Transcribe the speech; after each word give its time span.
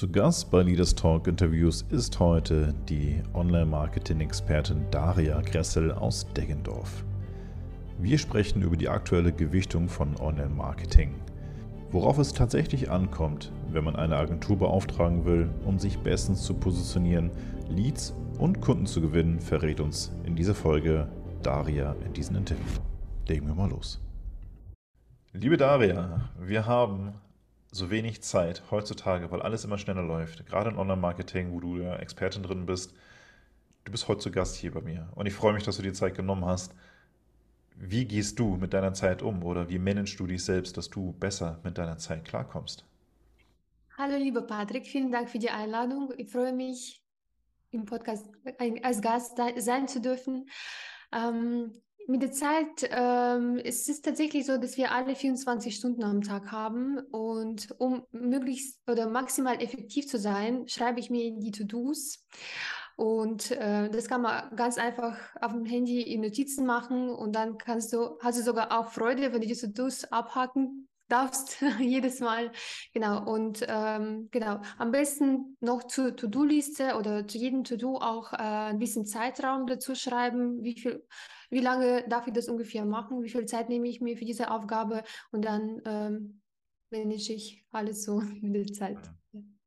Zu 0.00 0.08
Gast 0.08 0.50
bei 0.50 0.62
Leaders 0.62 0.94
Talk 0.94 1.26
Interviews 1.26 1.84
ist 1.90 2.18
heute 2.18 2.72
die 2.88 3.22
Online-Marketing-Expertin 3.34 4.86
Daria 4.90 5.42
Gressel 5.42 5.92
aus 5.92 6.26
Deggendorf. 6.32 7.04
Wir 7.98 8.16
sprechen 8.16 8.62
über 8.62 8.78
die 8.78 8.88
aktuelle 8.88 9.30
Gewichtung 9.30 9.90
von 9.90 10.18
Online-Marketing. 10.18 11.16
Worauf 11.90 12.16
es 12.16 12.32
tatsächlich 12.32 12.90
ankommt, 12.90 13.52
wenn 13.72 13.84
man 13.84 13.94
eine 13.94 14.16
Agentur 14.16 14.56
beauftragen 14.56 15.26
will, 15.26 15.50
um 15.66 15.78
sich 15.78 15.98
bestens 15.98 16.44
zu 16.44 16.54
positionieren, 16.54 17.30
Leads 17.68 18.14
und 18.38 18.62
Kunden 18.62 18.86
zu 18.86 19.02
gewinnen, 19.02 19.38
verrät 19.38 19.80
uns 19.80 20.12
in 20.24 20.34
dieser 20.34 20.54
Folge 20.54 21.08
Daria 21.42 21.94
in 22.06 22.14
diesem 22.14 22.36
Interview. 22.36 22.64
Legen 23.28 23.46
wir 23.46 23.54
mal 23.54 23.68
los. 23.68 24.00
Liebe 25.34 25.58
Daria, 25.58 26.30
wir 26.38 26.64
haben 26.64 27.12
so 27.70 27.90
wenig 27.90 28.22
Zeit 28.22 28.62
heutzutage, 28.70 29.30
weil 29.30 29.42
alles 29.42 29.64
immer 29.64 29.78
schneller 29.78 30.02
läuft. 30.02 30.46
Gerade 30.46 30.70
im 30.70 30.78
Online-Marketing, 30.78 31.52
wo 31.52 31.60
du 31.60 31.76
ja 31.76 31.96
Expertin 31.96 32.42
drin 32.42 32.66
bist. 32.66 32.94
Du 33.84 33.92
bist 33.92 34.08
heute 34.08 34.20
zu 34.20 34.30
Gast 34.30 34.56
hier 34.56 34.72
bei 34.72 34.80
mir 34.80 35.08
und 35.14 35.26
ich 35.26 35.34
freue 35.34 35.52
mich, 35.52 35.62
dass 35.62 35.76
du 35.76 35.82
dir 35.82 35.94
Zeit 35.94 36.14
genommen 36.14 36.44
hast. 36.44 36.74
Wie 37.76 38.04
gehst 38.04 38.38
du 38.38 38.56
mit 38.56 38.74
deiner 38.74 38.92
Zeit 38.92 39.22
um 39.22 39.42
oder 39.42 39.70
wie 39.70 39.78
managst 39.78 40.20
du 40.20 40.26
dich 40.26 40.44
selbst, 40.44 40.76
dass 40.76 40.90
du 40.90 41.12
besser 41.12 41.60
mit 41.64 41.78
deiner 41.78 41.96
Zeit 41.96 42.24
klarkommst? 42.24 42.84
Hallo, 43.96 44.16
lieber 44.16 44.42
Patrick, 44.42 44.86
vielen 44.86 45.10
Dank 45.10 45.30
für 45.30 45.38
die 45.38 45.50
Einladung. 45.50 46.12
Ich 46.16 46.30
freue 46.30 46.52
mich, 46.52 47.02
im 47.70 47.84
Podcast 47.84 48.26
als 48.82 49.00
Gast 49.00 49.40
sein 49.58 49.88
zu 49.88 50.00
dürfen. 50.00 50.48
Ähm, 51.12 51.72
mit 52.06 52.22
der 52.22 52.32
Zeit 52.32 52.88
ähm, 52.90 53.58
es 53.58 53.80
ist 53.80 53.88
es 53.88 54.02
tatsächlich 54.02 54.46
so, 54.46 54.58
dass 54.58 54.76
wir 54.76 54.92
alle 54.92 55.14
24 55.14 55.74
Stunden 55.74 56.02
am 56.02 56.22
Tag 56.22 56.50
haben 56.50 56.98
und 56.98 57.74
um 57.78 58.04
möglichst 58.10 58.80
oder 58.88 59.08
maximal 59.08 59.62
effektiv 59.62 60.06
zu 60.08 60.18
sein, 60.18 60.66
schreibe 60.68 61.00
ich 61.00 61.10
mir 61.10 61.32
die 61.38 61.52
To-Dos 61.52 62.26
und 62.96 63.52
äh, 63.52 63.88
das 63.88 64.08
kann 64.08 64.20
man 64.20 64.54
ganz 64.56 64.76
einfach 64.76 65.16
auf 65.40 65.52
dem 65.52 65.64
Handy 65.64 66.02
in 66.02 66.20
Notizen 66.20 66.66
machen 66.66 67.08
und 67.08 67.34
dann 67.34 67.56
kannst 67.56 67.92
du, 67.94 68.18
hast 68.20 68.38
du 68.38 68.42
sogar 68.42 68.78
auch 68.78 68.90
Freude, 68.92 69.32
wenn 69.32 69.40
du 69.40 69.46
die 69.46 69.56
To-Dos 69.56 70.04
abhaken 70.04 70.89
darfst 71.10 71.62
jedes 71.80 72.20
Mal. 72.20 72.52
Genau. 72.94 73.30
Und 73.30 73.64
ähm, 73.68 74.28
genau, 74.30 74.60
am 74.78 74.90
besten 74.90 75.56
noch 75.60 75.84
zur 75.84 76.16
To-Do-Liste 76.16 76.96
oder 76.96 77.26
zu 77.26 77.38
jedem 77.38 77.64
To-Do 77.64 77.96
auch 77.96 78.32
äh, 78.32 78.36
ein 78.36 78.78
bisschen 78.78 79.06
Zeitraum 79.06 79.66
dazu 79.66 79.94
schreiben, 79.94 80.62
wie 80.62 80.78
viel, 80.78 81.06
wie 81.50 81.60
lange 81.60 82.06
darf 82.08 82.26
ich 82.26 82.32
das 82.32 82.48
ungefähr 82.48 82.84
machen, 82.84 83.22
wie 83.22 83.30
viel 83.30 83.46
Zeit 83.46 83.68
nehme 83.68 83.88
ich 83.88 84.00
mir 84.00 84.16
für 84.16 84.24
diese 84.24 84.50
Aufgabe 84.50 85.02
und 85.32 85.44
dann 85.44 85.82
ähm, 85.84 86.40
manage 86.90 87.32
ich 87.32 87.64
alles 87.72 88.04
so 88.04 88.20
mit 88.40 88.54
der 88.54 88.72
Zeit. 88.72 88.98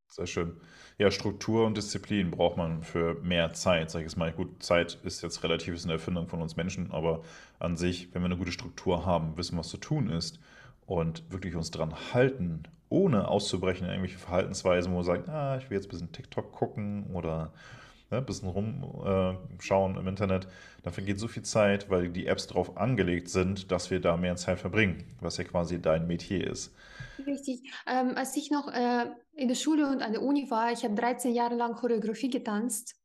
Sehr 0.08 0.28
schön. 0.28 0.60
Ja, 0.96 1.10
Struktur 1.10 1.66
und 1.66 1.76
Disziplin 1.76 2.30
braucht 2.30 2.56
man 2.56 2.84
für 2.84 3.14
mehr 3.22 3.52
Zeit, 3.52 3.90
sage 3.90 4.04
ich 4.04 4.12
jetzt 4.12 4.16
mal. 4.16 4.32
Gut, 4.32 4.62
Zeit 4.62 5.00
ist 5.02 5.22
jetzt 5.22 5.42
relativ 5.42 5.74
ist 5.74 5.84
eine 5.84 5.94
Erfindung 5.94 6.28
von 6.28 6.40
uns 6.40 6.54
Menschen, 6.54 6.92
aber 6.92 7.22
an 7.58 7.76
sich, 7.76 8.14
wenn 8.14 8.22
wir 8.22 8.26
eine 8.26 8.36
gute 8.36 8.52
Struktur 8.52 9.04
haben, 9.04 9.36
wissen, 9.36 9.58
was 9.58 9.70
zu 9.70 9.76
tun 9.76 10.08
ist, 10.08 10.38
und 10.86 11.30
wirklich 11.30 11.56
uns 11.56 11.70
dran 11.70 11.94
halten, 12.12 12.64
ohne 12.88 13.28
auszubrechen 13.28 13.86
in 13.86 13.92
irgendwelche 13.92 14.18
Verhaltensweisen, 14.18 14.92
wo 14.92 14.98
wir 14.98 15.04
sagen, 15.04 15.30
ah, 15.30 15.56
ich 15.56 15.70
will 15.70 15.76
jetzt 15.76 15.86
ein 15.86 15.90
bisschen 15.90 16.12
TikTok 16.12 16.52
gucken 16.52 17.06
oder 17.14 17.52
ne, 18.10 18.18
ein 18.18 18.26
bisschen 18.26 18.48
rumschauen 18.48 19.96
äh, 19.96 20.00
im 20.00 20.08
Internet, 20.08 20.46
dann 20.82 20.92
vergeht 20.92 21.18
so 21.18 21.28
viel 21.28 21.42
Zeit, 21.42 21.90
weil 21.90 22.08
die 22.10 22.26
Apps 22.26 22.46
darauf 22.46 22.76
angelegt 22.76 23.28
sind, 23.28 23.70
dass 23.70 23.90
wir 23.90 24.00
da 24.00 24.16
mehr 24.16 24.36
Zeit 24.36 24.60
verbringen, 24.60 25.16
was 25.20 25.36
ja 25.36 25.44
quasi 25.44 25.80
dein 25.80 26.06
Metier 26.06 26.46
ist. 26.46 26.74
Richtig. 27.26 27.62
Ähm, 27.86 28.12
als 28.16 28.36
ich 28.36 28.50
noch 28.50 28.68
äh, 28.68 29.06
in 29.34 29.48
der 29.48 29.54
Schule 29.54 29.88
und 29.88 30.02
an 30.02 30.12
der 30.12 30.22
Uni 30.22 30.50
war, 30.50 30.72
ich 30.72 30.84
habe 30.84 30.94
13 30.94 31.34
Jahre 31.34 31.54
lang 31.54 31.74
Choreografie 31.74 32.30
getanzt, 32.30 32.96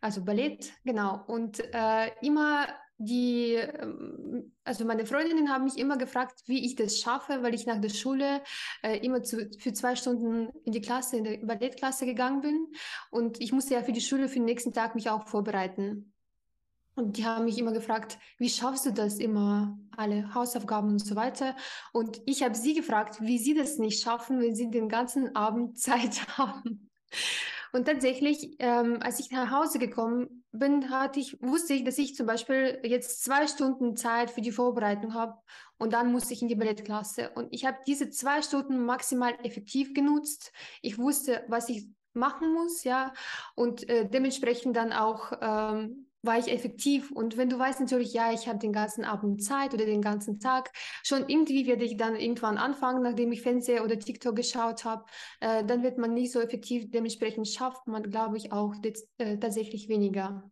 also 0.00 0.22
Ballett, 0.22 0.72
genau. 0.84 1.24
Und 1.26 1.60
äh, 1.72 2.10
immer 2.20 2.66
die, 3.04 3.54
ähm, 3.54 4.52
also 4.64 4.84
meine 4.84 5.06
Freundinnen 5.06 5.50
haben 5.50 5.64
mich 5.64 5.78
immer 5.78 5.96
gefragt, 5.96 6.42
wie 6.46 6.64
ich 6.64 6.76
das 6.76 6.98
schaffe, 6.98 7.42
weil 7.42 7.54
ich 7.54 7.66
nach 7.66 7.80
der 7.80 7.90
Schule 7.90 8.42
äh, 8.82 8.98
immer 8.98 9.22
zu, 9.22 9.50
für 9.58 9.72
zwei 9.72 9.96
Stunden 9.96 10.48
in 10.64 10.72
die 10.72 10.80
Klasse, 10.80 11.16
in 11.16 11.24
der 11.24 11.38
Ballettklasse 11.38 12.06
gegangen 12.06 12.40
bin. 12.40 12.66
Und 13.10 13.40
ich 13.40 13.52
musste 13.52 13.74
ja 13.74 13.82
für 13.82 13.92
die 13.92 14.00
Schule 14.00 14.28
für 14.28 14.34
den 14.34 14.44
nächsten 14.44 14.72
Tag 14.72 14.94
mich 14.94 15.10
auch 15.10 15.28
vorbereiten. 15.28 16.12
Und 16.96 17.16
die 17.16 17.26
haben 17.26 17.44
mich 17.44 17.58
immer 17.58 17.72
gefragt, 17.72 18.18
wie 18.38 18.48
schaffst 18.48 18.86
du 18.86 18.92
das 18.92 19.18
immer, 19.18 19.76
alle 19.96 20.32
Hausaufgaben 20.32 20.90
und 20.90 21.04
so 21.04 21.16
weiter. 21.16 21.56
Und 21.92 22.20
ich 22.24 22.42
habe 22.42 22.54
sie 22.54 22.74
gefragt, 22.74 23.20
wie 23.20 23.38
sie 23.38 23.54
das 23.54 23.78
nicht 23.78 24.02
schaffen, 24.02 24.40
wenn 24.40 24.54
sie 24.54 24.70
den 24.70 24.88
ganzen 24.88 25.34
Abend 25.34 25.78
Zeit 25.78 26.38
haben. 26.38 26.90
Und 27.74 27.86
tatsächlich, 27.86 28.54
ähm, 28.60 28.98
als 29.00 29.18
ich 29.18 29.32
nach 29.32 29.50
Hause 29.50 29.80
gekommen 29.80 30.44
bin, 30.52 30.90
hatte 30.90 31.18
ich, 31.18 31.42
wusste 31.42 31.74
ich, 31.74 31.82
dass 31.82 31.98
ich 31.98 32.14
zum 32.14 32.24
Beispiel 32.24 32.78
jetzt 32.84 33.24
zwei 33.24 33.48
Stunden 33.48 33.96
Zeit 33.96 34.30
für 34.30 34.42
die 34.42 34.52
Vorbereitung 34.52 35.12
habe 35.12 35.34
und 35.76 35.92
dann 35.92 36.12
musste 36.12 36.34
ich 36.34 36.42
in 36.42 36.46
die 36.46 36.54
Ballettklasse. 36.54 37.30
Und 37.34 37.48
ich 37.50 37.66
habe 37.66 37.78
diese 37.84 38.10
zwei 38.10 38.42
Stunden 38.42 38.84
maximal 38.84 39.34
effektiv 39.42 39.92
genutzt. 39.92 40.52
Ich 40.82 40.98
wusste, 40.98 41.44
was 41.48 41.68
ich 41.68 41.88
machen 42.12 42.54
muss, 42.54 42.84
ja, 42.84 43.12
und 43.56 43.88
äh, 43.88 44.08
dementsprechend 44.08 44.76
dann 44.76 44.92
auch 44.92 45.32
ähm, 45.40 46.06
war 46.24 46.38
ich 46.38 46.50
effektiv. 46.50 47.10
Und 47.10 47.36
wenn 47.36 47.48
du 47.48 47.58
weißt 47.58 47.80
natürlich, 47.80 48.12
ja, 48.12 48.32
ich 48.32 48.48
habe 48.48 48.58
den 48.58 48.72
ganzen 48.72 49.04
Abend 49.04 49.42
Zeit 49.42 49.74
oder 49.74 49.86
den 49.86 50.02
ganzen 50.02 50.40
Tag, 50.40 50.70
schon 51.02 51.28
irgendwie 51.28 51.66
werde 51.66 51.84
ich 51.84 51.96
dann 51.96 52.16
irgendwann 52.16 52.58
anfangen, 52.58 53.02
nachdem 53.02 53.32
ich 53.32 53.42
Fernseher 53.42 53.84
oder 53.84 53.98
TikTok 53.98 54.36
geschaut 54.36 54.84
habe, 54.84 55.04
äh, 55.40 55.64
dann 55.64 55.82
wird 55.82 55.98
man 55.98 56.14
nicht 56.14 56.32
so 56.32 56.40
effektiv. 56.40 56.90
Dementsprechend 56.90 57.48
schafft 57.48 57.86
man, 57.86 58.02
glaube 58.10 58.36
ich, 58.36 58.52
auch 58.52 58.74
äh, 59.18 59.38
tatsächlich 59.38 59.88
weniger. 59.88 60.50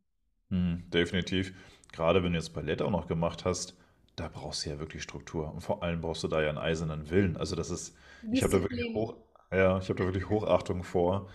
Hm, 0.51 0.85
definitiv. 0.91 1.55
Gerade 1.93 2.23
wenn 2.23 2.33
du 2.33 2.39
jetzt 2.39 2.55
Ballett 2.55 2.83
auch 2.83 2.91
noch 2.91 3.07
gemacht 3.07 3.45
hast, 3.45 3.77
da 4.17 4.29
brauchst 4.29 4.67
du 4.67 4.71
ja 4.71 4.79
wirklich 4.79 5.03
Struktur. 5.03 5.53
Und 5.53 5.61
vor 5.61 5.83
allem 5.83 6.01
brauchst 6.01 6.23
du 6.23 6.29
da 6.29 6.43
ja 6.43 6.49
einen 6.49 6.59
eisernen 6.59 7.11
Willen. 7.11 7.37
Also 7.37 7.57
das 7.57 7.71
ist, 7.71 7.97
ich 8.31 8.43
habe 8.43 8.53
da 8.53 8.63
wirklich 8.63 8.95
hoch, 8.95 9.17
ja, 9.51 9.79
ich 9.79 9.89
habe 9.89 9.99
da 9.99 10.05
wirklich 10.05 10.29
Hochachtung 10.29 10.85
vor. 10.85 11.29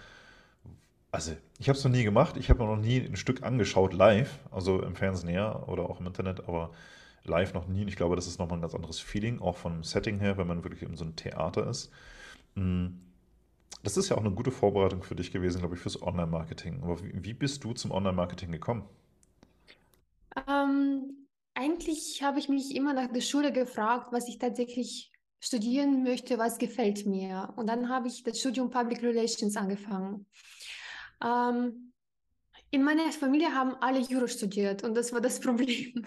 Also, 1.11 1.35
ich 1.57 1.69
habe 1.69 1.77
es 1.77 1.83
noch 1.83 1.91
nie 1.91 2.03
gemacht. 2.03 2.37
Ich 2.37 2.49
habe 2.49 2.63
noch 2.63 2.77
nie 2.77 2.99
ein 2.99 3.15
Stück 3.15 3.43
angeschaut 3.43 3.93
live, 3.93 4.39
also 4.51 4.81
im 4.81 4.95
Fernsehen 4.95 5.33
ja 5.33 5.63
oder 5.63 5.89
auch 5.89 5.99
im 5.99 6.07
Internet, 6.07 6.47
aber 6.47 6.71
live 7.23 7.53
noch 7.53 7.67
nie. 7.67 7.81
Und 7.81 7.87
ich 7.87 7.95
glaube, 7.95 8.15
das 8.15 8.27
ist 8.27 8.39
nochmal 8.39 8.57
ein 8.57 8.61
ganz 8.61 8.75
anderes 8.75 8.99
Feeling, 8.99 9.39
auch 9.41 9.57
vom 9.57 9.83
Setting 9.83 10.19
her, 10.19 10.37
wenn 10.37 10.47
man 10.47 10.63
wirklich 10.63 10.83
in 10.83 10.97
so 10.97 11.05
einem 11.05 11.15
Theater 11.15 11.67
ist. 11.67 11.91
Hm, 12.55 13.01
das 13.83 13.97
ist 13.97 14.09
ja 14.09 14.17
auch 14.17 14.21
eine 14.21 14.31
gute 14.31 14.51
Vorbereitung 14.51 15.03
für 15.03 15.15
dich 15.15 15.31
gewesen, 15.31 15.59
glaube 15.59 15.75
ich, 15.75 15.81
fürs 15.81 16.01
Online-Marketing. 16.01 16.83
Aber 16.83 17.01
wie, 17.03 17.23
wie 17.23 17.33
bist 17.33 17.63
du 17.63 17.73
zum 17.73 17.91
Online-Marketing 17.91 18.51
gekommen? 18.51 18.83
Ähm, 20.47 21.27
eigentlich 21.53 22.21
habe 22.21 22.39
ich 22.39 22.49
mich 22.49 22.75
immer 22.75 22.93
nach 22.93 23.11
der 23.11 23.21
Schule 23.21 23.51
gefragt, 23.51 24.09
was 24.11 24.27
ich 24.27 24.37
tatsächlich 24.39 25.11
studieren 25.39 26.03
möchte, 26.03 26.37
was 26.37 26.57
gefällt 26.57 27.05
mir. 27.05 27.53
Und 27.55 27.67
dann 27.67 27.89
habe 27.89 28.07
ich 28.07 28.23
das 28.23 28.39
Studium 28.39 28.69
Public 28.69 29.01
Relations 29.03 29.55
angefangen. 29.55 30.25
Ähm, 31.21 31.93
in 32.69 32.83
meiner 32.83 33.11
Familie 33.11 33.53
haben 33.53 33.75
alle 33.79 33.99
Jura 33.99 34.27
studiert 34.27 34.83
und 34.83 34.95
das 34.95 35.13
war 35.13 35.21
das 35.21 35.39
Problem. 35.47 36.05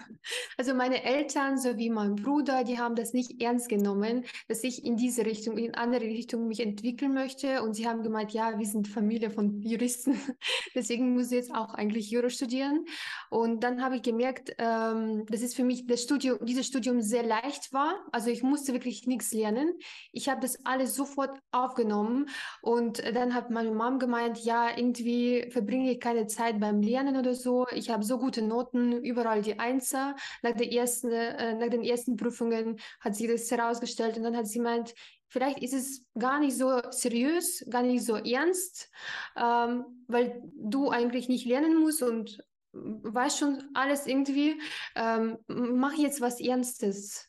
Also 0.57 0.73
meine 0.75 1.03
Eltern 1.03 1.57
sowie 1.57 1.89
mein 1.89 2.15
Bruder, 2.15 2.63
die 2.63 2.77
haben 2.77 2.95
das 2.95 3.13
nicht 3.13 3.41
ernst 3.41 3.67
genommen, 3.67 4.25
dass 4.47 4.63
ich 4.63 4.85
in 4.85 4.95
diese 4.95 5.25
Richtung, 5.25 5.57
in 5.57 5.73
andere 5.73 6.05
Richtung 6.05 6.47
mich 6.47 6.59
entwickeln 6.59 7.13
möchte 7.13 7.63
und 7.63 7.73
sie 7.73 7.87
haben 7.87 8.03
gemeint, 8.03 8.31
ja, 8.31 8.59
wir 8.59 8.65
sind 8.65 8.87
Familie 8.87 9.31
von 9.31 9.61
Juristen, 9.61 10.19
deswegen 10.75 11.13
muss 11.13 11.27
ich 11.27 11.37
jetzt 11.37 11.53
auch 11.53 11.73
eigentlich 11.73 12.11
Jura 12.11 12.29
studieren. 12.29 12.85
Und 13.29 13.63
dann 13.63 13.81
habe 13.81 13.95
ich 13.95 14.01
gemerkt, 14.03 14.53
ähm, 14.57 15.25
dass 15.25 15.41
es 15.41 15.55
für 15.55 15.63
mich 15.63 15.87
das 15.87 16.03
Studium, 16.03 16.45
dieses 16.45 16.67
Studium 16.67 17.01
sehr 17.01 17.23
leicht 17.23 17.73
war. 17.73 17.95
Also 18.11 18.29
ich 18.29 18.43
musste 18.43 18.73
wirklich 18.73 19.07
nichts 19.07 19.31
lernen. 19.31 19.73
Ich 20.11 20.29
habe 20.29 20.41
das 20.41 20.63
alles 20.65 20.93
sofort 20.95 21.39
aufgenommen 21.51 22.29
und 22.61 23.01
dann 23.15 23.33
hat 23.33 23.49
meine 23.49 23.71
Mom 23.71 23.97
gemeint, 23.97 24.43
ja, 24.43 24.69
irgendwie 24.75 25.49
verbringe 25.49 25.91
ich 25.91 25.99
keine 25.99 26.27
Zeit 26.27 26.50
Zeit 26.51 26.59
beim 26.59 26.81
Lernen 26.81 27.17
oder 27.17 27.33
so. 27.33 27.67
Ich 27.73 27.89
habe 27.89 28.03
so 28.03 28.17
gute 28.17 28.41
Noten, 28.41 29.03
überall 29.03 29.41
die 29.41 29.59
Einser. 29.59 30.15
Nach, 30.41 30.53
der 30.53 30.71
ersten, 30.71 31.11
äh, 31.11 31.55
nach 31.55 31.69
den 31.69 31.83
ersten 31.83 32.15
Prüfungen 32.15 32.79
hat 32.99 33.15
sie 33.15 33.27
das 33.27 33.49
herausgestellt 33.49 34.17
und 34.17 34.23
dann 34.23 34.35
hat 34.35 34.47
sie 34.47 34.59
gemeint, 34.59 34.93
vielleicht 35.27 35.59
ist 35.59 35.73
es 35.73 36.05
gar 36.17 36.39
nicht 36.39 36.57
so 36.57 36.81
seriös, 36.89 37.65
gar 37.69 37.83
nicht 37.83 38.03
so 38.03 38.15
ernst, 38.15 38.89
ähm, 39.35 39.85
weil 40.07 40.41
du 40.55 40.89
eigentlich 40.89 41.29
nicht 41.29 41.45
lernen 41.45 41.79
musst 41.79 42.03
und 42.03 42.43
weißt 42.73 43.39
schon 43.39 43.63
alles 43.73 44.07
irgendwie. 44.07 44.61
Ähm, 44.95 45.37
mach 45.47 45.93
jetzt 45.93 46.21
was 46.21 46.39
Ernstes. 46.39 47.27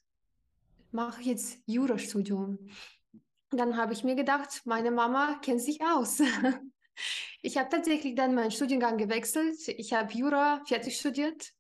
Mach 0.91 1.21
jetzt 1.21 1.59
Jurastudium. 1.67 2.59
Dann 3.51 3.77
habe 3.77 3.93
ich 3.93 4.05
mir 4.05 4.15
gedacht, 4.15 4.63
meine 4.65 4.91
Mama 4.91 5.39
kennt 5.43 5.61
sich 5.61 5.81
aus. 5.83 6.21
Ich 7.45 7.59
habe 7.59 7.69
tatsächlich 7.69 8.15
dann 8.15 8.35
meinen 8.35 8.53
Studiengang 8.53 8.99
gewechselt. 8.99 9.67
Ich 9.67 9.93
habe 9.93 10.13
Jura 10.13 10.63
fertig 10.65 10.97
studiert. 10.97 11.53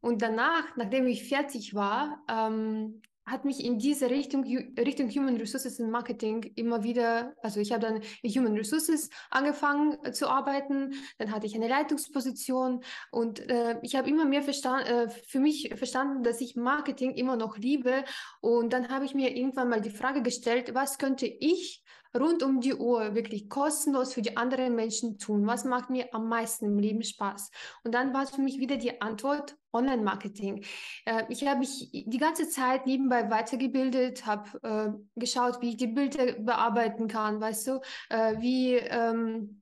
Und 0.00 0.22
danach, 0.22 0.76
nachdem 0.76 1.08
ich 1.08 1.28
fertig 1.28 1.74
war, 1.74 2.22
ähm, 2.30 3.02
hat 3.26 3.44
mich 3.44 3.64
in 3.64 3.78
diese 3.78 4.10
Richtung, 4.10 4.44
Richtung 4.44 5.08
Human 5.10 5.36
Resources 5.36 5.80
und 5.80 5.90
Marketing 5.90 6.42
immer 6.56 6.84
wieder, 6.84 7.34
also 7.42 7.58
ich 7.58 7.72
habe 7.72 7.80
dann 7.80 8.02
in 8.22 8.30
Human 8.30 8.54
Resources 8.54 9.08
angefangen 9.30 9.96
äh, 10.04 10.12
zu 10.12 10.28
arbeiten, 10.28 10.94
dann 11.18 11.32
hatte 11.32 11.46
ich 11.46 11.54
eine 11.54 11.68
Leitungsposition. 11.68 12.84
Und 13.10 13.40
äh, 13.50 13.78
ich 13.82 13.96
habe 13.96 14.08
immer 14.10 14.26
mehr 14.26 14.42
verstanden, 14.42 14.86
äh, 14.86 15.08
für 15.08 15.40
mich 15.40 15.72
verstanden, 15.74 16.22
dass 16.22 16.40
ich 16.40 16.54
Marketing 16.54 17.14
immer 17.14 17.36
noch 17.36 17.56
liebe. 17.56 18.04
Und 18.40 18.72
dann 18.72 18.88
habe 18.90 19.06
ich 19.06 19.14
mir 19.14 19.34
irgendwann 19.34 19.70
mal 19.70 19.80
die 19.80 19.90
Frage 19.90 20.22
gestellt, 20.22 20.74
was 20.74 20.98
könnte 20.98 21.26
ich 21.26 21.82
rund 22.18 22.42
um 22.42 22.60
die 22.60 22.74
Uhr 22.74 23.14
wirklich 23.14 23.48
kostenlos 23.48 24.14
für 24.14 24.22
die 24.22 24.36
anderen 24.36 24.74
Menschen 24.74 25.18
tun? 25.18 25.46
Was 25.46 25.64
macht 25.64 25.90
mir 25.90 26.14
am 26.14 26.28
meisten 26.28 26.66
im 26.66 26.78
Leben 26.78 27.02
Spaß? 27.02 27.50
Und 27.82 27.94
dann 27.94 28.14
war 28.14 28.26
für 28.26 28.40
mich 28.40 28.58
wieder 28.58 28.76
die 28.76 29.00
Antwort 29.00 29.56
Online-Marketing. 29.72 30.64
Äh, 31.04 31.24
ich 31.28 31.46
habe 31.46 31.60
mich 31.60 31.90
die 31.92 32.18
ganze 32.18 32.48
Zeit 32.48 32.86
nebenbei 32.86 33.28
weitergebildet, 33.30 34.24
habe 34.24 34.60
äh, 34.62 35.18
geschaut, 35.18 35.60
wie 35.60 35.70
ich 35.70 35.76
die 35.76 35.88
Bilder 35.88 36.32
bearbeiten 36.34 37.08
kann, 37.08 37.40
weißt 37.40 37.66
du, 37.66 37.80
äh, 38.10 38.40
wie 38.40 38.74
ähm, 38.76 39.60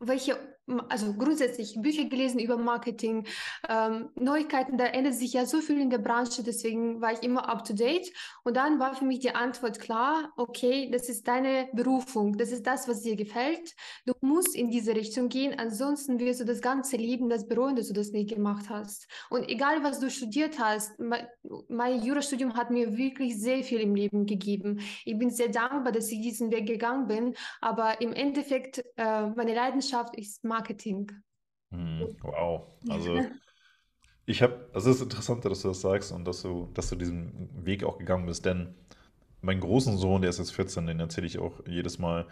welche 0.00 0.55
also 0.88 1.14
grundsätzlich 1.14 1.76
Bücher 1.80 2.04
gelesen 2.04 2.40
über 2.40 2.56
Marketing, 2.56 3.26
ähm, 3.68 4.10
Neuigkeiten, 4.16 4.76
da 4.76 4.86
ändert 4.86 5.14
sich 5.14 5.32
ja 5.32 5.46
so 5.46 5.60
viel 5.60 5.80
in 5.80 5.90
der 5.90 5.98
Branche, 5.98 6.42
deswegen 6.42 7.00
war 7.00 7.12
ich 7.12 7.22
immer 7.22 7.48
up 7.48 7.64
to 7.64 7.72
date. 7.72 8.12
Und 8.42 8.56
dann 8.56 8.80
war 8.80 8.94
für 8.94 9.04
mich 9.04 9.20
die 9.20 9.34
Antwort 9.34 9.78
klar, 9.78 10.32
okay, 10.36 10.90
das 10.90 11.08
ist 11.08 11.28
deine 11.28 11.68
Berufung, 11.72 12.36
das 12.36 12.50
ist 12.50 12.66
das, 12.66 12.88
was 12.88 13.02
dir 13.02 13.16
gefällt. 13.16 13.74
Du 14.06 14.14
musst 14.20 14.56
in 14.56 14.70
diese 14.70 14.94
Richtung 14.94 15.28
gehen, 15.28 15.56
ansonsten 15.58 16.18
wirst 16.18 16.40
du 16.40 16.44
das 16.44 16.60
ganze 16.60 16.96
Leben 16.96 17.28
das 17.28 17.46
bereuen, 17.46 17.76
dass 17.76 17.88
du 17.88 17.94
das 17.94 18.10
nicht 18.10 18.30
gemacht 18.30 18.66
hast. 18.68 19.06
Und 19.30 19.48
egal, 19.48 19.84
was 19.84 20.00
du 20.00 20.10
studiert 20.10 20.58
hast, 20.58 20.98
mein, 20.98 21.26
mein 21.68 22.02
Jurastudium 22.02 22.56
hat 22.56 22.70
mir 22.70 22.96
wirklich 22.96 23.38
sehr 23.38 23.62
viel 23.62 23.80
im 23.80 23.94
Leben 23.94 24.26
gegeben. 24.26 24.80
Ich 25.04 25.16
bin 25.16 25.30
sehr 25.30 25.48
dankbar, 25.48 25.92
dass 25.92 26.10
ich 26.10 26.20
diesen 26.20 26.50
Weg 26.50 26.66
gegangen 26.66 27.06
bin, 27.06 27.34
aber 27.60 28.00
im 28.00 28.12
Endeffekt, 28.12 28.84
äh, 28.96 29.26
meine 29.28 29.54
Leidenschaft 29.54 30.16
ist 30.16 30.42
Marketing. 30.42 30.55
Marketing. 30.56 31.10
Hm, 31.70 32.16
wow. 32.22 32.62
Also 32.88 33.20
ich 34.24 34.42
habe, 34.42 34.68
also 34.72 34.90
es 34.90 34.96
ist 34.96 35.02
interessant, 35.02 35.44
dass 35.44 35.62
du 35.62 35.68
das 35.68 35.80
sagst 35.80 36.12
und 36.12 36.24
dass 36.26 36.42
du, 36.42 36.68
dass 36.74 36.88
du 36.88 36.96
diesen 36.96 37.48
Weg 37.64 37.84
auch 37.84 37.98
gegangen 37.98 38.26
bist, 38.26 38.44
denn 38.44 38.74
mein 39.42 39.60
großen 39.60 39.98
Sohn, 39.98 40.22
der 40.22 40.30
ist 40.30 40.38
jetzt 40.38 40.52
14, 40.52 40.86
den 40.86 41.00
erzähle 41.00 41.26
ich 41.26 41.38
auch 41.38 41.60
jedes 41.66 41.98
Mal, 41.98 42.26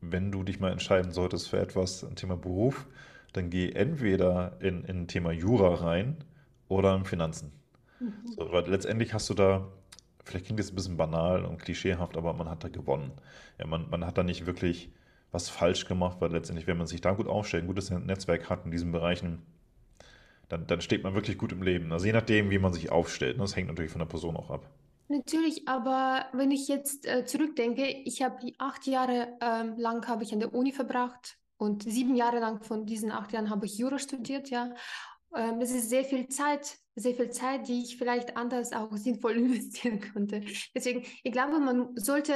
wenn 0.00 0.32
du 0.32 0.42
dich 0.44 0.60
mal 0.60 0.72
entscheiden 0.72 1.12
solltest 1.12 1.48
für 1.48 1.58
etwas, 1.58 2.04
ein 2.04 2.16
Thema 2.16 2.36
Beruf, 2.36 2.86
dann 3.32 3.50
geh 3.50 3.72
entweder 3.72 4.56
in, 4.60 4.84
in 4.84 5.02
ein 5.02 5.08
Thema 5.08 5.32
Jura 5.32 5.74
rein 5.74 6.16
oder 6.68 6.94
in 6.94 7.04
Finanzen. 7.04 7.52
Mhm. 8.00 8.36
So, 8.36 8.52
weil 8.52 8.68
letztendlich 8.70 9.14
hast 9.14 9.30
du 9.30 9.34
da, 9.34 9.68
vielleicht 10.24 10.46
klingt 10.46 10.60
das 10.60 10.70
ein 10.72 10.76
bisschen 10.76 10.96
banal 10.96 11.44
und 11.44 11.58
klischeehaft, 11.60 12.16
aber 12.16 12.32
man 12.34 12.48
hat 12.48 12.64
da 12.64 12.68
gewonnen. 12.68 13.12
Ja, 13.58 13.66
man, 13.66 13.90
man 13.90 14.06
hat 14.06 14.18
da 14.18 14.22
nicht 14.22 14.46
wirklich 14.46 14.90
was 15.36 15.50
falsch 15.50 15.84
gemacht, 15.84 16.16
weil 16.20 16.32
letztendlich, 16.32 16.66
wenn 16.66 16.78
man 16.78 16.86
sich 16.86 17.02
da 17.02 17.12
gut 17.12 17.28
aufstellt, 17.28 17.64
ein 17.64 17.66
gutes 17.66 17.90
Netzwerk 17.90 18.48
hat 18.48 18.64
in 18.64 18.70
diesen 18.70 18.90
Bereichen, 18.90 19.42
dann, 20.48 20.66
dann 20.66 20.80
steht 20.80 21.02
man 21.04 21.14
wirklich 21.14 21.36
gut 21.36 21.52
im 21.52 21.62
Leben. 21.62 21.92
Also 21.92 22.06
je 22.06 22.12
nachdem, 22.12 22.50
wie 22.50 22.58
man 22.58 22.72
sich 22.72 22.90
aufstellt. 22.90 23.36
Ne? 23.36 23.44
Das 23.44 23.54
hängt 23.54 23.68
natürlich 23.68 23.92
von 23.92 23.98
der 23.98 24.06
Person 24.06 24.34
auch 24.36 24.50
ab. 24.50 24.70
Natürlich, 25.08 25.68
aber 25.68 26.24
wenn 26.32 26.50
ich 26.50 26.68
jetzt 26.68 27.06
äh, 27.06 27.26
zurückdenke, 27.26 27.86
ich 27.86 28.22
habe 28.22 28.52
acht 28.58 28.86
Jahre 28.86 29.28
ähm, 29.40 29.76
lang 29.76 30.08
habe 30.08 30.24
ich 30.24 30.32
an 30.32 30.40
der 30.40 30.54
Uni 30.54 30.72
verbracht 30.72 31.36
und 31.58 31.82
sieben 31.82 32.16
Jahre 32.16 32.40
lang 32.40 32.62
von 32.62 32.86
diesen 32.86 33.12
acht 33.12 33.32
Jahren 33.32 33.50
habe 33.50 33.66
ich 33.66 33.76
Jura 33.76 33.98
studiert, 33.98 34.48
ja. 34.50 34.74
Ähm, 35.36 35.60
das 35.60 35.70
ist 35.70 35.90
sehr 35.90 36.04
viel 36.04 36.28
Zeit, 36.28 36.78
sehr 36.96 37.14
viel 37.14 37.30
Zeit, 37.30 37.68
die 37.68 37.82
ich 37.82 37.98
vielleicht 37.98 38.36
anders 38.36 38.72
auch 38.72 38.90
sinnvoll 38.96 39.36
investieren 39.36 40.00
konnte. 40.12 40.42
Deswegen, 40.74 41.04
ich 41.22 41.32
glaube, 41.32 41.60
man 41.60 41.94
sollte 41.96 42.34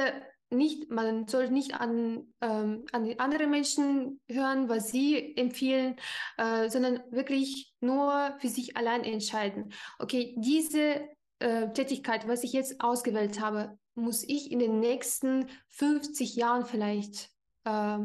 nicht, 0.51 0.89
man 0.89 1.27
soll 1.27 1.49
nicht 1.49 1.75
an, 1.75 2.33
ähm, 2.41 2.85
an 2.91 3.05
die 3.05 3.19
anderen 3.19 3.49
Menschen 3.49 4.19
hören, 4.29 4.69
was 4.69 4.89
sie 4.89 5.35
empfehlen, 5.37 5.95
äh, 6.37 6.69
sondern 6.69 7.01
wirklich 7.09 7.73
nur 7.79 8.35
für 8.39 8.49
sich 8.49 8.77
allein 8.77 9.03
entscheiden. 9.03 9.73
Okay, 9.99 10.35
diese 10.37 11.07
äh, 11.39 11.71
Tätigkeit, 11.73 12.27
was 12.27 12.43
ich 12.43 12.53
jetzt 12.53 12.81
ausgewählt 12.81 13.39
habe, 13.39 13.77
muss 13.95 14.23
ich 14.23 14.51
in 14.51 14.59
den 14.59 14.79
nächsten 14.79 15.47
50 15.69 16.35
Jahren 16.35 16.65
vielleicht 16.65 17.29
äh, 17.65 17.97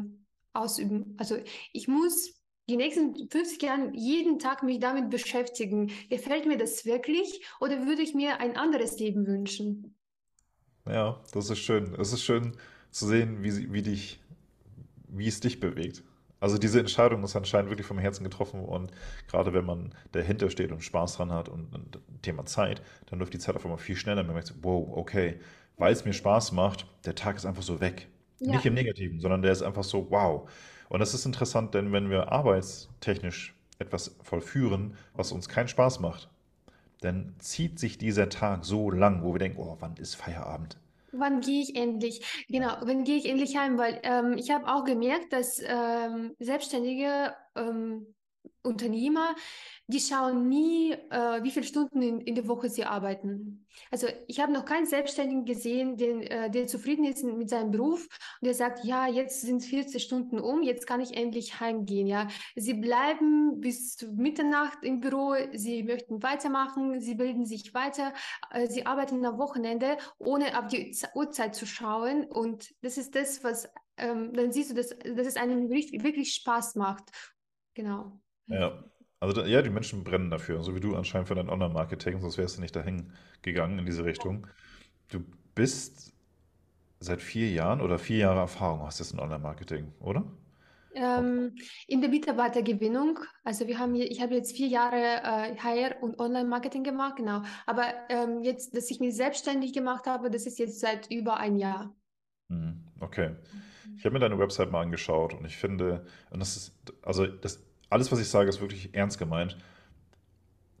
ausüben. 0.53 1.15
Also 1.17 1.37
ich 1.71 1.87
muss 1.87 2.33
die 2.69 2.77
nächsten 2.77 3.29
50 3.29 3.61
Jahre 3.61 3.91
jeden 3.93 4.39
Tag 4.39 4.63
mich 4.63 4.79
damit 4.79 5.09
beschäftigen. 5.09 5.91
Gefällt 6.09 6.45
mir 6.45 6.57
das 6.57 6.85
wirklich 6.85 7.45
oder 7.59 7.85
würde 7.85 8.01
ich 8.01 8.13
mir 8.13 8.39
ein 8.39 8.57
anderes 8.57 8.99
Leben 8.99 9.25
wünschen? 9.25 9.96
Ja, 10.89 11.19
das 11.33 11.49
ist 11.49 11.59
schön. 11.59 11.93
Es 11.99 12.13
ist 12.13 12.23
schön 12.23 12.53
zu 12.91 13.07
sehen, 13.07 13.43
wie, 13.43 13.51
sie- 13.51 13.71
wie 13.73 13.81
dich, 13.81 14.19
wie 15.09 15.27
es 15.27 15.39
dich 15.41 15.59
bewegt. 15.59 16.03
Also 16.39 16.57
diese 16.57 16.79
Entscheidung 16.79 17.23
ist 17.23 17.35
anscheinend 17.35 17.71
wirklich 17.71 17.87
vom 17.87 17.99
Herzen 17.99 18.23
getroffen 18.23 18.61
und 18.65 18.91
gerade 19.27 19.53
wenn 19.53 19.65
man 19.65 19.95
dahinter 20.11 20.49
steht 20.51 20.71
und 20.71 20.83
Spaß 20.83 21.17
dran 21.17 21.31
hat 21.33 21.49
und, 21.49 21.73
und 21.75 21.99
Thema 22.23 22.45
Zeit, 22.45 22.81
dann 23.07 23.19
läuft 23.19 23.33
die 23.33 23.39
Zeit 23.39 23.55
auf 23.55 23.65
einmal 23.65 23.79
viel 23.79 23.95
schneller. 23.95 24.23
Man 24.23 24.33
merkt 24.33 24.49
so, 24.49 24.55
wow, 24.61 24.87
okay, 24.97 25.39
weil 25.77 25.93
es 25.93 26.05
mir 26.05 26.13
Spaß 26.13 26.51
macht, 26.53 26.87
der 27.05 27.15
Tag 27.15 27.37
ist 27.37 27.45
einfach 27.45 27.63
so 27.63 27.81
weg. 27.81 28.07
Nicht 28.45 28.65
Ja, 28.65 28.65
im 28.65 28.75
Negativen, 28.75 29.19
sondern 29.21 29.41
der 29.43 29.51
ist 29.53 29.63
einfach 29.63 29.83
so, 29.83 30.11
wow. 30.11 30.49
Und 30.89 30.99
das 31.01 31.13
ist 31.13 31.25
interessant, 31.25 31.73
denn 31.75 31.91
wenn 31.93 32.09
wir 32.09 32.31
arbeitstechnisch 32.31 33.55
etwas 33.79 34.17
vollführen, 34.23 34.95
was 35.13 35.31
uns 35.31 35.49
keinen 35.49 35.67
Spaß 35.69 35.99
macht, 36.01 36.29
dann 37.01 37.35
zieht 37.39 37.79
sich 37.79 37.97
dieser 37.97 38.29
Tag 38.29 38.65
so 38.65 38.89
lang, 38.91 39.23
wo 39.23 39.33
wir 39.33 39.39
denken, 39.39 39.59
oh, 39.59 39.77
wann 39.79 39.95
ist 39.97 40.15
Feierabend? 40.15 40.77
wann 41.11 41.41
gehe 41.41 41.61
ich 41.61 41.75
endlich? 41.75 42.21
Genau, 42.47 42.77
wann 42.81 43.03
gehe 43.03 43.17
ich 43.17 43.27
endlich 43.27 43.57
heim? 43.57 43.77
Weil 43.77 43.99
ähm, 44.03 44.35
ich 44.37 44.51
habe 44.51 44.67
auch 44.67 44.83
gemerkt, 44.83 45.33
dass 45.33 45.61
ähm, 45.65 46.35
Selbstständige 46.39 47.33
ähm, 47.55 48.07
Unternehmer, 48.67 49.35
die 49.89 50.01
schauen 50.01 50.49
nie, 50.49 50.91
äh, 50.91 51.43
wie 51.43 51.51
viele 51.51 51.65
Stunden 51.65 52.01
in, 52.01 52.19
in 52.19 52.35
der 52.35 52.47
Woche 52.47 52.69
sie 52.69 52.83
arbeiten. 52.83 53.65
Also 53.89 54.07
ich 54.27 54.41
habe 54.41 54.51
noch 54.51 54.65
keinen 54.65 54.85
Selbstständigen 54.85 55.45
gesehen, 55.45 55.95
den, 55.95 56.21
äh, 56.23 56.51
der 56.51 56.67
zufrieden 56.67 57.05
ist 57.05 57.23
mit 57.23 57.49
seinem 57.49 57.71
Beruf 57.71 58.07
und 58.41 58.45
der 58.45 58.53
sagt, 58.53 58.83
ja, 58.83 59.07
jetzt 59.07 59.41
sind 59.41 59.63
40 59.63 60.03
Stunden 60.03 60.39
um, 60.39 60.61
jetzt 60.61 60.87
kann 60.87 60.99
ich 60.99 61.15
endlich 61.15 61.61
heimgehen. 61.61 62.05
Ja, 62.05 62.27
sie 62.57 62.73
bleiben 62.73 63.61
bis 63.61 64.05
Mitternacht 64.13 64.83
im 64.83 64.99
Büro, 64.99 65.35
sie 65.53 65.83
möchten 65.83 66.21
weitermachen, 66.21 66.99
sie 66.99 67.15
bilden 67.15 67.45
sich 67.45 67.73
weiter, 67.73 68.13
äh, 68.51 68.67
sie 68.67 68.85
arbeiten 68.85 69.25
am 69.25 69.37
Wochenende, 69.37 69.97
ohne 70.17 70.59
auf 70.59 70.67
die 70.67 70.93
Uhrzeit 71.15 71.55
zu 71.55 71.65
schauen. 71.65 72.25
Und 72.25 72.75
das 72.81 72.97
ist 72.97 73.15
das, 73.15 73.41
was 73.43 73.69
ähm, 73.95 74.33
dann 74.33 74.51
siehst 74.51 74.71
du, 74.71 74.75
dass, 74.75 74.89
dass 74.89 75.27
es 75.27 75.37
einem 75.37 75.69
wirklich, 75.69 76.03
wirklich 76.03 76.33
Spaß 76.33 76.75
macht. 76.75 77.09
Genau. 77.73 78.19
Ja, 78.47 78.83
also 79.19 79.43
ja, 79.43 79.61
die 79.61 79.69
Menschen 79.69 80.03
brennen 80.03 80.29
dafür, 80.29 80.63
so 80.63 80.75
wie 80.75 80.79
du 80.79 80.95
anscheinend 80.95 81.27
für 81.27 81.35
dein 81.35 81.49
Online-Marketing, 81.49 82.19
sonst 82.21 82.37
wärst 82.37 82.57
du 82.57 82.61
nicht 82.61 82.75
dahin 82.75 83.11
gegangen 83.41 83.79
in 83.79 83.85
diese 83.85 84.05
Richtung. 84.05 84.47
Du 85.09 85.23
bist 85.55 86.13
seit 86.99 87.21
vier 87.21 87.51
Jahren 87.51 87.81
oder 87.81 87.99
vier 87.99 88.19
Jahre 88.19 88.39
Erfahrung 88.41 88.81
hast 88.83 88.99
jetzt 88.99 89.13
in 89.13 89.19
Online-Marketing, 89.19 89.93
oder? 89.99 90.25
Ähm, 90.95 91.55
in 91.87 92.01
der 92.01 92.09
Mitarbeitergewinnung, 92.09 93.19
also 93.43 93.67
wir 93.67 93.77
haben, 93.77 93.93
ich 93.95 94.21
habe 94.21 94.33
jetzt 94.35 94.55
vier 94.55 94.67
Jahre 94.67 94.97
äh, 94.97 95.57
HR 95.57 96.01
und 96.01 96.19
Online-Marketing 96.19 96.83
gemacht, 96.83 97.17
genau. 97.17 97.43
Aber 97.67 97.85
ähm, 98.09 98.41
jetzt, 98.41 98.75
dass 98.75 98.89
ich 98.89 98.99
mich 98.99 99.15
selbstständig 99.15 99.73
gemacht 99.73 100.07
habe, 100.07 100.31
das 100.31 100.47
ist 100.47 100.57
jetzt 100.57 100.79
seit 100.79 101.11
über 101.11 101.37
ein 101.37 101.57
Jahr. 101.57 101.95
Mhm, 102.49 102.83
Okay. 102.99 103.35
Ich 103.97 104.05
habe 104.05 104.13
mir 104.13 104.19
deine 104.19 104.39
Website 104.39 104.71
mal 104.71 104.81
angeschaut 104.81 105.33
und 105.33 105.45
ich 105.45 105.57
finde, 105.57 106.05
und 106.29 106.39
das 106.39 106.55
ist, 106.55 106.75
also 107.03 107.25
das, 107.25 107.66
alles, 107.89 108.11
was 108.11 108.19
ich 108.19 108.29
sage, 108.29 108.49
ist 108.49 108.61
wirklich 108.61 108.93
ernst 108.93 109.17
gemeint. 109.17 109.57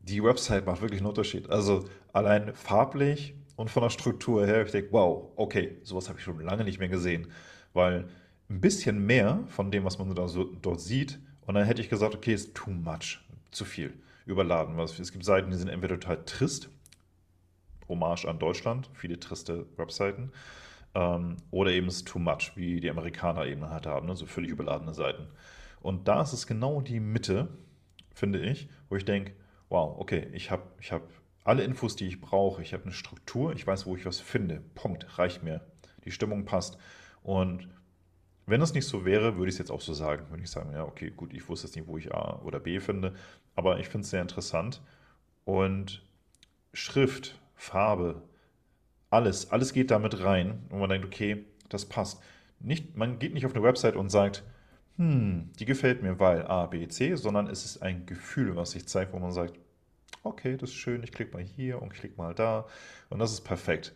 Die 0.03 0.23
Website 0.23 0.65
macht 0.65 0.81
wirklich 0.81 1.01
einen 1.01 1.09
Unterschied. 1.09 1.49
Also 1.49 1.85
allein 2.13 2.53
farblich 2.53 3.35
und 3.55 3.69
von 3.69 3.83
der 3.83 3.89
Struktur 3.89 4.45
her, 4.45 4.65
ich 4.65 4.71
denke, 4.71 4.89
wow, 4.91 5.31
okay, 5.35 5.77
sowas 5.83 6.09
habe 6.09 6.19
ich 6.19 6.23
schon 6.23 6.39
lange 6.39 6.63
nicht 6.63 6.79
mehr 6.79 6.89
gesehen. 6.89 7.27
Weil 7.73 8.07
ein 8.49 8.61
bisschen 8.61 9.05
mehr 9.05 9.43
von 9.47 9.71
dem, 9.71 9.83
was 9.83 9.99
man 9.99 10.13
da 10.15 10.27
so, 10.27 10.43
dort 10.43 10.81
sieht, 10.81 11.19
und 11.45 11.55
dann 11.55 11.65
hätte 11.65 11.81
ich 11.81 11.89
gesagt, 11.89 12.13
okay, 12.13 12.33
ist 12.33 12.55
too 12.55 12.71
much, 12.71 13.19
zu 13.51 13.63
viel, 13.63 13.93
überladen. 14.25 14.77
Es 14.79 15.11
gibt 15.11 15.23
Seiten, 15.23 15.49
die 15.49 15.57
sind 15.57 15.69
entweder 15.69 15.99
total 15.99 16.23
trist, 16.25 16.69
Hommage 17.87 18.25
an 18.25 18.37
Deutschland, 18.37 18.89
viele 18.93 19.19
triste 19.19 19.65
Webseiten, 19.77 20.31
ähm, 20.93 21.37
oder 21.51 21.71
eben 21.71 21.87
ist 21.87 22.05
too 22.07 22.19
much, 22.19 22.51
wie 22.55 22.81
die 22.81 22.89
Amerikaner 22.89 23.45
eben 23.45 23.69
halt 23.69 23.85
haben, 23.85 24.07
ne? 24.07 24.15
so 24.15 24.25
völlig 24.25 24.51
überladene 24.51 24.93
Seiten. 24.93 25.27
Und 25.81 26.07
da 26.07 26.21
ist 26.21 26.33
es 26.33 26.47
genau 26.47 26.81
die 26.81 26.99
Mitte, 26.99 27.49
finde 28.13 28.39
ich, 28.39 28.69
wo 28.89 28.95
ich 28.95 29.05
denke, 29.05 29.33
wow, 29.69 29.97
okay, 29.99 30.27
ich 30.33 30.51
habe 30.51 30.63
ich 30.79 30.91
hab 30.91 31.03
alle 31.43 31.63
Infos, 31.63 31.95
die 31.95 32.07
ich 32.07 32.19
brauche, 32.19 32.61
ich 32.61 32.73
habe 32.73 32.83
eine 32.83 32.91
Struktur, 32.91 33.53
ich 33.53 33.65
weiß, 33.65 33.85
wo 33.85 33.95
ich 33.95 34.05
was 34.05 34.19
finde. 34.19 34.61
Punkt, 34.75 35.17
reicht 35.17 35.43
mir. 35.43 35.61
Die 36.03 36.11
Stimmung 36.11 36.45
passt. 36.45 36.77
Und 37.23 37.69
wenn 38.45 38.59
das 38.59 38.73
nicht 38.73 38.87
so 38.87 39.05
wäre, 39.05 39.37
würde 39.37 39.49
ich 39.49 39.55
es 39.55 39.59
jetzt 39.59 39.71
auch 39.71 39.81
so 39.81 39.93
sagen. 39.93 40.29
Würde 40.29 40.43
ich 40.43 40.49
sagen, 40.49 40.73
ja, 40.73 40.83
okay, 40.83 41.11
gut, 41.11 41.33
ich 41.33 41.47
wusste 41.47 41.67
jetzt 41.67 41.75
nicht, 41.75 41.87
wo 41.87 41.97
ich 41.97 42.13
A 42.13 42.41
oder 42.43 42.59
B 42.59 42.79
finde, 42.79 43.13
aber 43.55 43.79
ich 43.79 43.87
finde 43.87 44.03
es 44.03 44.09
sehr 44.09 44.21
interessant. 44.21 44.81
Und 45.45 46.05
Schrift, 46.73 47.39
Farbe, 47.55 48.21
Alles, 49.09 49.51
alles 49.51 49.73
geht 49.73 49.91
damit 49.91 50.21
rein 50.23 50.65
und 50.69 50.79
man 50.79 50.89
denkt, 50.89 51.05
okay, 51.07 51.45
das 51.69 51.85
passt. 51.85 52.21
Nicht, 52.59 52.97
man 52.97 53.19
geht 53.19 53.33
nicht 53.33 53.45
auf 53.45 53.53
eine 53.53 53.63
Website 53.63 53.95
und 53.95 54.09
sagt, 54.09 54.43
hm, 54.97 55.51
die 55.59 55.65
gefällt 55.65 56.01
mir, 56.01 56.19
weil 56.19 56.45
A, 56.47 56.65
B, 56.65 56.87
C, 56.87 57.15
sondern 57.15 57.47
es 57.47 57.65
ist 57.65 57.81
ein 57.81 58.05
Gefühl, 58.05 58.55
was 58.55 58.71
sich 58.71 58.87
zeigt, 58.87 59.13
wo 59.13 59.19
man 59.19 59.31
sagt, 59.31 59.59
okay, 60.23 60.57
das 60.57 60.71
ist 60.71 60.75
schön, 60.75 61.03
ich 61.03 61.11
klicke 61.11 61.33
mal 61.33 61.43
hier 61.43 61.81
und 61.81 61.93
klicke 61.93 62.17
mal 62.17 62.33
da 62.33 62.65
und 63.09 63.19
das 63.19 63.31
ist 63.31 63.41
perfekt. 63.41 63.93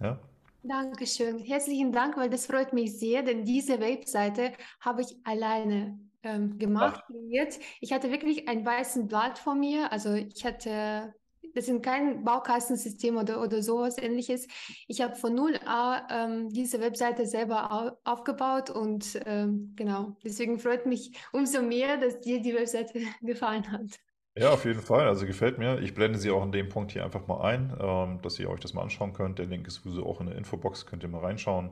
Ja? 0.00 0.18
Dankeschön. 0.62 1.38
Herzlichen 1.40 1.90
Dank, 1.92 2.16
weil 2.16 2.30
das 2.30 2.46
freut 2.46 2.72
mich 2.72 2.98
sehr, 2.98 3.22
denn 3.22 3.44
diese 3.44 3.80
Webseite 3.80 4.52
habe 4.80 5.02
ich 5.02 5.16
alleine 5.24 5.98
ähm, 6.22 6.58
gemacht, 6.58 7.02
kreiert. 7.06 7.58
Ich 7.80 7.92
hatte 7.92 8.10
wirklich 8.12 8.48
ein 8.48 8.64
weißes 8.64 9.08
Blatt 9.08 9.38
vor 9.38 9.54
mir. 9.56 9.90
Also 9.90 10.12
ich 10.14 10.44
hatte, 10.44 11.14
das 11.54 11.66
sind 11.66 11.82
kein 11.82 12.24
Baukastensystem 12.24 13.16
oder, 13.16 13.42
oder 13.42 13.62
sowas 13.62 13.98
ähnliches. 13.98 14.46
Ich 14.88 15.00
habe 15.00 15.16
von 15.16 15.34
null 15.34 15.58
an 15.64 16.02
ähm, 16.10 16.48
diese 16.48 16.80
Webseite 16.80 17.26
selber 17.26 17.72
au 17.72 17.92
aufgebaut 18.04 18.70
und 18.70 19.20
ähm, 19.26 19.72
genau, 19.76 20.16
deswegen 20.24 20.58
freut 20.58 20.86
mich 20.86 21.12
umso 21.32 21.62
mehr, 21.62 21.96
dass 21.96 22.20
dir 22.20 22.40
die 22.40 22.54
Webseite 22.54 23.00
gefallen 23.22 23.70
hat. 23.70 23.98
Ja, 24.34 24.50
auf 24.50 24.64
jeden 24.64 24.80
Fall. 24.80 25.06
Also 25.08 25.26
gefällt 25.26 25.58
mir. 25.58 25.78
Ich 25.80 25.92
blende 25.92 26.18
sie 26.18 26.30
auch 26.30 26.42
in 26.42 26.52
dem 26.52 26.68
Punkt 26.70 26.92
hier 26.92 27.04
einfach 27.04 27.26
mal 27.26 27.42
ein, 27.42 27.76
ähm, 27.78 28.22
dass 28.22 28.38
ihr 28.38 28.48
euch 28.48 28.60
das 28.60 28.72
mal 28.72 28.82
anschauen 28.82 29.12
könnt. 29.12 29.38
Der 29.38 29.46
Link 29.46 29.66
ist 29.66 29.74
sowieso 29.74 30.06
auch 30.06 30.20
in 30.20 30.26
der 30.26 30.36
Infobox, 30.36 30.86
könnt 30.86 31.02
ihr 31.02 31.08
mal 31.10 31.20
reinschauen. 31.20 31.70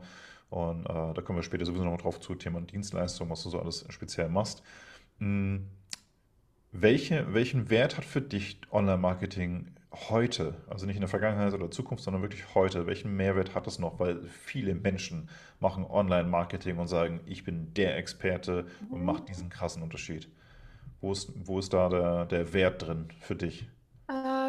Und 0.50 0.84
äh, 0.84 1.14
da 1.14 1.22
kommen 1.22 1.38
wir 1.38 1.42
später 1.42 1.64
sowieso 1.64 1.84
noch 1.84 2.00
drauf 2.00 2.20
zu, 2.20 2.34
Thema 2.34 2.60
Dienstleistung, 2.60 3.30
was 3.30 3.42
du 3.44 3.50
so 3.50 3.60
alles 3.60 3.87
speziell 3.88 4.28
machst. 4.28 4.62
Hm, 5.18 5.68
welche, 6.72 7.32
welchen 7.34 7.70
Wert 7.70 7.96
hat 7.96 8.04
für 8.04 8.20
dich 8.20 8.60
Online-Marketing 8.70 9.72
heute? 9.92 10.54
Also 10.68 10.86
nicht 10.86 10.96
in 10.96 11.00
der 11.00 11.08
Vergangenheit 11.08 11.52
oder 11.52 11.70
Zukunft, 11.70 12.04
sondern 12.04 12.22
wirklich 12.22 12.54
heute. 12.54 12.86
Welchen 12.86 13.16
Mehrwert 13.16 13.54
hat 13.54 13.66
es 13.66 13.78
noch? 13.78 13.98
Weil 13.98 14.22
viele 14.22 14.74
Menschen 14.74 15.28
machen 15.58 15.84
Online-Marketing 15.84 16.78
und 16.78 16.86
sagen, 16.86 17.20
ich 17.26 17.44
bin 17.44 17.74
der 17.74 17.96
Experte 17.96 18.66
und 18.88 19.04
mache 19.04 19.24
diesen 19.24 19.50
krassen 19.50 19.82
Unterschied. 19.82 20.28
Wo 21.00 21.12
ist, 21.12 21.32
wo 21.34 21.58
ist 21.58 21.72
da 21.72 21.88
der, 21.88 22.26
der 22.26 22.52
Wert 22.52 22.86
drin 22.86 23.08
für 23.20 23.34
dich? 23.34 23.68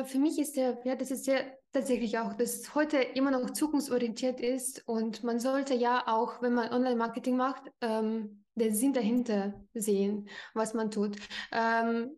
Für 0.06 0.20
mich 0.20 0.40
ist 0.40 0.56
der 0.56 0.84
Wert, 0.86 1.02
das 1.02 1.12
ist 1.12 1.26
sehr 1.26 1.58
tatsächlich 1.74 2.18
auch, 2.18 2.34
dass 2.34 2.76
heute 2.76 2.98
immer 2.98 3.32
noch 3.32 3.52
zukunftsorientiert 3.52 4.40
ist 4.40 4.88
und 4.88 5.24
man 5.24 5.40
sollte 5.40 5.74
ja 5.74 6.04
auch, 6.08 6.42
wenn 6.42 6.54
man 6.54 6.72
Online-Marketing 6.72 7.38
macht, 7.38 7.64
ähm, 7.82 8.44
den 8.56 8.76
Sinn 8.76 8.94
dahinter 8.94 9.54
sehen, 9.74 10.28
was 10.54 10.74
man 10.74 10.92
tut. 10.92 11.16
Ähm, 11.52 12.12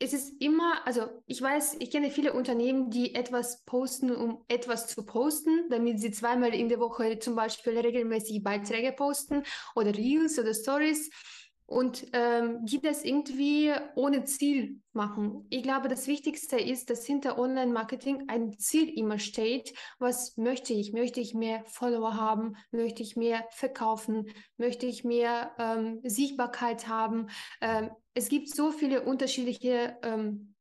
es 0.00 0.12
ist 0.12 0.40
immer, 0.40 0.86
also 0.86 1.08
ich 1.26 1.42
weiß, 1.42 1.76
ich 1.80 1.90
kenne 1.90 2.10
viele 2.10 2.32
Unternehmen, 2.32 2.90
die 2.90 3.14
etwas 3.14 3.64
posten, 3.64 4.14
um 4.14 4.44
etwas 4.46 4.86
zu 4.86 5.04
posten, 5.04 5.68
damit 5.70 5.98
sie 5.98 6.12
zweimal 6.12 6.54
in 6.54 6.68
der 6.68 6.78
Woche 6.78 7.18
zum 7.18 7.34
Beispiel 7.34 7.76
regelmäßig 7.76 8.42
Beiträge 8.44 8.92
posten 8.92 9.42
oder 9.74 9.92
Reels 9.96 10.38
oder 10.38 10.54
Stories 10.54 11.10
und 11.68 12.06
ähm, 12.14 12.64
die 12.64 12.80
das 12.80 13.04
irgendwie 13.04 13.72
ohne 13.94 14.24
Ziel 14.24 14.80
machen. 14.94 15.46
Ich 15.50 15.62
glaube, 15.62 15.88
das 15.88 16.06
Wichtigste 16.06 16.58
ist, 16.58 16.88
dass 16.88 17.04
hinter 17.04 17.38
Online-Marketing 17.38 18.24
ein 18.28 18.58
Ziel 18.58 18.88
immer 18.98 19.18
steht. 19.18 19.74
Was 19.98 20.38
möchte 20.38 20.72
ich? 20.72 20.94
Möchte 20.94 21.20
ich 21.20 21.34
mehr 21.34 21.62
Follower 21.66 22.14
haben? 22.14 22.56
Möchte 22.70 23.02
ich 23.02 23.16
mehr 23.16 23.46
verkaufen? 23.50 24.30
Möchte 24.56 24.86
ich 24.86 25.04
mehr 25.04 25.54
ähm, 25.58 26.00
Sichtbarkeit 26.04 26.88
haben? 26.88 27.28
Ähm, 27.60 27.90
es 28.14 28.30
gibt 28.30 28.48
so 28.48 28.72
viele 28.72 29.02
unterschiedliche 29.02 29.98
ähm, 30.02 30.54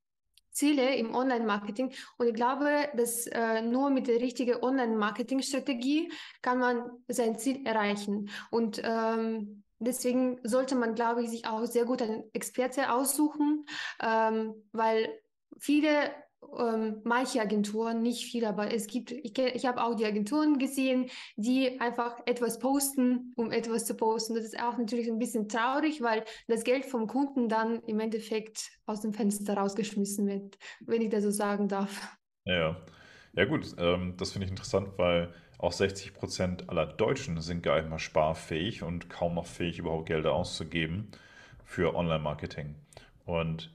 Ziele 0.51 0.93
im 0.97 1.15
Online-Marketing. 1.15 1.93
Und 2.17 2.27
ich 2.27 2.33
glaube, 2.33 2.89
dass 2.97 3.27
äh, 3.27 3.61
nur 3.61 3.91
mit 3.91 4.07
der 4.07 4.19
richtigen 4.19 4.61
Online-Marketing-Strategie 4.61 6.11
kann 6.41 6.59
man 6.59 6.83
sein 7.07 7.39
Ziel 7.39 7.65
erreichen. 7.65 8.29
Und 8.51 8.81
ähm, 8.83 9.63
Deswegen 9.79 10.39
sollte 10.43 10.75
man, 10.75 10.95
glaube 10.95 11.23
ich, 11.23 11.29
sich 11.29 11.45
auch 11.45 11.65
sehr 11.65 11.85
gut 11.85 12.01
einen 12.01 12.23
Experte 12.33 12.91
aussuchen, 12.91 13.65
ähm, 14.01 14.55
weil 14.71 15.09
viele, 15.59 16.11
ähm, 16.57 17.01
manche 17.03 17.41
Agenturen, 17.41 18.01
nicht 18.01 18.25
viele, 18.25 18.49
aber 18.49 18.73
es 18.73 18.87
gibt, 18.87 19.11
ich, 19.11 19.37
ich 19.37 19.65
habe 19.65 19.83
auch 19.83 19.95
die 19.95 20.05
Agenturen 20.05 20.57
gesehen, 20.57 21.09
die 21.35 21.79
einfach 21.79 22.17
etwas 22.25 22.59
posten, 22.59 23.33
um 23.35 23.51
etwas 23.51 23.85
zu 23.85 23.95
posten. 23.95 24.35
Das 24.35 24.45
ist 24.45 24.59
auch 24.61 24.77
natürlich 24.77 25.07
ein 25.07 25.19
bisschen 25.19 25.47
traurig, 25.47 26.01
weil 26.01 26.23
das 26.47 26.63
Geld 26.63 26.85
vom 26.85 27.07
Kunden 27.07 27.49
dann 27.49 27.81
im 27.83 27.99
Endeffekt 27.99 28.71
aus 28.85 29.01
dem 29.01 29.13
Fenster 29.13 29.55
rausgeschmissen 29.55 30.27
wird, 30.27 30.57
wenn 30.81 31.01
ich 31.01 31.09
das 31.09 31.23
so 31.23 31.31
sagen 31.31 31.67
darf. 31.67 32.17
Ja, 32.45 32.77
ja 33.33 33.45
gut, 33.45 33.75
ähm, 33.77 34.15
das 34.17 34.31
finde 34.31 34.45
ich 34.45 34.51
interessant, 34.51 34.97
weil 34.97 35.33
auch 35.57 35.71
60 35.71 36.13
Prozent 36.13 36.69
aller 36.69 36.85
Deutschen 36.85 37.41
sind 37.41 37.63
gar 37.63 37.79
nicht 37.79 37.89
mal 37.89 37.99
sparfähig 37.99 38.83
und 38.83 39.09
kaum 39.09 39.35
noch 39.35 39.47
fähig, 39.47 39.79
überhaupt 39.79 40.05
Gelder 40.05 40.33
auszugeben 40.33 41.09
für 41.63 41.95
Online-Marketing. 41.95 42.75
Und 43.25 43.73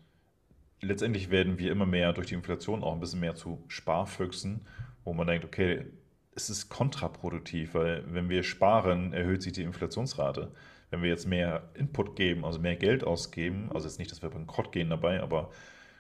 letztendlich 0.81 1.31
werden 1.31 1.59
wir 1.59 1.73
immer 1.73 1.87
mehr 1.87 2.13
durch 2.13 2.29
die 2.29 2.35
Inflation 2.35 2.85
auch 2.85 2.93
ein 2.93 3.01
bisschen 3.01 3.21
mehr 3.21 3.35
zu 3.35 3.65
Sparfüchsen, 3.69 4.67
wo 5.05 5.13
man 5.13 5.27
denkt, 5.27 5.45
okay, 5.45 5.87
es 6.35 6.49
ist 6.49 6.69
kontraproduktiv, 6.69 7.75
weil 7.75 8.05
wenn 8.13 8.29
wir 8.29 8.43
sparen, 8.43 9.13
erhöht 9.13 9.43
sich 9.43 9.53
die 9.53 9.63
Inflationsrate. 9.63 10.53
Wenn 10.91 11.03
wir 11.03 11.11
jetzt 11.11 11.27
mehr 11.27 11.71
Input 11.75 12.17
geben, 12.17 12.45
also 12.45 12.59
mehr 12.59 12.77
Geld 12.77 13.05
ausgeben, 13.05 13.71
also 13.75 13.87
jetzt 13.87 13.99
nicht, 13.99 14.11
dass 14.11 14.23
wir 14.23 14.31
bankrott 14.31 14.73
gehen 14.73 14.91
dabei, 14.91 15.23
aber 15.23 15.51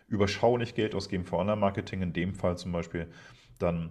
überschaulich 0.08 0.74
Geld 0.74 0.94
ausgeben 0.94 1.24
für 1.24 1.36
Online-Marketing, 1.36 2.02
in 2.02 2.12
dem 2.12 2.34
Fall 2.34 2.56
zum 2.56 2.72
Beispiel, 2.72 3.10
dann 3.58 3.90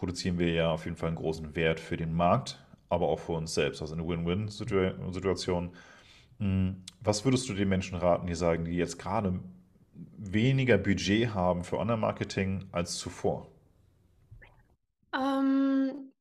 produzieren 0.00 0.38
wir 0.38 0.50
ja 0.50 0.72
auf 0.72 0.86
jeden 0.86 0.96
Fall 0.96 1.08
einen 1.08 1.16
großen 1.16 1.54
Wert 1.54 1.78
für 1.78 1.98
den 1.98 2.14
Markt, 2.14 2.58
aber 2.88 3.08
auch 3.08 3.20
für 3.20 3.32
uns 3.32 3.52
selbst. 3.52 3.82
Also 3.82 3.94
eine 3.94 4.08
Win-Win-Situation. 4.08 5.70
Hm, 6.38 6.82
was 7.02 7.24
würdest 7.26 7.48
du 7.50 7.52
den 7.52 7.68
Menschen 7.68 7.98
raten, 7.98 8.26
die 8.26 8.34
sagen, 8.34 8.64
die 8.64 8.76
jetzt 8.76 8.98
gerade 8.98 9.38
weniger 10.16 10.78
Budget 10.78 11.34
haben 11.34 11.64
für 11.64 11.78
Online-Marketing 11.78 12.64
als 12.72 12.96
zuvor? 12.96 13.46
Ähm, 15.14 16.12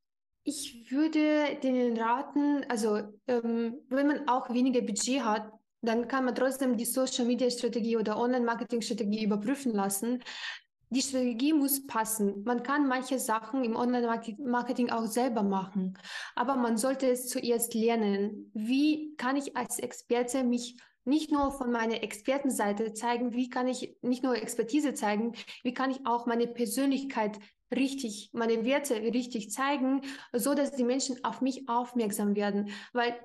ich 0.44 0.92
würde 0.92 1.56
denen 1.64 1.98
raten, 1.98 2.66
also 2.68 2.98
ähm, 3.28 3.76
wenn 3.88 4.08
man 4.08 4.28
auch 4.28 4.50
weniger 4.54 4.82
Budget 4.82 5.24
hat, 5.24 5.54
dann 5.82 6.10
kann 6.10 6.26
man 6.26 6.36
trotzdem 6.36 6.76
die 6.76 6.84
Social-Media-Strategie 6.84 7.96
oder 7.96 8.18
Online-Marketing-Strategie 8.18 9.24
überprüfen 9.24 9.72
lassen. 9.72 10.22
Die 10.92 11.02
Strategie 11.02 11.54
muss 11.54 11.86
passen. 11.86 12.44
Man 12.46 12.64
kann 12.64 12.88
manche 12.88 13.20
Sachen 13.20 13.64
im 13.64 13.76
Online-Marketing 13.76 14.90
auch 14.90 15.06
selber 15.06 15.44
machen, 15.44 15.98
aber 16.36 16.56
man 16.56 16.78
sollte 16.78 17.08
es 17.08 17.28
zuerst 17.28 17.76
lernen. 17.76 18.52
Wie 18.56 19.16
kann 19.16 19.36
ich 19.36 19.56
als 19.56 19.78
Experte 19.78 20.44
mich 20.44 20.78
nicht 21.06 21.32
nur 21.32 21.52
von 21.52 21.72
meiner 21.72 22.02
Expertenseite 22.02 22.94
zeigen, 22.94 23.34
wie 23.34 23.50
kann 23.50 23.68
ich 23.68 23.98
nicht 24.02 24.24
nur 24.24 24.36
Expertise 24.36 24.94
zeigen, 24.94 25.34
wie 25.64 25.74
kann 25.74 25.92
ich 25.92 26.06
auch 26.06 26.26
meine 26.26 26.48
Persönlichkeit 26.48 27.40
richtig, 27.74 28.32
meine 28.34 28.66
Werte 28.66 28.96
richtig 28.96 29.52
zeigen, 29.52 30.02
so 30.34 30.56
dass 30.56 30.72
die 30.72 30.84
Menschen 30.84 31.24
auf 31.24 31.42
mich 31.42 31.70
aufmerksam 31.70 32.36
werden, 32.36 32.72
weil 32.94 33.16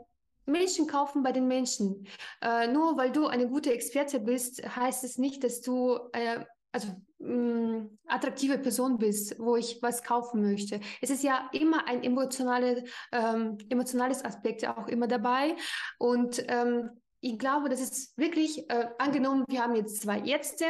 Menschen 0.46 0.86
kaufen 0.86 1.22
bei 1.22 1.32
den 1.32 1.48
Menschen. 1.48 2.06
Äh, 2.42 2.68
nur 2.68 2.98
weil 2.98 3.10
du 3.10 3.26
eine 3.26 3.48
gute 3.48 3.72
Experte 3.72 4.20
bist, 4.20 4.62
heißt 4.76 5.04
es 5.04 5.16
nicht, 5.16 5.42
dass 5.42 5.62
du 5.62 5.98
äh, 6.12 6.44
also 6.74 6.88
mh, 7.18 7.34
mm, 7.34 7.98
attraktive 8.06 8.58
Person 8.58 8.98
bist, 8.98 9.38
wo 9.38 9.56
ich 9.56 9.78
was 9.80 10.02
kaufen 10.02 10.42
möchte. 10.42 10.80
Es 11.00 11.10
ist 11.10 11.22
ja 11.22 11.48
immer 11.52 11.86
ein 11.86 12.02
emotionale, 12.02 12.84
ähm, 13.12 13.58
emotionales 13.70 14.24
Aspekt 14.24 14.66
auch 14.66 14.88
immer 14.88 15.06
dabei. 15.06 15.56
Und 15.98 16.44
ähm, 16.48 16.90
ich 17.20 17.38
glaube, 17.38 17.68
das 17.68 17.80
ist 17.80 18.18
wirklich, 18.18 18.68
äh, 18.68 18.88
angenommen, 18.98 19.44
wir 19.48 19.62
haben 19.62 19.76
jetzt 19.76 20.02
zwei 20.02 20.20
Ärzte. 20.20 20.66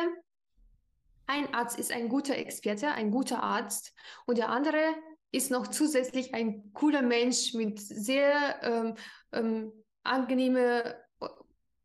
Ein 1.26 1.52
Arzt 1.54 1.78
ist 1.78 1.90
ein 1.90 2.08
guter 2.08 2.36
Experte, 2.36 2.88
ein 2.88 3.10
guter 3.10 3.42
Arzt 3.42 3.94
und 4.26 4.36
der 4.36 4.50
andere 4.50 4.78
ist 5.32 5.50
noch 5.50 5.66
zusätzlich 5.66 6.34
ein 6.34 6.70
cooler 6.74 7.02
Mensch 7.02 7.54
mit 7.54 7.80
sehr 7.80 8.62
ähm, 8.62 8.94
ähm, 9.32 9.72
angenehme 10.04 10.96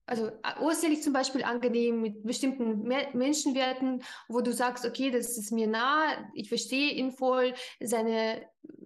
also 0.09 0.31
äußerlich 0.59 1.03
zum 1.03 1.13
Beispiel 1.13 1.43
angenehm 1.43 2.01
mit 2.01 2.23
bestimmten 2.23 2.81
Menschenwerten, 3.13 4.03
wo 4.27 4.41
du 4.41 4.51
sagst, 4.51 4.85
okay, 4.85 5.11
das 5.11 5.37
ist 5.37 5.51
mir 5.51 5.67
nah, 5.67 6.07
ich 6.33 6.49
verstehe 6.49 6.91
ihn 6.93 7.11
voll, 7.11 7.53
seine 7.79 8.41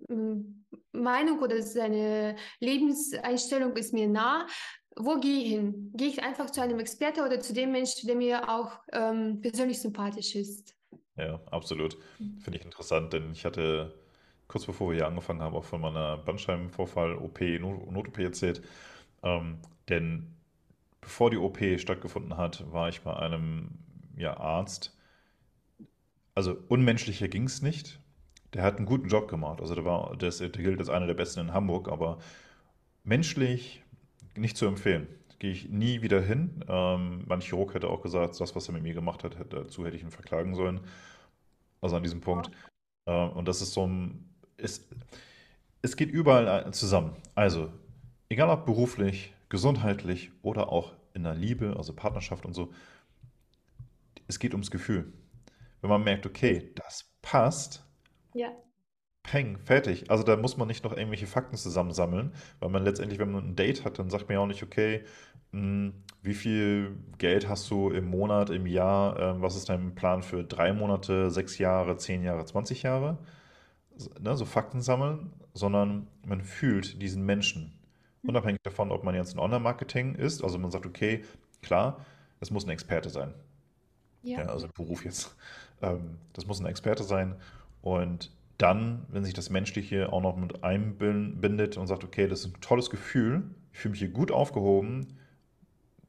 ähm, 0.09 0.65
Meinung 0.91 1.39
oder 1.39 1.61
seine 1.61 2.35
Lebenseinstellung 2.59 3.75
ist 3.77 3.93
mir 3.93 4.07
nah. 4.07 4.47
Wo 4.95 5.19
gehe 5.19 5.41
ich 5.43 5.49
hin? 5.51 5.91
Gehe 5.95 6.09
ich 6.09 6.21
einfach 6.21 6.51
zu 6.51 6.61
einem 6.61 6.79
Experte 6.79 7.23
oder 7.23 7.39
zu 7.39 7.53
dem 7.53 7.71
Menschen, 7.71 8.05
der 8.05 8.15
mir 8.15 8.49
auch 8.49 8.79
ähm, 8.91 9.41
persönlich 9.41 9.81
sympathisch 9.81 10.35
ist? 10.35 10.75
Ja, 11.15 11.39
absolut. 11.49 11.97
Finde 12.41 12.59
ich 12.59 12.65
interessant, 12.65 13.13
denn 13.13 13.31
ich 13.31 13.45
hatte 13.45 13.93
kurz 14.47 14.65
bevor 14.65 14.89
wir 14.89 14.97
hier 14.97 15.07
angefangen 15.07 15.41
haben, 15.41 15.55
auch 15.55 15.63
von 15.63 15.81
meiner 15.81 16.17
Bandscheibenvorfall, 16.17 17.15
OP, 17.15 17.39
Not-OP 17.41 18.19
erzählt. 18.19 18.61
Ähm, 19.23 19.59
denn 19.89 20.35
bevor 21.03 21.29
die 21.29 21.37
OP 21.37 21.59
stattgefunden 21.77 22.37
hat, 22.37 22.71
war 22.71 22.89
ich 22.89 23.01
bei 23.01 23.15
einem 23.15 23.69
ja, 24.17 24.37
Arzt. 24.37 24.97
Also 26.35 26.57
unmenschlicher 26.69 27.27
ging 27.27 27.43
es 27.43 27.61
nicht. 27.61 27.99
der 28.53 28.63
hat 28.63 28.77
einen 28.77 28.85
guten 28.85 29.07
Job 29.07 29.27
gemacht. 29.27 29.61
Also 29.61 29.75
der 29.75 29.85
war, 29.85 30.15
der, 30.15 30.29
ist, 30.29 30.39
der 30.39 30.49
gilt 30.49 30.79
als 30.79 30.89
einer 30.89 31.07
der 31.07 31.15
besten 31.15 31.39
in 31.41 31.53
Hamburg, 31.53 31.89
aber 31.89 32.19
menschlich 33.03 33.83
nicht 34.35 34.57
zu 34.57 34.65
empfehlen. 34.65 35.07
Gehe 35.39 35.51
ich 35.51 35.69
nie 35.69 36.01
wieder 36.01 36.21
hin. 36.21 36.63
Ähm, 36.67 37.23
mein 37.27 37.41
Chirurg 37.41 37.73
hätte 37.73 37.89
auch 37.89 38.01
gesagt, 38.01 38.39
das, 38.39 38.55
was 38.55 38.67
er 38.69 38.73
mit 38.73 38.83
mir 38.83 38.93
gemacht 38.93 39.23
hat, 39.23 39.35
dazu 39.49 39.85
hätte 39.85 39.97
ich 39.97 40.03
ihn 40.03 40.11
verklagen 40.11 40.55
sollen. 40.55 40.81
Also 41.81 41.95
an 41.95 42.03
diesem 42.03 42.21
Punkt. 42.21 42.51
Äh, 43.05 43.11
und 43.11 43.47
das 43.47 43.61
ist 43.61 43.73
so 43.73 43.85
ein, 43.87 44.29
ist, 44.57 44.87
es 45.81 45.97
geht 45.97 46.11
überall 46.11 46.71
zusammen. 46.73 47.15
Also, 47.35 47.69
egal 48.29 48.49
ob 48.49 48.65
beruflich, 48.65 49.33
gesundheitlich 49.49 50.31
oder 50.41 50.69
auch 50.71 50.93
in 51.13 51.23
der 51.23 51.35
Liebe, 51.35 51.75
also 51.77 51.93
Partnerschaft 51.93 52.45
und 52.45 52.53
so, 52.53 52.71
es 54.27 54.39
geht 54.39 54.53
ums 54.53 54.69
Gefühl. 54.71 55.13
Wenn 55.81 55.89
man 55.91 56.03
merkt, 56.03 56.25
okay, 56.27 56.71
das 56.75 57.05
passt, 57.21 57.85
Ja. 58.33 58.53
peng, 59.23 59.57
fertig. 59.59 60.09
Also 60.11 60.23
da 60.23 60.35
muss 60.37 60.57
man 60.57 60.67
nicht 60.67 60.83
noch 60.83 60.95
irgendwelche 60.95 61.27
Fakten 61.27 61.55
zusammensammeln, 61.57 62.33
weil 62.59 62.69
man 62.69 62.83
letztendlich, 62.83 63.19
wenn 63.19 63.31
man 63.31 63.49
ein 63.49 63.55
Date 63.55 63.85
hat, 63.85 63.99
dann 63.99 64.09
sagt 64.09 64.27
man 64.27 64.33
ja 64.35 64.39
auch 64.41 64.47
nicht, 64.47 64.63
okay, 64.63 65.03
mh, 65.51 65.91
wie 66.21 66.33
viel 66.33 66.97
Geld 67.17 67.47
hast 67.49 67.69
du 67.71 67.89
im 67.89 68.05
Monat, 68.05 68.49
im 68.49 68.65
Jahr, 68.67 69.17
ähm, 69.19 69.41
was 69.41 69.55
ist 69.55 69.69
dein 69.69 69.95
Plan 69.95 70.23
für 70.23 70.43
drei 70.43 70.73
Monate, 70.73 71.31
sechs 71.31 71.57
Jahre, 71.57 71.97
zehn 71.97 72.23
Jahre, 72.23 72.45
20 72.45 72.83
Jahre? 72.83 73.17
So, 73.97 74.11
ne, 74.21 74.35
so 74.37 74.45
Fakten 74.45 74.81
sammeln, 74.81 75.33
sondern 75.53 76.07
man 76.25 76.41
fühlt 76.43 77.01
diesen 77.01 77.25
Menschen. 77.25 77.73
Unabhängig 78.25 78.61
davon, 78.63 78.91
ob 78.91 79.03
man 79.03 79.15
jetzt 79.15 79.35
ein 79.35 79.39
Online-Marketing 79.39 80.15
ist, 80.15 80.43
also 80.43 80.57
man 80.59 80.71
sagt, 80.71 80.85
okay, 80.85 81.23
klar, 81.61 82.05
das 82.39 82.51
muss 82.51 82.65
ein 82.65 82.69
Experte 82.69 83.09
sein. 83.09 83.33
Ja, 84.21 84.39
Ja. 84.39 84.45
also 84.45 84.67
Beruf 84.73 85.03
jetzt. 85.05 85.35
Ähm, 85.81 86.17
das 86.33 86.45
muss 86.47 86.59
ein 86.59 86.65
Experte 86.65 87.03
sein. 87.03 87.35
Und 87.81 88.31
dann, 88.57 89.05
wenn 89.09 89.23
sich 89.25 89.33
das 89.33 89.49
Menschliche 89.49 90.11
auch 90.13 90.21
noch 90.21 90.37
mit 90.37 90.63
einbindet 90.63 91.77
und 91.77 91.87
sagt, 91.87 92.03
okay, 92.03 92.27
das 92.27 92.41
ist 92.45 92.55
ein 92.55 92.61
tolles 92.61 92.89
Gefühl, 92.89 93.43
ich 93.73 93.79
fühle 93.79 93.91
mich 93.91 93.99
hier 93.99 94.09
gut 94.09 94.31
aufgehoben, 94.31 95.17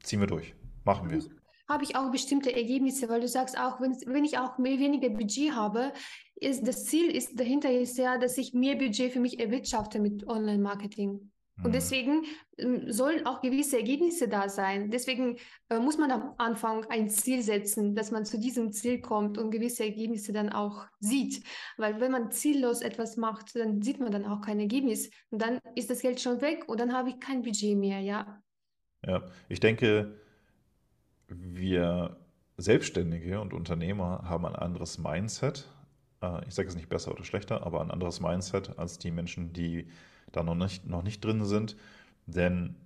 ziehen 0.02 0.20
wir 0.20 0.26
durch. 0.28 0.54
Machen 0.84 1.10
wir. 1.10 1.22
habe 1.68 1.84
ich 1.84 1.96
auch 1.96 2.10
bestimmte 2.10 2.54
Ergebnisse, 2.54 3.08
weil 3.08 3.20
du 3.20 3.28
sagst 3.28 3.58
auch, 3.58 3.80
wenn, 3.80 3.92
wenn 4.06 4.24
ich 4.24 4.38
auch 4.38 4.58
mehr, 4.58 4.78
weniger 4.78 5.08
Budget 5.10 5.54
habe, 5.54 5.92
ist 6.36 6.66
das 6.66 6.84
Ziel 6.84 7.10
ist 7.10 7.38
dahinter 7.40 7.72
ist 7.72 7.96
ja, 7.98 8.18
dass 8.18 8.36
ich 8.38 8.52
mehr 8.54 8.76
Budget 8.76 9.12
für 9.12 9.20
mich 9.20 9.40
erwirtschafte 9.40 9.98
mit 10.00 10.26
Online-Marketing. 10.28 11.30
Und 11.62 11.72
Hm. 11.72 11.72
deswegen 11.72 12.24
ähm, 12.58 12.92
sollen 12.92 13.26
auch 13.26 13.40
gewisse 13.40 13.78
Ergebnisse 13.78 14.28
da 14.28 14.48
sein. 14.48 14.90
Deswegen 14.90 15.38
äh, 15.70 15.78
muss 15.78 15.96
man 15.98 16.10
am 16.10 16.34
Anfang 16.38 16.84
ein 16.90 17.08
Ziel 17.08 17.42
setzen, 17.42 17.94
dass 17.94 18.10
man 18.10 18.24
zu 18.26 18.38
diesem 18.38 18.72
Ziel 18.72 19.00
kommt 19.00 19.38
und 19.38 19.50
gewisse 19.50 19.84
Ergebnisse 19.84 20.32
dann 20.32 20.50
auch 20.50 20.86
sieht. 21.00 21.42
Weil 21.78 22.00
wenn 22.00 22.12
man 22.12 22.30
ziellos 22.30 22.82
etwas 22.82 23.16
macht, 23.16 23.54
dann 23.56 23.80
sieht 23.82 24.00
man 24.00 24.12
dann 24.12 24.26
auch 24.26 24.40
kein 24.42 24.60
Ergebnis. 24.60 25.10
Und 25.30 25.40
dann 25.42 25.58
ist 25.74 25.90
das 25.90 26.00
Geld 26.00 26.20
schon 26.20 26.40
weg 26.40 26.64
und 26.68 26.80
dann 26.80 26.92
habe 26.92 27.10
ich 27.10 27.20
kein 27.20 27.42
Budget 27.42 27.76
mehr, 27.78 28.00
ja. 28.00 28.42
Ja, 29.06 29.22
ich 29.48 29.60
denke, 29.60 30.18
wir 31.28 32.16
Selbstständige 32.56 33.40
und 33.40 33.52
Unternehmer 33.52 34.22
haben 34.28 34.46
ein 34.46 34.56
anderes 34.56 34.98
Mindset. 34.98 35.68
Äh, 36.22 36.46
Ich 36.46 36.54
sage 36.54 36.68
es 36.68 36.76
nicht 36.76 36.88
besser 36.88 37.12
oder 37.12 37.24
schlechter, 37.24 37.64
aber 37.66 37.80
ein 37.80 37.90
anderes 37.90 38.20
Mindset 38.20 38.78
als 38.78 38.98
die 38.98 39.10
Menschen, 39.10 39.52
die 39.52 39.88
da 40.36 40.42
noch 40.42 40.54
nicht, 40.54 40.86
noch 40.86 41.02
nicht 41.02 41.24
drin 41.24 41.44
sind. 41.44 41.76
Denn 42.26 42.76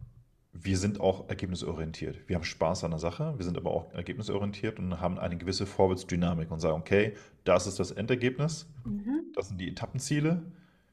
wir 0.52 0.76
sind 0.78 1.00
auch 1.00 1.28
ergebnisorientiert. 1.28 2.28
Wir 2.28 2.36
haben 2.36 2.44
Spaß 2.44 2.82
an 2.84 2.90
der 2.90 2.98
Sache, 2.98 3.34
wir 3.36 3.44
sind 3.44 3.56
aber 3.56 3.70
auch 3.70 3.92
ergebnisorientiert 3.92 4.78
und 4.78 5.00
haben 5.00 5.18
eine 5.18 5.36
gewisse 5.36 5.66
Vorwärtsdynamik 5.66 6.50
und 6.50 6.60
sagen, 6.60 6.80
okay, 6.80 7.14
das 7.44 7.66
ist 7.66 7.78
das 7.78 7.90
Endergebnis, 7.90 8.66
Mhm. 8.84 9.24
das 9.34 9.48
sind 9.48 9.60
die 9.60 9.68
Etappenziele. 9.68 10.42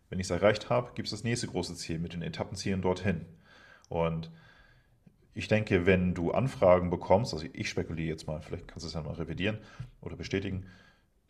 Wenn 0.09 0.19
ich 0.19 0.27
es 0.27 0.31
erreicht 0.31 0.69
habe, 0.69 0.91
gibt 0.93 1.07
es 1.07 1.11
das 1.11 1.23
nächste 1.23 1.47
große 1.47 1.73
Ziel 1.75 1.97
mit 1.99 2.13
den 2.13 2.21
Etappenzielen 2.21 2.81
dorthin. 2.81 3.25
Und 3.89 4.29
ich 5.33 5.47
denke, 5.47 5.85
wenn 5.85 6.13
du 6.13 6.31
Anfragen 6.31 6.89
bekommst, 6.89 7.33
also 7.33 7.45
ich 7.51 7.69
spekuliere 7.69 8.09
jetzt 8.09 8.27
mal, 8.27 8.41
vielleicht 8.41 8.67
kannst 8.67 8.83
du 8.83 8.87
es 8.87 8.93
ja 8.93 9.01
mal 9.01 9.15
revidieren 9.15 9.57
oder 10.01 10.15
bestätigen. 10.15 10.65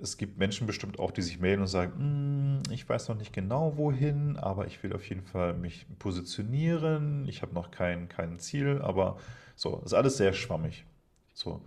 Es 0.01 0.17
gibt 0.17 0.37
Menschen 0.37 0.67
bestimmt 0.67 0.99
auch, 0.99 1.11
die 1.11 1.21
sich 1.21 1.39
melden 1.39 1.61
und 1.61 1.67
sagen, 1.67 2.59
"Mm, 2.59 2.63
ich 2.71 2.87
weiß 2.87 3.07
noch 3.07 3.15
nicht 3.17 3.31
genau 3.31 3.77
wohin, 3.77 4.35
aber 4.37 4.67
ich 4.67 4.83
will 4.83 4.93
auf 4.93 5.07
jeden 5.07 5.23
Fall 5.23 5.53
mich 5.53 5.85
positionieren. 5.99 7.25
Ich 7.29 7.41
habe 7.41 7.53
noch 7.53 7.71
kein, 7.71 8.09
kein 8.09 8.37
Ziel, 8.39 8.81
aber 8.81 9.17
so, 9.55 9.81
ist 9.85 9.93
alles 9.93 10.17
sehr 10.17 10.33
schwammig. 10.33 10.85
So. 11.33 11.61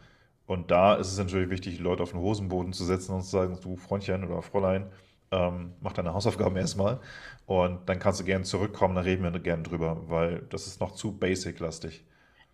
Und 0.47 0.71
da 0.71 0.95
ist 0.97 1.09
es 1.13 1.19
natürlich 1.19 1.51
wichtig, 1.51 1.79
Leute 1.79 2.03
auf 2.03 2.11
den 2.13 2.21
Hosenboden 2.21 2.73
zu 2.73 2.85
setzen 2.85 3.15
und 3.15 3.23
zu 3.23 3.31
sagen, 3.31 3.59
du 3.63 3.77
Freundchen 3.77 4.25
oder 4.25 4.43
Fräulein, 4.43 4.91
ähm, 5.31 5.75
mach 5.81 5.93
deine 5.95 6.13
Hausaufgaben 6.15 6.57
erstmal 6.57 7.01
und 7.47 7.89
dann 7.89 7.99
kannst 7.99 8.21
du 8.21 8.25
gerne 8.25 8.45
zurückkommen, 8.45 8.95
da 8.95 9.03
reden 9.03 9.23
wir 9.23 9.31
gerne 9.41 9.63
drüber, 9.63 10.09
weil 10.09 10.41
das 10.51 10.67
ist 10.67 10.81
noch 10.81 10.93
zu 10.93 11.13
basic-lastig. 11.19 12.05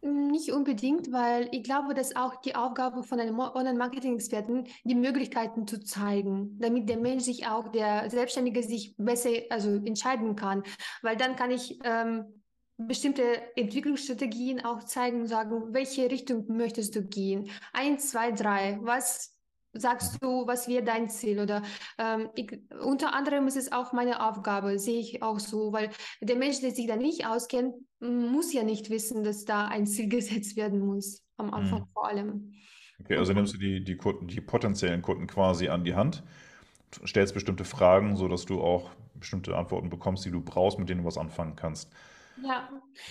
Nicht 0.07 0.53
unbedingt, 0.53 1.13
weil 1.13 1.49
ich 1.51 1.63
glaube, 1.63 1.95
dass 1.95 2.15
auch 2.15 2.37
die 2.43 2.55
Aufgabe 2.55 3.03
von 3.05 3.19
einem 3.19 3.39
Online-Marketing-Experten, 3.39 4.67
die 4.85 4.95
Möglichkeiten 4.95 5.67
zu 5.67 5.83
zeigen, 5.83 6.59
damit 6.61 6.91
der 6.91 6.99
Mensch 6.99 7.25
sich 7.25 7.47
auch, 7.47 7.69
der 7.69 8.11
Selbstständige 8.11 8.63
sich 8.63 8.95
besser, 8.99 9.31
also 9.49 9.71
entscheiden 9.71 10.37
kann. 10.37 10.63
Weil 11.01 11.17
dann 11.17 11.37
kann 11.37 11.51
ich 11.51 11.79
ähm, 11.85 12.43
bestimmte 12.77 13.23
Entwicklungsstrategien 13.57 14.63
auch 14.63 14.85
zeigen 14.85 15.23
und 15.23 15.27
sagen, 15.27 15.73
welche 15.73 16.11
Richtung 16.11 16.45
möchtest 16.49 16.95
du 16.97 17.03
gehen? 17.03 17.49
Eins, 17.73 18.11
zwei, 18.11 18.31
drei. 18.31 18.79
Was 18.83 19.34
sagst 19.75 20.23
du, 20.23 20.47
was 20.47 20.69
wäre 20.69 20.85
dein 20.85 21.09
Ziel? 21.11 21.41
Oder 21.41 21.63
ähm, 21.99 22.31
ich, 22.35 22.59
unter 22.83 23.15
anderem 23.15 23.47
ist 23.47 23.57
es 23.57 23.73
auch 23.73 23.93
meine 23.93 24.27
Aufgabe, 24.29 24.79
sehe 24.79 25.01
ich 25.01 25.23
auch 25.23 25.39
so, 25.41 25.73
weil 25.73 25.91
der 26.21 26.37
Mensch, 26.37 26.61
der 26.61 26.71
sich 26.73 26.87
da 26.87 26.97
nicht 26.97 27.27
auskennt, 27.27 27.75
muss 28.01 28.53
ja 28.53 28.63
nicht 28.63 28.91
wissen, 28.91 29.25
dass 29.25 29.45
da 29.45 29.67
ein 29.69 29.87
Ziel 29.87 30.09
gesetzt 30.09 30.57
werden 30.57 30.81
muss, 30.81 31.23
am 31.37 31.53
Anfang 31.53 31.81
Mhm. 31.81 31.89
vor 31.93 32.09
allem. 32.09 32.55
Okay, 33.01 33.17
also 33.17 33.33
nimmst 33.33 33.55
du 33.55 33.59
die, 33.59 33.83
die 33.85 33.97
Kunden, 33.97 34.29
die 34.29 34.41
potenziellen 34.41 35.03
Kunden 35.03 35.27
quasi 35.27 35.69
an 35.69 35.85
die 35.85 35.95
Hand, 35.95 36.23
stellst 37.07 37.35
bestimmte 37.35 37.65
Fragen, 37.65 38.17
sodass 38.17 38.45
du 38.47 38.63
auch 38.63 38.91
bestimmte 39.15 39.57
Antworten 39.57 39.91
bekommst, 39.91 40.25
die 40.25 40.31
du 40.31 40.41
brauchst, 40.41 40.79
mit 40.79 40.89
denen 40.89 41.03
du 41.03 41.07
was 41.07 41.19
anfangen 41.19 41.57
kannst. 41.57 41.91
Ja, 42.43 42.69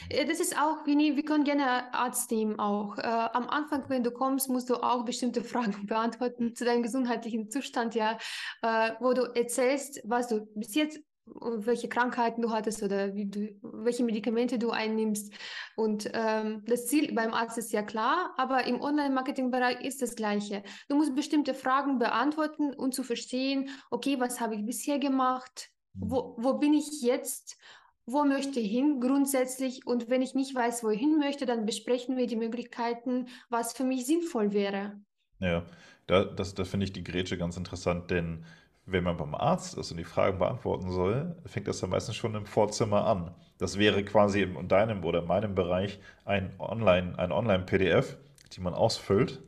äh, 0.09 0.25
das 0.25 0.39
ist 0.39 0.57
auch, 0.59 0.86
Vini, 0.86 1.15
wir 1.15 1.23
können 1.23 1.43
gerne 1.43 1.93
Arzt 1.93 2.31
nehmen 2.31 2.59
auch. 2.59 2.97
Äh, 2.97 3.01
am 3.01 3.49
Anfang, 3.49 3.83
wenn 3.88 4.03
du 4.03 4.12
kommst, 4.12 4.49
musst 4.49 4.69
du 4.69 4.75
auch 4.75 5.05
bestimmte 5.05 5.43
Fragen 5.43 5.86
beantworten 5.86 6.55
zu 6.55 6.65
deinem 6.65 6.83
gesundheitlichen 6.83 7.49
Zustand, 7.49 7.95
ja, 7.95 8.17
äh, 8.62 8.91
wo 8.99 9.13
du 9.13 9.23
erzählst, 9.23 10.01
was 10.03 10.27
du 10.27 10.45
bis 10.55 10.75
jetzt, 10.75 10.97
äh, 10.97 11.01
welche 11.27 11.88
Krankheiten 11.88 12.41
du 12.41 12.51
hattest 12.51 12.83
oder 12.83 13.15
wie 13.15 13.25
du, 13.25 13.55
welche 13.62 14.03
Medikamente 14.03 14.59
du 14.59 14.71
einnimmst. 14.71 15.33
Und 15.77 16.09
ähm, 16.13 16.63
das 16.65 16.88
Ziel 16.88 17.13
beim 17.13 17.33
Arzt 17.33 17.57
ist 17.57 17.71
ja 17.71 17.81
klar, 17.81 18.33
aber 18.38 18.65
im 18.65 18.81
Online-Marketing-Bereich 18.81 19.81
ist 19.86 20.01
das 20.01 20.15
Gleiche. 20.15 20.63
Du 20.89 20.95
musst 20.95 21.15
bestimmte 21.15 21.53
Fragen 21.53 21.97
beantworten 21.97 22.73
und 22.73 22.93
zu 22.93 23.03
verstehen, 23.03 23.69
okay, 23.89 24.19
was 24.19 24.41
habe 24.41 24.55
ich 24.55 24.65
bisher 24.65 24.99
gemacht? 24.99 25.69
Wo, 25.93 26.36
wo 26.38 26.55
bin 26.55 26.73
ich 26.73 27.01
jetzt? 27.01 27.57
Wo 28.05 28.25
möchte 28.25 28.59
ich 28.59 28.69
hin 28.69 28.99
grundsätzlich? 28.99 29.87
Und 29.87 30.09
wenn 30.09 30.21
ich 30.21 30.35
nicht 30.35 30.53
weiß, 30.53 30.83
wo 30.83 30.89
ich 30.89 30.99
hin 30.99 31.17
möchte, 31.19 31.45
dann 31.45 31.65
besprechen 31.65 32.17
wir 32.17 32.27
die 32.27 32.35
Möglichkeiten, 32.35 33.27
was 33.49 33.73
für 33.73 33.85
mich 33.85 34.05
sinnvoll 34.05 34.53
wäre. 34.53 34.99
Ja, 35.39 35.63
da, 36.07 36.25
das, 36.25 36.53
da 36.53 36.65
finde 36.65 36.85
ich 36.85 36.93
die 36.93 37.03
Grätsche 37.03 37.37
ganz 37.37 37.55
interessant, 37.55 38.11
denn 38.11 38.45
wenn 38.85 39.03
man 39.03 39.15
beim 39.15 39.35
Arzt 39.35 39.77
ist 39.77 39.91
und 39.91 39.97
die 39.97 40.03
Fragen 40.03 40.39
beantworten 40.39 40.91
soll, 40.91 41.35
fängt 41.45 41.67
das 41.67 41.79
ja 41.79 41.87
meistens 41.87 42.17
schon 42.17 42.35
im 42.35 42.45
Vorzimmer 42.45 43.05
an. 43.05 43.33
Das 43.57 43.77
wäre 43.79 44.03
quasi 44.03 44.41
in 44.41 44.67
deinem 44.67 45.03
oder 45.05 45.19
in 45.19 45.27
meinem 45.27 45.55
Bereich 45.55 45.99
ein 46.25 46.53
Online, 46.59 47.17
ein 47.17 47.31
Online-PDF, 47.31 48.17
die 48.53 48.61
man 48.61 48.73
ausfüllt, 48.73 49.41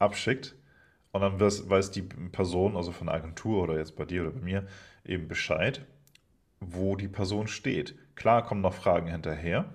abschickt 0.00 0.56
und 1.12 1.20
dann 1.20 1.40
weiß 1.40 1.92
die 1.92 2.02
Person, 2.02 2.76
also 2.76 2.92
von 2.92 3.06
der 3.06 3.16
Agentur 3.16 3.62
oder 3.62 3.78
jetzt 3.78 3.96
bei 3.96 4.04
dir 4.04 4.22
oder 4.22 4.32
bei 4.32 4.40
mir, 4.40 4.66
eben 5.04 5.28
Bescheid, 5.28 5.86
wo 6.60 6.96
die 6.96 7.08
Person 7.08 7.46
steht. 7.48 7.96
Klar 8.14 8.44
kommen 8.44 8.60
noch 8.62 8.74
Fragen 8.74 9.08
hinterher, 9.08 9.66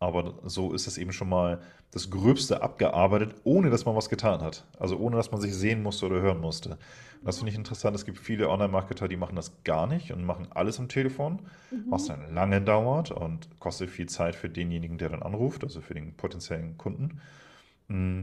aber 0.00 0.34
so 0.44 0.72
ist 0.72 0.86
es 0.86 0.98
eben 0.98 1.12
schon 1.12 1.28
mal 1.28 1.60
das 1.90 2.10
Gröbste 2.10 2.62
abgearbeitet, 2.62 3.36
ohne 3.44 3.70
dass 3.70 3.84
man 3.86 3.96
was 3.96 4.08
getan 4.10 4.40
hat. 4.42 4.66
Also 4.78 4.96
ohne 4.98 5.16
dass 5.16 5.30
man 5.30 5.40
sich 5.40 5.54
sehen 5.54 5.82
musste 5.82 6.06
oder 6.06 6.20
hören 6.20 6.40
musste. 6.40 6.70
Und 6.72 6.78
das 7.24 7.38
finde 7.38 7.52
ich 7.52 7.56
interessant. 7.58 7.96
Es 7.96 8.04
gibt 8.04 8.18
viele 8.18 8.48
Online-Marketer, 8.50 9.08
die 9.08 9.16
machen 9.16 9.36
das 9.36 9.62
gar 9.64 9.86
nicht 9.86 10.12
und 10.12 10.24
machen 10.24 10.48
alles 10.50 10.78
am 10.80 10.88
Telefon, 10.88 11.42
was 11.88 12.08
Mhm. 12.08 12.08
dann 12.08 12.34
lange 12.34 12.60
dauert 12.60 13.10
und 13.12 13.48
kostet 13.60 13.90
viel 13.90 14.08
Zeit 14.08 14.34
für 14.34 14.48
denjenigen, 14.50 14.98
der 14.98 15.10
dann 15.10 15.22
anruft, 15.22 15.62
also 15.64 15.80
für 15.80 15.94
den 15.94 16.16
potenziellen 16.16 16.76
Kunden. 16.78 17.20
Mm, 17.88 18.22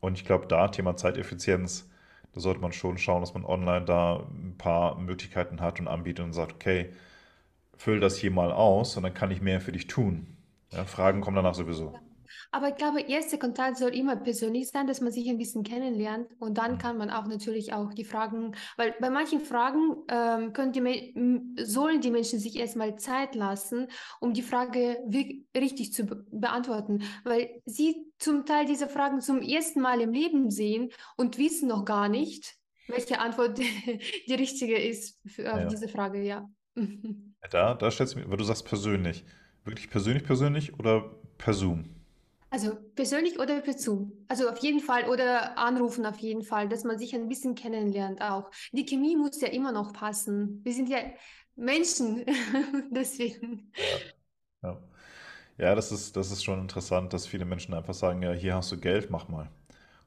Und 0.00 0.18
ich 0.18 0.24
glaube, 0.24 0.46
da 0.48 0.66
Thema 0.68 0.96
Zeiteffizienz, 0.96 1.88
da 2.32 2.40
sollte 2.40 2.60
man 2.60 2.72
schon 2.72 2.98
schauen, 2.98 3.20
dass 3.20 3.34
man 3.34 3.44
online 3.44 3.84
da 3.84 4.26
ein 4.30 4.56
paar 4.58 4.98
Möglichkeiten 4.98 5.60
hat 5.60 5.78
und 5.80 5.86
anbietet 5.88 6.24
und 6.24 6.32
sagt, 6.32 6.54
okay, 6.54 6.90
füll 7.82 8.00
das 8.00 8.16
hier 8.16 8.30
mal 8.30 8.52
aus 8.52 8.96
und 8.96 9.02
dann 9.02 9.14
kann 9.14 9.30
ich 9.30 9.40
mehr 9.40 9.60
für 9.60 9.72
dich 9.72 9.86
tun. 9.86 10.36
Ja, 10.72 10.84
Fragen 10.86 11.20
kommen 11.20 11.36
danach 11.36 11.54
sowieso. 11.54 12.00
Aber 12.50 12.68
ich 12.68 12.76
glaube, 12.76 13.00
erster 13.02 13.38
Kontakt 13.38 13.76
soll 13.76 13.94
immer 13.94 14.16
persönlich 14.16 14.68
sein, 14.70 14.86
dass 14.86 15.00
man 15.00 15.12
sich 15.12 15.28
ein 15.28 15.38
bisschen 15.38 15.64
kennenlernt 15.64 16.28
und 16.38 16.56
dann 16.58 16.72
Mhm. 16.72 16.78
kann 16.78 16.96
man 16.96 17.10
auch 17.10 17.26
natürlich 17.26 17.72
auch 17.72 17.92
die 17.92 18.04
Fragen, 18.04 18.54
weil 18.76 18.94
bei 19.00 19.10
manchen 19.10 19.40
Fragen 19.40 19.96
ähm, 20.08 20.52
können 20.52 20.72
die, 20.72 21.62
sollen 21.64 22.00
die 22.00 22.10
Menschen 22.10 22.38
sich 22.38 22.56
erstmal 22.56 22.96
Zeit 22.96 23.34
lassen, 23.34 23.88
um 24.20 24.32
die 24.32 24.42
Frage 24.42 24.98
richtig 25.56 25.92
zu 25.92 26.04
be 26.04 26.24
beantworten, 26.30 27.02
weil 27.24 27.60
sie 27.66 27.96
zum 28.18 28.46
Teil 28.46 28.66
diese 28.66 28.88
Fragen 28.88 29.20
zum 29.20 29.42
ersten 29.42 29.80
Mal 29.80 30.00
im 30.00 30.12
Leben 30.12 30.50
sehen 30.50 30.90
und 31.16 31.38
wissen 31.38 31.68
noch 31.68 31.84
gar 31.84 32.08
nicht, 32.08 32.54
welche 32.86 33.18
Antwort 33.20 33.58
die 34.26 34.34
richtige 34.34 34.76
ist 34.78 35.20
für, 35.26 35.54
auf 35.54 35.60
Ja. 35.60 35.66
diese 35.66 35.88
Frage, 35.88 36.22
ja. 36.22 36.48
Da, 37.50 37.74
da 37.74 37.90
stellst 37.90 38.14
du 38.14 38.18
mir, 38.18 38.28
weil 38.30 38.36
du 38.36 38.44
sagst 38.44 38.64
persönlich. 38.64 39.24
Wirklich 39.64 39.90
persönlich, 39.90 40.24
persönlich 40.24 40.78
oder 40.78 41.14
per 41.38 41.54
Zoom? 41.54 41.84
Also 42.50 42.76
persönlich 42.94 43.38
oder 43.38 43.60
per 43.62 43.78
Zoom? 43.78 44.12
Also 44.28 44.48
auf 44.50 44.58
jeden 44.58 44.80
Fall 44.80 45.08
oder 45.08 45.56
anrufen 45.56 46.04
auf 46.04 46.18
jeden 46.18 46.42
Fall, 46.42 46.68
dass 46.68 46.84
man 46.84 46.98
sich 46.98 47.14
ein 47.14 47.28
bisschen 47.28 47.54
kennenlernt 47.54 48.20
auch. 48.20 48.50
Die 48.72 48.84
Chemie 48.84 49.16
muss 49.16 49.40
ja 49.40 49.48
immer 49.48 49.72
noch 49.72 49.92
passen. 49.94 50.60
Wir 50.62 50.74
sind 50.74 50.88
ja 50.90 50.98
Menschen, 51.56 52.24
deswegen. 52.90 53.72
Ja. 53.90 54.02
Ja. 54.62 54.78
Ja, 55.58 55.74
das 55.76 55.92
ist, 55.92 56.16
das 56.16 56.32
ist 56.32 56.44
schon 56.44 56.60
interessant, 56.60 57.12
dass 57.12 57.26
viele 57.26 57.44
Menschen 57.44 57.74
einfach 57.74 57.94
sagen, 57.94 58.22
ja, 58.22 58.32
hier 58.32 58.56
hast 58.56 58.72
du 58.72 58.78
Geld, 58.78 59.10
mach 59.10 59.28
mal. 59.28 59.50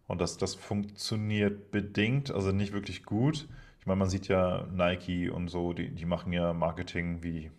Und 0.08 0.22
das, 0.22 0.38
das 0.38 0.56
funktioniert 0.56 1.72
bedingt, 1.72 2.32
also 2.32 2.52
nicht 2.52 2.74
wirklich 2.74 3.04
gut. 3.06 3.48
Ich 3.86 3.88
meine, 3.88 4.00
man 4.00 4.10
sieht 4.10 4.28
ja 4.30 4.66
Nike 4.72 5.30
und 5.30 5.48
so, 5.48 5.72
die, 5.72 5.92
die 5.92 6.06
machen 6.06 6.34
ja 6.34 6.54
Marketing 6.54 7.22
wie 7.22 7.52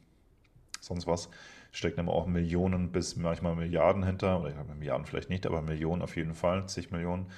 sonst 0.80 1.06
was, 1.06 1.30
stecken 1.70 2.00
aber 2.00 2.12
auch 2.14 2.26
Millionen 2.26 2.90
bis 2.90 3.14
manchmal 3.14 3.54
Milliarden 3.54 4.02
hinter, 4.02 4.40
oder 4.40 4.50
ich 4.50 4.56
Milliarden 4.74 5.06
vielleicht 5.06 5.30
nicht, 5.30 5.46
aber 5.46 5.62
Millionen 5.62 6.02
auf 6.02 6.16
jeden 6.16 6.34
Fall, 6.34 6.66
zig 6.68 6.90
Millionen. 6.90 7.30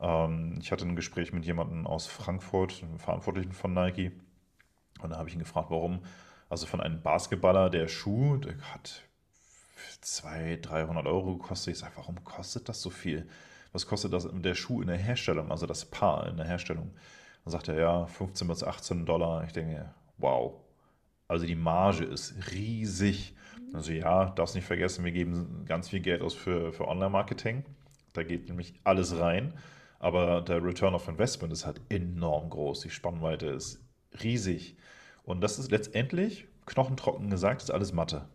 Ähm, 0.00 0.60
ich 0.60 0.70
hatte 0.70 0.86
ein 0.86 0.94
Gespräch 0.94 1.32
mit 1.32 1.44
jemandem 1.44 1.88
aus 1.88 2.06
Frankfurt, 2.06 2.84
einem 2.84 3.00
Verantwortlichen 3.00 3.50
von 3.50 3.74
Nike, 3.74 4.12
und 5.00 5.10
da 5.10 5.16
habe 5.16 5.28
ich 5.28 5.34
ihn 5.34 5.40
gefragt, 5.40 5.70
warum. 5.70 6.04
Also 6.48 6.68
von 6.68 6.80
einem 6.80 7.02
Basketballer, 7.02 7.68
der 7.68 7.88
Schuh, 7.88 8.36
der 8.36 8.54
hat 8.72 9.02
200, 10.02 10.64
300 10.64 11.04
Euro 11.06 11.36
gekostet. 11.36 11.74
Ich 11.74 11.80
sage, 11.80 11.94
warum 11.96 12.22
kostet 12.22 12.68
das 12.68 12.80
so 12.80 12.90
viel? 12.90 13.28
Was 13.72 13.88
kostet 13.88 14.12
das 14.12 14.28
der 14.32 14.54
Schuh 14.54 14.82
in 14.82 14.86
der 14.86 14.98
Herstellung, 14.98 15.50
also 15.50 15.66
das 15.66 15.84
Paar 15.84 16.28
in 16.28 16.36
der 16.36 16.46
Herstellung? 16.46 16.92
Dann 17.46 17.52
sagt 17.52 17.68
er, 17.68 17.78
ja, 17.78 18.06
15 18.06 18.48
bis 18.48 18.64
18 18.64 19.06
Dollar. 19.06 19.44
Ich 19.44 19.52
denke, 19.52 19.94
wow. 20.18 20.54
Also 21.28 21.46
die 21.46 21.54
Marge 21.54 22.02
ist 22.02 22.34
riesig. 22.50 23.36
Also 23.72 23.92
ja, 23.92 24.30
darfst 24.30 24.56
nicht 24.56 24.64
vergessen, 24.64 25.04
wir 25.04 25.12
geben 25.12 25.64
ganz 25.64 25.90
viel 25.90 26.00
Geld 26.00 26.22
aus 26.22 26.34
für, 26.34 26.72
für 26.72 26.88
Online-Marketing. 26.88 27.64
Da 28.14 28.24
geht 28.24 28.48
nämlich 28.48 28.74
alles 28.82 29.16
rein. 29.20 29.54
Aber 30.00 30.42
der 30.42 30.60
Return 30.64 30.94
of 30.96 31.06
Investment 31.06 31.52
ist 31.52 31.66
halt 31.66 31.80
enorm 31.88 32.50
groß. 32.50 32.80
Die 32.80 32.90
Spannweite 32.90 33.46
ist 33.46 33.80
riesig. 34.24 34.76
Und 35.22 35.40
das 35.40 35.60
ist 35.60 35.70
letztendlich, 35.70 36.48
knochentrocken 36.66 37.30
gesagt, 37.30 37.62
ist 37.62 37.70
alles 37.70 37.92
Mathe. 37.92 38.28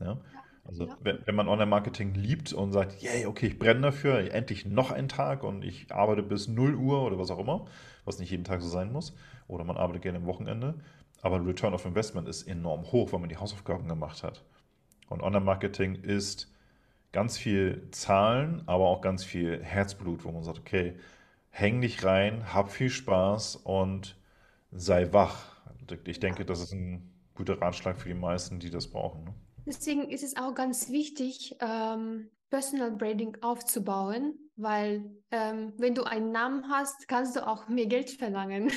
Ja? 0.00 0.18
Also 0.64 0.86
Ja. 0.86 0.96
wenn, 1.02 1.18
wenn 1.24 1.34
man 1.34 1.48
Online-Marketing 1.48 2.14
liebt 2.14 2.52
und 2.52 2.72
sagt, 2.72 3.00
yay, 3.00 3.26
okay, 3.26 3.46
ich 3.46 3.58
brenne 3.58 3.80
dafür, 3.80 4.32
endlich 4.32 4.66
noch 4.66 4.90
einen 4.90 5.08
Tag 5.08 5.42
und 5.42 5.64
ich 5.64 5.92
arbeite 5.92 6.22
bis 6.22 6.48
0 6.48 6.74
Uhr 6.74 7.02
oder 7.02 7.18
was 7.18 7.30
auch 7.30 7.38
immer, 7.38 7.66
was 8.04 8.18
nicht 8.18 8.30
jeden 8.30 8.44
Tag 8.44 8.62
so 8.62 8.68
sein 8.68 8.92
muss, 8.92 9.14
oder 9.48 9.64
man 9.64 9.76
arbeitet 9.76 10.02
gerne 10.02 10.18
am 10.18 10.26
Wochenende, 10.26 10.74
aber 11.22 11.44
Return 11.44 11.74
of 11.74 11.84
Investment 11.84 12.28
ist 12.28 12.44
enorm 12.44 12.90
hoch, 12.92 13.12
weil 13.12 13.20
man 13.20 13.28
die 13.28 13.36
Hausaufgaben 13.36 13.88
gemacht 13.88 14.22
hat. 14.22 14.44
Und 15.08 15.22
Online-Marketing 15.22 15.96
ist 15.96 16.50
ganz 17.12 17.36
viel 17.36 17.88
Zahlen, 17.90 18.62
aber 18.66 18.86
auch 18.86 19.00
ganz 19.00 19.24
viel 19.24 19.62
Herzblut, 19.62 20.24
wo 20.24 20.30
man 20.30 20.44
sagt, 20.44 20.60
okay, 20.60 20.94
häng 21.50 21.80
dich 21.80 22.04
rein, 22.04 22.54
hab 22.54 22.70
viel 22.70 22.90
Spaß 22.90 23.56
und 23.56 24.16
sei 24.70 25.12
wach. 25.12 25.60
Ich 26.04 26.20
denke, 26.20 26.44
das 26.44 26.60
ist 26.60 26.72
ein 26.72 27.10
guter 27.34 27.60
Ratschlag 27.60 27.98
für 27.98 28.08
die 28.08 28.14
meisten, 28.14 28.60
die 28.60 28.70
das 28.70 28.88
brauchen. 28.88 29.24
Ne? 29.24 29.34
Deswegen 29.66 30.08
ist 30.08 30.22
es 30.22 30.36
auch 30.36 30.54
ganz 30.54 30.90
wichtig, 30.90 31.56
ähm, 31.60 32.28
Personal 32.50 32.92
Branding 32.92 33.36
aufzubauen, 33.42 34.34
weil 34.62 35.10
ähm, 35.30 35.72
wenn 35.78 35.94
du 35.94 36.04
einen 36.04 36.32
Namen 36.32 36.68
hast, 36.68 37.08
kannst 37.08 37.36
du 37.36 37.46
auch 37.46 37.68
mehr 37.68 37.86
Geld 37.86 38.10
verlangen. 38.10 38.72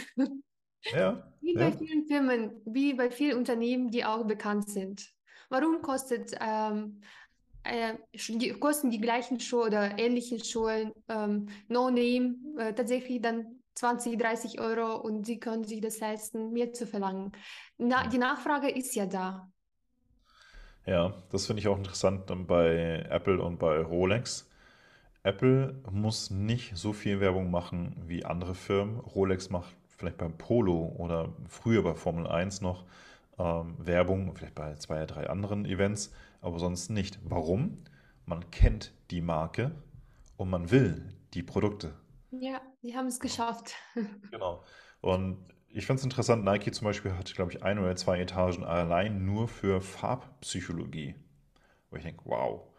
Ja, 0.91 1.24
Wie 1.41 1.56
bei 1.56 1.69
ja, 1.69 1.72
vielen 1.72 2.06
Firmen, 2.06 2.62
wie 2.65 2.93
bei 2.93 3.12
vielen 3.12 3.38
Unternehmen, 3.38 3.91
die 3.91 4.06
auch 4.06 4.26
bekannt 4.26 4.69
sind. 4.69 5.10
Warum 5.50 5.82
kostet, 5.82 6.34
ähm, 6.39 7.02
äh, 7.63 7.96
die, 8.13 8.52
kosten 8.54 8.89
die 8.91 9.02
gleichen 9.02 9.41
Schuhe 9.41 9.65
oder 9.65 10.00
ähnlichen 10.00 10.41
Schuhe, 10.41 10.93
ähm, 11.10 11.48
No 11.67 11.89
Name, 11.89 12.36
äh, 12.58 12.74
tatsächlich 12.74 13.22
dann 13.22 13.60
20, 13.76 14.17
30 14.17 14.62
Euro 14.62 14.96
und 14.96 15.26
sie 15.26 15.39
können 15.39 15.65
sich 15.65 15.82
das 15.82 16.00
leisten, 16.00 16.54
mehr 16.54 16.72
zu 16.72 16.88
verlangen. 16.88 17.34
Na, 17.78 18.08
die 18.08 18.19
Nachfrage 18.19 18.69
ist 18.69 18.96
ja 18.96 19.06
da. 19.06 19.52
Ja, 20.86 21.13
das 21.30 21.46
finde 21.48 21.62
ich 21.62 21.67
auch 21.67 21.78
interessant 21.78 22.30
dann 22.30 22.46
bei 22.46 23.06
Apple 23.10 23.41
und 23.41 23.58
bei 23.58 23.82
Rolex. 23.82 24.50
Apple 25.23 25.81
muss 25.89 26.29
nicht 26.31 26.75
so 26.75 26.91
viel 26.91 27.21
Werbung 27.21 27.49
machen 27.49 27.95
wie 28.05 28.25
andere 28.25 28.55
Firmen. 28.55 28.99
Rolex 28.99 29.49
macht 29.49 29.73
vielleicht 29.88 30.17
beim 30.17 30.38
Polo 30.38 30.93
oder 30.97 31.33
früher 31.47 31.81
bei 31.81 31.95
Formel 31.95 32.27
1 32.27 32.59
noch 32.59 32.83
ähm, 33.39 33.75
Werbung, 33.77 34.36
vielleicht 34.36 34.55
bei 34.55 34.75
zwei, 34.75 35.05
drei 35.05 35.29
anderen 35.29 35.65
Events, 35.65 36.13
aber 36.41 36.59
sonst 36.59 36.89
nicht. 36.89 37.19
Warum? 37.23 37.83
Man 38.25 38.51
kennt 38.51 38.93
die 39.12 39.21
Marke 39.21 39.71
und 40.36 40.49
man 40.49 40.71
will 40.71 41.13
die 41.33 41.43
Produkte. 41.43 41.93
Ja, 42.31 42.62
die 42.81 42.95
haben 42.95 43.07
es 43.07 43.19
geschafft. 43.19 43.75
Genau. 44.31 44.63
Und 44.99 45.38
ich 45.69 45.86
finde 45.86 45.99
es 45.99 46.03
interessant, 46.03 46.43
Nike 46.43 46.71
zum 46.71 46.86
Beispiel 46.86 47.13
hat, 47.13 47.33
glaube 47.33 47.51
ich, 47.51 47.63
ein 47.63 47.79
oder 47.79 47.95
zwei 47.95 48.19
Etagen 48.19 48.63
allein 48.63 49.25
nur 49.25 49.47
für 49.47 49.81
Farbpsychologie. 49.81 51.15
Wo 51.89 51.97
ich 51.97 52.03
denke, 52.03 52.21
wow, 52.25 52.72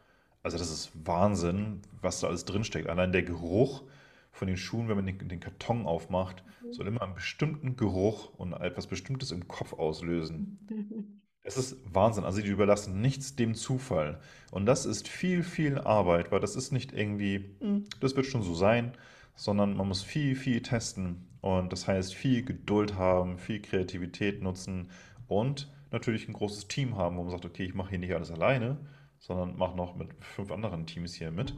also 0.44 0.59
das 0.59 0.70
ist 0.70 0.92
Wahnsinn, 1.04 1.80
was 2.00 2.20
da 2.20 2.28
alles 2.28 2.44
drinsteckt. 2.44 2.88
Allein 2.88 3.12
der 3.12 3.22
Geruch 3.22 3.83
von 4.30 4.46
den 4.46 4.57
Schuhen, 4.57 4.88
wenn 4.88 4.96
man 4.96 5.07
den, 5.07 5.28
den 5.28 5.40
Karton 5.40 5.87
aufmacht, 5.87 6.44
soll 6.70 6.87
immer 6.87 7.02
einen 7.02 7.14
bestimmten 7.14 7.76
Geruch 7.76 8.33
und 8.37 8.52
etwas 8.52 8.87
Bestimmtes 8.87 9.33
im 9.33 9.48
Kopf 9.48 9.72
auslösen. 9.72 10.59
Es 11.46 11.59
ist 11.59 11.76
Wahnsinn. 11.92 12.24
Also 12.24 12.40
die 12.40 12.48
überlassen 12.48 13.02
nichts 13.02 13.37
dem 13.37 13.54
Zufall. 13.54 14.18
Und 14.50 14.64
das 14.64 14.87
ist 14.87 15.09
viel, 15.09 15.42
viel 15.42 15.76
Arbeit, 15.76 16.33
weil 16.33 16.40
das 16.40 16.57
ist 16.57 16.72
nicht 16.72 16.94
irgendwie, 16.94 17.54
"Hm, 17.61 17.85
das 18.00 18.16
wird 18.16 18.24
schon 18.24 18.42
so 18.42 18.54
sein, 18.54 18.92
sondern 19.37 19.76
man 19.76 19.88
muss 19.88 20.02
viel, 20.02 20.37
viel 20.37 20.62
testen. 20.62 21.28
Und 21.42 21.70
das 21.70 21.87
heißt, 21.87 22.14
viel 22.14 22.44
Geduld 22.44 22.94
haben, 22.94 23.38
viel 23.38 23.61
Kreativität 23.61 24.42
nutzen 24.42 24.88
und 25.28 25.70
natürlich 25.90 26.28
ein 26.28 26.33
großes 26.33 26.66
Team 26.68 26.96
haben, 26.96 27.18
wo 27.18 27.22
man 27.22 27.30
sagt, 27.30 27.44
okay, 27.44 27.64
ich 27.64 27.74
mache 27.74 27.90
hier 27.90 27.98
nicht 27.98 28.14
alles 28.14 28.30
alleine, 28.30 28.78
sondern 29.26 29.56
mache 29.56 29.76
noch 29.76 29.96
mit 29.96 30.10
fünf 30.22 30.52
anderen 30.52 30.87
Teams 30.87 31.14
hier 31.14 31.30
mit. 31.30 31.54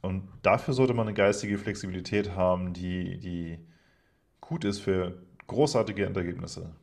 Und 0.00 0.28
dafür 0.42 0.72
sollte 0.72 0.94
man 0.94 1.06
eine 1.06 1.14
geistige 1.14 1.58
Flexibilität 1.58 2.34
haben, 2.34 2.72
die, 2.72 3.18
die 3.18 3.58
gut 4.40 4.64
ist 4.64 4.80
für 4.80 5.22
großartige 5.46 6.06
Endergebnisse. 6.06 6.74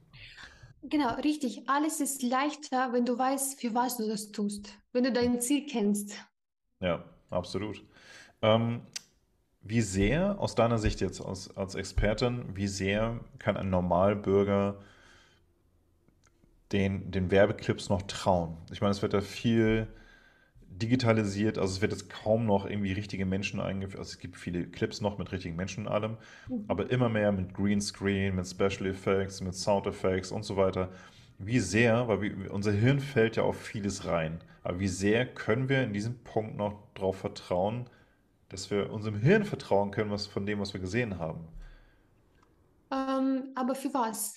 Genau, 0.83 1.15
richtig. 1.15 1.67
Alles 1.67 1.99
ist 1.99 2.21
leichter, 2.21 2.93
wenn 2.93 3.05
du 3.05 3.17
weißt, 3.17 3.59
für 3.59 3.73
was 3.73 3.97
du 3.97 4.07
das 4.07 4.31
tust, 4.31 4.77
wenn 4.93 5.03
du 5.03 5.11
dein 5.11 5.41
Ziel 5.41 5.65
kennst. 5.65 6.15
Ja, 6.79 7.03
absolut. 7.29 7.83
Ähm, 8.41 8.81
wie 9.61 9.81
sehr, 9.81 10.39
aus 10.39 10.55
deiner 10.55 10.77
Sicht 10.77 11.01
jetzt 11.01 11.19
als, 11.19 11.55
als 11.57 11.75
Expertin, 11.75 12.55
wie 12.55 12.67
sehr 12.67 13.19
kann 13.39 13.57
ein 13.57 13.69
Normalbürger 13.71 14.79
den, 16.71 17.11
den 17.11 17.31
Werbeclips 17.31 17.89
noch 17.89 18.03
trauen? 18.03 18.57
Ich 18.71 18.81
meine, 18.81 18.91
es 18.91 19.01
wird 19.01 19.13
ja 19.13 19.21
viel 19.21 19.87
digitalisiert, 20.69 21.57
also 21.57 21.73
es 21.75 21.81
wird 21.81 21.91
jetzt 21.91 22.09
kaum 22.09 22.45
noch 22.45 22.65
irgendwie 22.65 22.93
richtige 22.93 23.25
Menschen 23.25 23.59
eingeführt. 23.59 23.99
Also 23.99 24.11
es 24.13 24.19
gibt 24.19 24.37
viele 24.37 24.67
Clips 24.67 25.01
noch 25.01 25.17
mit 25.17 25.31
richtigen 25.31 25.55
Menschen 25.55 25.87
und 25.87 25.93
allem, 25.93 26.17
Mhm. 26.47 26.65
aber 26.67 26.89
immer 26.91 27.09
mehr 27.09 27.31
mit 27.31 27.53
Greenscreen, 27.53 28.35
mit 28.35 28.47
Special 28.47 28.85
Effects, 28.87 29.41
mit 29.41 29.55
Sound 29.55 29.87
Effects 29.87 30.31
und 30.31 30.43
so 30.43 30.57
weiter. 30.57 30.91
Wie 31.39 31.59
sehr, 31.59 32.07
weil 32.07 32.21
wir, 32.21 32.53
unser 32.53 32.71
Hirn 32.71 32.99
fällt 32.99 33.35
ja 33.37 33.43
auf 33.43 33.59
vieles 33.59 34.05
rein, 34.05 34.39
aber 34.63 34.79
wie 34.79 34.87
sehr 34.87 35.25
können 35.25 35.69
wir 35.69 35.83
in 35.83 35.93
diesem 35.93 36.19
Punkt 36.23 36.57
noch 36.57 36.75
darauf 36.95 37.17
vertrauen, 37.17 37.89
dass 38.49 38.71
wir 38.71 38.91
unserem 38.91 39.17
Hirn 39.19 39.45
vertrauen 39.45 39.91
können, 39.91 40.11
was 40.11 40.27
von 40.27 40.45
dem, 40.45 40.59
was 40.59 40.73
wir 40.73 40.81
gesehen 40.81 41.19
haben? 41.19 41.47
Ähm, 42.91 43.51
aber 43.55 43.73
für 43.75 43.93
was? 43.95 44.35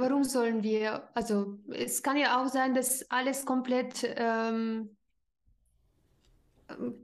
Warum 0.00 0.24
sollen 0.24 0.62
wir? 0.62 1.08
Also, 1.14 1.58
es 1.70 2.02
kann 2.02 2.16
ja 2.16 2.42
auch 2.42 2.48
sein, 2.48 2.74
dass 2.74 3.10
alles 3.10 3.44
komplett 3.44 4.02
ähm, 4.16 4.96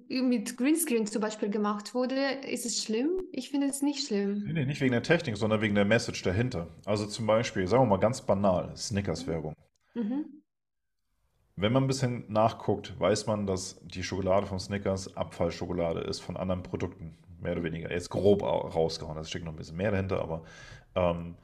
ähm, 0.08 0.28
mit 0.28 0.56
Greenscreen 0.56 1.06
zum 1.06 1.20
Beispiel 1.20 1.50
gemacht 1.50 1.94
wurde. 1.94 2.16
Ist 2.48 2.66
es 2.66 2.82
schlimm? 2.82 3.10
Ich 3.32 3.50
finde 3.50 3.66
es 3.66 3.82
nicht 3.82 4.06
schlimm. 4.06 4.44
nee, 4.44 4.64
nicht 4.64 4.80
wegen 4.80 4.92
der 4.92 5.02
Technik, 5.02 5.36
sondern 5.36 5.60
wegen 5.60 5.74
der 5.74 5.84
Message 5.84 6.22
dahinter. 6.22 6.68
Also 6.84 7.06
zum 7.06 7.26
Beispiel, 7.26 7.66
sagen 7.66 7.82
wir 7.84 7.86
mal 7.88 7.96
ganz 7.98 8.22
banal, 8.22 8.76
Snickers-Werbung. 8.76 9.54
Mhm. 9.94 10.42
wenn 11.56 11.72
man 11.72 11.84
ein 11.84 11.86
bisschen 11.86 12.30
nachguckt, 12.30 12.98
weiß 13.00 13.26
man, 13.26 13.46
dass 13.46 13.80
die 13.86 14.02
Schokolade 14.02 14.46
von 14.46 14.60
Snickers 14.60 15.16
Abfallschokolade 15.16 16.00
ist 16.00 16.20
von 16.20 16.36
anderen 16.36 16.62
Produkten. 16.62 17.16
Mehr 17.40 17.52
oder 17.52 17.62
weniger. 17.62 17.90
Jetzt 17.90 18.10
grob 18.10 18.42
rausgehauen. 18.42 19.16
Da 19.16 19.24
steckt 19.24 19.44
noch 19.44 19.52
ein 19.52 19.56
bisschen 19.56 19.76
mehr 19.76 19.90
dahinter, 19.90 20.20
aber. 20.20 20.44
Ähm, 20.94 21.36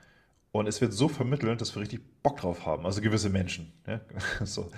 und 0.52 0.66
es 0.66 0.80
wird 0.80 0.92
so 0.92 1.08
vermittelt, 1.08 1.60
dass 1.60 1.74
wir 1.74 1.82
richtig 1.82 2.00
Bock 2.22 2.36
drauf 2.36 2.66
haben. 2.66 2.86
Also 2.86 3.00
gewisse 3.00 3.30
Menschen. 3.30 3.72
Ja? 3.86 4.00
so. 4.44 4.70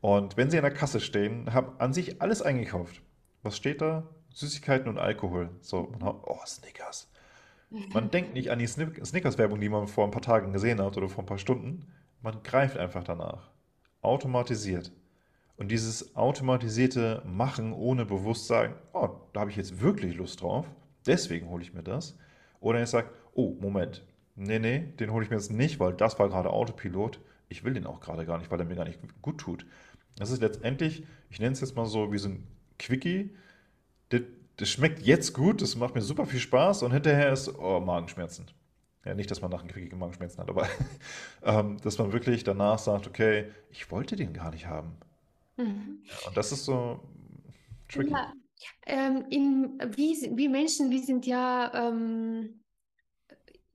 Und 0.00 0.36
wenn 0.36 0.50
sie 0.50 0.58
an 0.58 0.64
der 0.64 0.74
Kasse 0.74 1.00
stehen, 1.00 1.52
haben 1.52 1.72
an 1.78 1.92
sich 1.92 2.20
alles 2.20 2.42
eingekauft. 2.42 3.00
Was 3.42 3.56
steht 3.56 3.80
da? 3.80 4.08
Süßigkeiten 4.34 4.88
und 4.88 4.98
Alkohol. 4.98 5.50
So, 5.60 5.88
man 5.90 6.04
hat, 6.04 6.16
oh, 6.24 6.38
Snickers. 6.46 7.10
Man 7.94 8.10
denkt 8.10 8.34
nicht 8.34 8.50
an 8.50 8.58
die 8.58 8.66
Snickers-Werbung, 8.66 9.58
die 9.58 9.70
man 9.70 9.88
vor 9.88 10.04
ein 10.04 10.10
paar 10.10 10.20
Tagen 10.20 10.52
gesehen 10.52 10.80
hat 10.80 10.96
oder 10.98 11.08
vor 11.08 11.24
ein 11.24 11.26
paar 11.26 11.38
Stunden. 11.38 11.86
Man 12.20 12.42
greift 12.42 12.76
einfach 12.76 13.02
danach. 13.02 13.50
Automatisiert. 14.02 14.92
Und 15.56 15.70
dieses 15.70 16.14
automatisierte 16.14 17.22
Machen 17.24 17.72
ohne 17.72 18.04
Bewusstsein, 18.04 18.74
oh, 18.92 19.08
da 19.32 19.40
habe 19.40 19.50
ich 19.50 19.56
jetzt 19.56 19.80
wirklich 19.80 20.16
Lust 20.16 20.42
drauf, 20.42 20.66
deswegen 21.06 21.48
hole 21.48 21.62
ich 21.62 21.72
mir 21.72 21.82
das. 21.82 22.18
Oder 22.60 22.82
ich 22.82 22.90
sage, 22.90 23.10
oh, 23.32 23.56
Moment, 23.60 24.04
nee, 24.34 24.58
nee, 24.58 24.80
den 24.98 25.12
hole 25.12 25.24
ich 25.24 25.30
mir 25.30 25.36
jetzt 25.36 25.52
nicht, 25.52 25.80
weil 25.80 25.92
das 25.92 26.18
war 26.18 26.28
gerade 26.28 26.50
Autopilot. 26.50 27.20
Ich 27.48 27.64
will 27.64 27.74
den 27.74 27.86
auch 27.86 28.00
gerade 28.00 28.24
gar 28.24 28.38
nicht, 28.38 28.50
weil 28.50 28.60
er 28.60 28.66
mir 28.66 28.76
gar 28.76 28.86
nicht 28.86 29.00
gut 29.20 29.38
tut. 29.38 29.66
Das 30.16 30.30
ist 30.30 30.40
letztendlich, 30.40 31.04
ich 31.30 31.38
nenne 31.38 31.52
es 31.52 31.60
jetzt 31.60 31.76
mal 31.76 31.86
so 31.86 32.12
wie 32.12 32.18
so 32.18 32.28
ein 32.28 32.46
Quickie, 32.78 33.34
das, 34.10 34.22
das 34.56 34.68
schmeckt 34.68 35.00
jetzt 35.00 35.32
gut, 35.32 35.62
das 35.62 35.76
macht 35.76 35.94
mir 35.94 36.02
super 36.02 36.26
viel 36.26 36.40
Spaß 36.40 36.82
und 36.82 36.92
hinterher 36.92 37.32
ist, 37.32 37.48
oh, 37.58 37.80
Magenschmerzen. 37.80 38.46
Ja, 39.04 39.14
nicht, 39.14 39.30
dass 39.30 39.40
man 39.40 39.50
nach 39.50 39.60
einem 39.60 39.70
Quickie 39.70 39.94
Magenschmerzen 39.94 40.38
hat, 40.38 40.48
aber 40.48 40.68
ähm, 41.42 41.78
dass 41.82 41.98
man 41.98 42.12
wirklich 42.12 42.44
danach 42.44 42.78
sagt, 42.78 43.06
okay, 43.08 43.46
ich 43.70 43.90
wollte 43.90 44.16
den 44.16 44.32
gar 44.32 44.50
nicht 44.50 44.66
haben. 44.66 44.96
Mhm. 45.56 46.02
Ja, 46.04 46.28
und 46.28 46.36
das 46.36 46.52
ist 46.52 46.64
so 46.64 47.00
tricky. 47.88 48.10
Ja, 48.10 48.32
ähm, 48.86 49.24
in, 49.28 49.78
wie, 49.96 50.30
wie 50.36 50.48
Menschen, 50.48 50.90
wir 50.90 51.02
sind 51.02 51.26
ja 51.26 51.88
ähm, 51.88 52.61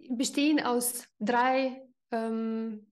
bestehen 0.09 0.63
aus 0.63 1.07
drei 1.19 1.81
ähm, 2.11 2.87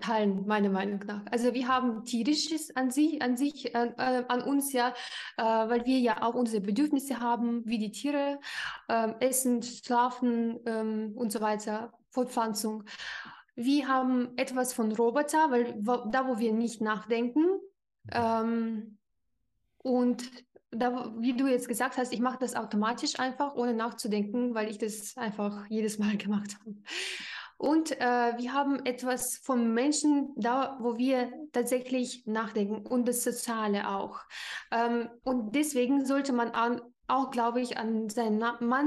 teilen, 0.00 0.46
meiner 0.46 0.70
Meinung 0.70 1.00
nach. 1.06 1.22
Also 1.30 1.52
wir 1.52 1.68
haben 1.68 2.04
tierisches 2.04 2.74
an 2.74 2.90
sich, 2.90 3.20
an 3.20 3.36
sich, 3.36 3.74
äh, 3.74 4.24
an 4.28 4.42
uns 4.42 4.72
ja, 4.72 4.94
äh, 5.36 5.42
weil 5.42 5.84
wir 5.84 5.98
ja 5.98 6.22
auch 6.22 6.34
unsere 6.34 6.62
Bedürfnisse 6.62 7.20
haben, 7.20 7.62
wie 7.66 7.78
die 7.78 7.90
Tiere, 7.90 8.40
äh, 8.88 9.12
essen, 9.20 9.62
schlafen 9.62 10.58
ähm, 10.64 11.12
und 11.14 11.32
so 11.32 11.40
weiter, 11.40 11.92
Fortpflanzung. 12.10 12.84
Wir 13.54 13.88
haben 13.88 14.36
etwas 14.36 14.72
von 14.72 14.92
Roboter, 14.92 15.50
weil 15.50 15.74
wo, 15.80 16.08
da, 16.10 16.26
wo 16.26 16.38
wir 16.38 16.52
nicht 16.52 16.80
nachdenken, 16.80 17.44
ähm, 18.12 18.98
und 19.82 20.30
da, 20.70 21.12
wie 21.18 21.34
du 21.34 21.46
jetzt 21.46 21.68
gesagt 21.68 21.96
hast, 21.96 22.12
ich 22.12 22.20
mache 22.20 22.38
das 22.40 22.54
automatisch 22.54 23.18
einfach, 23.18 23.54
ohne 23.54 23.74
nachzudenken, 23.74 24.54
weil 24.54 24.70
ich 24.70 24.78
das 24.78 25.16
einfach 25.16 25.66
jedes 25.68 25.98
Mal 25.98 26.16
gemacht 26.18 26.56
habe. 26.60 26.76
Und 27.56 27.90
äh, 28.00 28.38
wir 28.38 28.52
haben 28.52 28.84
etwas 28.86 29.38
vom 29.38 29.74
Menschen 29.74 30.32
da, 30.36 30.78
wo 30.80 30.96
wir 30.96 31.32
tatsächlich 31.52 32.24
nachdenken 32.24 32.86
und 32.86 33.08
das 33.08 33.24
Soziale 33.24 33.88
auch. 33.88 34.20
Ähm, 34.70 35.08
und 35.24 35.56
deswegen 35.56 36.06
sollte 36.06 36.32
man 36.32 36.50
an, 36.50 36.80
auch, 37.08 37.32
glaube 37.32 37.60
ich, 37.60 37.76
an 37.76 38.08
seinem 38.10 38.44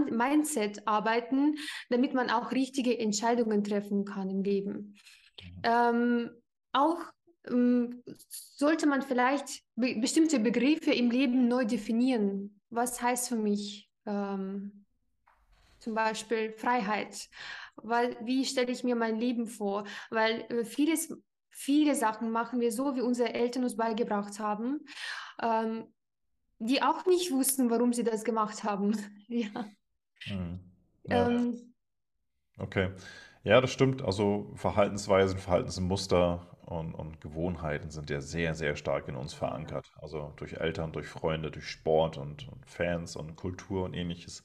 Mindset 0.09 0.87
arbeiten, 0.87 1.55
damit 1.89 2.13
man 2.13 2.29
auch 2.29 2.51
richtige 2.51 2.97
Entscheidungen 2.97 3.63
treffen 3.65 4.05
kann 4.05 4.29
im 4.29 4.41
Leben. 4.41 4.95
Mhm. 5.41 5.61
Ähm, 5.63 6.29
auch 6.71 6.99
sollte 8.29 8.87
man 8.87 9.01
vielleicht 9.01 9.63
be 9.75 9.95
bestimmte 9.99 10.39
Begriffe 10.39 10.91
im 10.91 11.09
Leben 11.09 11.47
neu 11.47 11.65
definieren. 11.65 12.59
Was 12.69 13.01
heißt 13.01 13.29
für 13.29 13.35
mich 13.35 13.89
ähm, 14.05 14.85
zum 15.79 15.95
Beispiel 15.95 16.53
Freiheit? 16.53 17.29
weil 17.83 18.17
wie 18.21 18.45
stelle 18.45 18.71
ich 18.71 18.83
mir 18.83 18.95
mein 18.95 19.19
Leben 19.19 19.47
vor? 19.47 19.85
Weil 20.09 20.41
äh, 20.49 20.63
vieles, 20.63 21.15
viele 21.49 21.95
Sachen 21.95 22.31
machen 22.31 22.59
wir 22.59 22.71
so, 22.71 22.95
wie 22.95 23.01
unsere 23.01 23.33
Eltern 23.33 23.63
uns 23.63 23.75
beigebracht 23.75 24.39
haben, 24.39 24.85
ähm, 25.41 25.85
die 26.59 26.81
auch 26.81 27.05
nicht 27.05 27.31
wussten, 27.31 27.69
warum 27.69 27.93
sie 27.93 28.03
das 28.03 28.23
gemacht 28.23 28.63
haben. 28.63 28.95
ja. 29.27 29.65
Hm. 30.23 30.59
ja. 31.03 31.29
Ähm, 31.29 31.73
okay. 32.57 32.91
Ja, 33.43 33.59
das 33.59 33.71
stimmt. 33.71 34.03
Also 34.03 34.51
Verhaltensweisen, 34.55 35.39
Verhaltensmuster 35.39 36.47
und, 36.65 36.93
und 36.93 37.21
Gewohnheiten 37.21 37.89
sind 37.89 38.09
ja 38.09 38.21
sehr, 38.21 38.53
sehr 38.53 38.75
stark 38.75 39.07
in 39.07 39.15
uns 39.15 39.33
verankert. 39.33 39.91
Also 39.99 40.33
durch 40.35 40.53
Eltern, 40.53 40.91
durch 40.91 41.07
Freunde, 41.07 41.49
durch 41.51 41.67
Sport 41.67 42.17
und, 42.17 42.47
und 42.47 42.65
Fans 42.67 43.15
und 43.15 43.35
Kultur 43.35 43.85
und 43.85 43.93
ähnliches. 43.95 44.43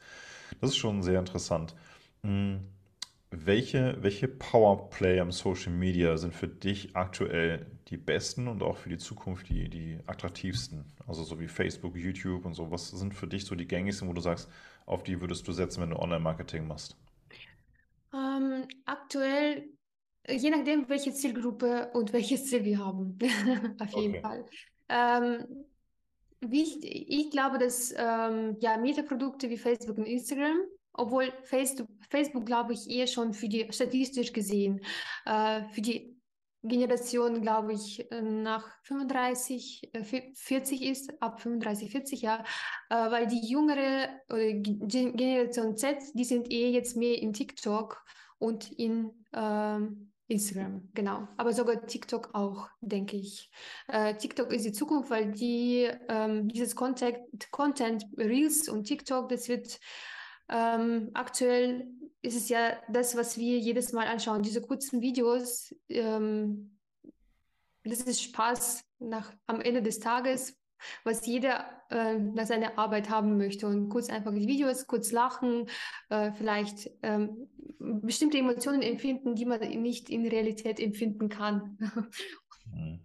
Das 0.60 0.70
ist 0.70 0.76
schon 0.76 1.02
sehr 1.02 1.18
interessant. 1.18 1.74
Hm. 2.22 2.60
Welche, 3.30 3.98
welche 4.02 4.28
Powerplayer 4.28 5.22
im 5.22 5.32
Social 5.32 5.72
Media 5.72 6.16
sind 6.16 6.32
für 6.34 6.48
dich 6.48 6.96
aktuell 6.96 7.66
die 7.88 7.96
besten 7.96 8.48
und 8.48 8.62
auch 8.62 8.76
für 8.76 8.88
die 8.88 8.98
Zukunft 8.98 9.48
die, 9.48 9.68
die 9.68 9.98
attraktivsten? 10.06 10.84
Also 11.06 11.24
so 11.24 11.38
wie 11.40 11.48
Facebook, 11.48 11.96
YouTube 11.96 12.44
und 12.46 12.54
so. 12.54 12.70
Was 12.70 12.88
sind 12.90 13.14
für 13.14 13.26
dich 13.26 13.44
so 13.44 13.54
die 13.56 13.66
gängigsten, 13.68 14.08
wo 14.08 14.12
du 14.14 14.20
sagst, 14.22 14.48
auf 14.86 15.02
die 15.02 15.20
würdest 15.20 15.46
du 15.48 15.52
setzen, 15.52 15.82
wenn 15.82 15.90
du 15.90 15.96
Online-Marketing 15.98 16.66
machst? 16.66 16.96
Ähm, 18.16 18.66
aktuell, 18.84 19.68
je 20.28 20.50
nachdem, 20.50 20.88
welche 20.88 21.12
Zielgruppe 21.12 21.90
und 21.92 22.12
welches 22.12 22.46
Ziel 22.46 22.64
wir 22.64 22.78
haben. 22.78 23.18
auf 23.80 23.92
jeden 23.92 24.16
okay. 24.16 24.20
Fall. 24.22 24.46
Ähm, 24.88 25.64
ich, 26.50 26.78
ich 26.82 27.30
glaube, 27.30 27.58
dass 27.58 27.92
ähm, 27.96 28.56
ja, 28.60 28.76
Metaprodukte 28.78 29.50
wie 29.50 29.58
Facebook 29.58 29.98
und 29.98 30.06
Instagram 30.06 30.58
obwohl 30.96 31.32
Facebook, 31.42 31.88
Facebook 32.08 32.46
glaube 32.46 32.72
ich, 32.72 32.88
eher 32.88 33.06
schon 33.06 33.34
für 33.34 33.48
die, 33.48 33.66
statistisch 33.70 34.32
gesehen, 34.32 34.80
äh, 35.24 35.62
für 35.70 35.80
die 35.80 36.15
Generation, 36.68 37.42
glaube 37.42 37.72
ich, 37.72 38.10
äh, 38.10 38.22
nach 38.22 38.68
35, 38.82 39.90
40 40.34 40.82
äh, 40.82 40.90
ist, 40.90 41.22
ab 41.22 41.40
35, 41.40 41.90
40 41.90 42.22
Jahre, 42.22 42.44
äh, 42.90 42.94
weil 42.94 43.26
die 43.26 43.46
jüngere 43.48 44.08
oder 44.28 44.52
Generation 44.52 45.76
Z, 45.76 45.98
die 46.14 46.24
sind 46.24 46.50
eher 46.50 46.70
jetzt 46.70 46.96
mehr 46.96 47.18
in 47.20 47.32
TikTok 47.32 48.04
und 48.38 48.70
in 48.72 49.10
ähm, 49.32 50.12
Instagram, 50.28 50.88
genau. 50.92 51.28
Aber 51.36 51.52
sogar 51.52 51.86
TikTok 51.86 52.30
auch, 52.34 52.68
denke 52.80 53.16
ich. 53.16 53.50
Äh, 53.86 54.16
TikTok 54.16 54.52
ist 54.52 54.64
die 54.64 54.72
Zukunft, 54.72 55.10
weil 55.10 55.32
die 55.32 55.88
ähm, 56.08 56.48
dieses 56.48 56.74
Content, 56.74 57.18
Content, 57.52 58.04
Reels 58.16 58.68
und 58.68 58.84
TikTok, 58.84 59.28
das 59.28 59.48
wird 59.48 59.78
ähm, 60.48 61.10
aktuell 61.14 61.88
ist 62.22 62.36
es 62.36 62.48
ja 62.48 62.76
das, 62.88 63.16
was 63.16 63.38
wir 63.38 63.58
jedes 63.58 63.92
Mal 63.92 64.06
anschauen. 64.06 64.42
Diese 64.42 64.60
kurzen 64.60 65.00
Videos, 65.00 65.74
ähm, 65.88 66.78
das 67.84 68.00
ist 68.02 68.22
Spaß 68.22 68.84
nach, 68.98 69.32
am 69.46 69.60
Ende 69.60 69.82
des 69.82 70.00
Tages, 70.00 70.58
was 71.04 71.26
jeder 71.26 71.66
äh, 71.90 72.18
nach 72.18 72.46
seiner 72.46 72.78
Arbeit 72.78 73.10
haben 73.10 73.36
möchte. 73.36 73.66
Und 73.66 73.88
kurz 73.88 74.10
einfach 74.10 74.34
die 74.34 74.48
Videos, 74.48 74.86
kurz 74.86 75.12
lachen, 75.12 75.68
äh, 76.10 76.32
vielleicht 76.32 76.90
ähm, 77.02 77.48
bestimmte 77.78 78.38
Emotionen 78.38 78.82
empfinden, 78.82 79.34
die 79.34 79.44
man 79.44 79.60
nicht 79.60 80.10
in 80.10 80.26
Realität 80.26 80.80
empfinden 80.80 81.28
kann. 81.28 81.78
Mhm. 82.72 83.00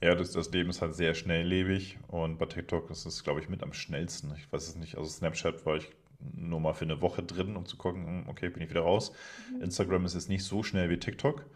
Ja, 0.00 0.14
das, 0.14 0.32
das 0.32 0.50
Leben 0.50 0.68
ist 0.68 0.82
halt 0.82 0.94
sehr 0.94 1.14
schnelllebig 1.14 1.98
und 2.08 2.36
bei 2.38 2.46
TikTok 2.46 2.90
ist 2.90 3.06
es, 3.06 3.24
glaube 3.24 3.40
ich, 3.40 3.48
mit 3.48 3.62
am 3.62 3.72
schnellsten. 3.72 4.34
Ich 4.36 4.52
weiß 4.52 4.68
es 4.68 4.76
nicht. 4.76 4.98
Also 4.98 5.08
Snapchat 5.08 5.64
war 5.64 5.76
ich 5.76 5.88
nur 6.32 6.60
mal 6.60 6.74
für 6.74 6.84
eine 6.84 7.00
Woche 7.00 7.22
drin, 7.22 7.56
um 7.56 7.66
zu 7.66 7.76
gucken, 7.76 8.06
hm, 8.06 8.28
okay, 8.28 8.48
bin 8.48 8.62
ich 8.62 8.70
wieder 8.70 8.82
raus. 8.82 9.12
Mhm. 9.54 9.62
Instagram 9.62 10.04
ist 10.04 10.14
jetzt 10.14 10.28
nicht 10.28 10.44
so 10.44 10.62
schnell 10.62 10.90
wie 10.90 10.98
TikTok 10.98 11.46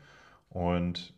und 0.51 1.15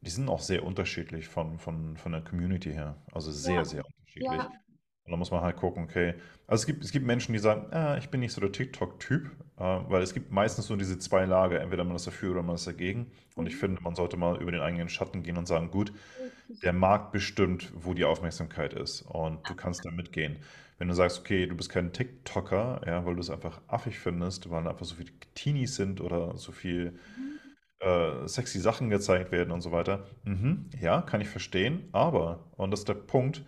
die 0.00 0.10
sind 0.10 0.28
auch 0.28 0.40
sehr 0.40 0.64
unterschiedlich 0.64 1.28
von, 1.28 1.58
von, 1.58 1.96
von 1.96 2.12
der 2.12 2.20
Community 2.20 2.72
her. 2.72 2.96
Also 3.12 3.30
sehr, 3.32 3.54
ja. 3.54 3.64
sehr 3.64 3.84
unterschiedlich. 3.84 4.32
Ja. 4.32 4.50
Und 5.06 5.10
da 5.10 5.16
muss 5.18 5.30
man 5.30 5.42
halt 5.42 5.56
gucken, 5.56 5.84
okay. 5.84 6.14
Also 6.46 6.62
es 6.62 6.66
gibt, 6.66 6.82
es 6.82 6.90
gibt 6.90 7.04
Menschen, 7.06 7.34
die 7.34 7.38
sagen, 7.38 7.72
ah, 7.72 7.96
ich 7.98 8.08
bin 8.08 8.20
nicht 8.20 8.32
so 8.32 8.40
der 8.40 8.52
TikTok-Typ, 8.52 9.30
äh, 9.58 9.60
weil 9.60 10.02
es 10.02 10.14
gibt 10.14 10.32
meistens 10.32 10.70
nur 10.70 10.78
diese 10.78 10.98
zwei 10.98 11.26
Lager, 11.26 11.60
entweder 11.60 11.84
man 11.84 11.96
ist 11.96 12.06
dafür 12.06 12.32
oder 12.32 12.42
man 12.42 12.54
ist 12.54 12.66
dagegen. 12.66 13.10
Und 13.34 13.46
ich 13.46 13.54
mhm. 13.54 13.58
finde, 13.58 13.82
man 13.82 13.94
sollte 13.94 14.16
mal 14.16 14.40
über 14.40 14.50
den 14.50 14.62
eigenen 14.62 14.88
Schatten 14.88 15.22
gehen 15.22 15.36
und 15.36 15.46
sagen, 15.46 15.70
gut, 15.70 15.92
der 16.62 16.72
Markt 16.72 17.12
bestimmt, 17.12 17.70
wo 17.74 17.92
die 17.92 18.04
Aufmerksamkeit 18.04 18.72
ist 18.72 19.02
und 19.02 19.48
du 19.48 19.54
kannst 19.54 19.84
da 19.84 19.90
mitgehen. 19.90 20.36
Wenn 20.78 20.88
du 20.88 20.94
sagst, 20.94 21.20
okay, 21.20 21.46
du 21.46 21.56
bist 21.56 21.70
kein 21.70 21.92
TikToker, 21.92 22.82
ja, 22.86 23.04
weil 23.06 23.14
du 23.14 23.20
es 23.20 23.30
einfach 23.30 23.60
affig 23.68 23.98
findest, 23.98 24.50
weil 24.50 24.66
einfach 24.66 24.84
so 24.84 24.96
viele 24.96 25.10
Teenies 25.34 25.76
sind 25.76 26.00
oder 26.00 26.36
so 26.36 26.52
viel 26.52 26.98
mhm. 27.16 27.86
äh, 27.86 28.28
sexy 28.28 28.58
Sachen 28.58 28.90
gezeigt 28.90 29.30
werden 29.30 29.52
und 29.52 29.60
so 29.60 29.70
weiter. 29.72 30.06
Mhm, 30.24 30.70
ja, 30.80 31.02
kann 31.02 31.20
ich 31.20 31.28
verstehen, 31.28 31.88
aber, 31.92 32.44
und 32.56 32.70
das 32.70 32.80
ist 32.80 32.88
der 32.88 32.94
Punkt, 32.94 33.44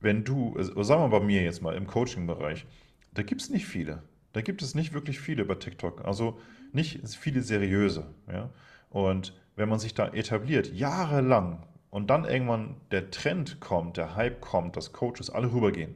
wenn 0.00 0.22
du, 0.22 0.54
also 0.56 0.82
sagen 0.82 1.02
wir 1.02 1.18
bei 1.18 1.24
mir 1.24 1.42
jetzt 1.42 1.62
mal 1.62 1.74
im 1.74 1.86
Coaching-Bereich, 1.86 2.66
da 3.14 3.22
gibt 3.22 3.40
es 3.40 3.48
nicht 3.48 3.66
viele. 3.66 4.02
Da 4.34 4.42
gibt 4.42 4.62
es 4.62 4.74
nicht 4.74 4.92
wirklich 4.92 5.20
viele 5.20 5.44
bei 5.44 5.54
TikTok. 5.54 6.04
Also 6.04 6.38
nicht 6.72 7.08
viele 7.08 7.40
seriöse. 7.40 8.12
Ja? 8.30 8.50
Und 8.90 9.32
wenn 9.56 9.68
man 9.68 9.78
sich 9.78 9.94
da 9.94 10.08
etabliert, 10.08 10.72
jahrelang 10.72 11.62
und 11.90 12.10
dann 12.10 12.24
irgendwann 12.24 12.76
der 12.90 13.10
Trend 13.10 13.60
kommt, 13.60 13.96
der 13.96 14.16
Hype 14.16 14.40
kommt, 14.40 14.76
dass 14.76 14.92
Coaches 14.92 15.30
alle 15.30 15.52
rübergehen, 15.52 15.94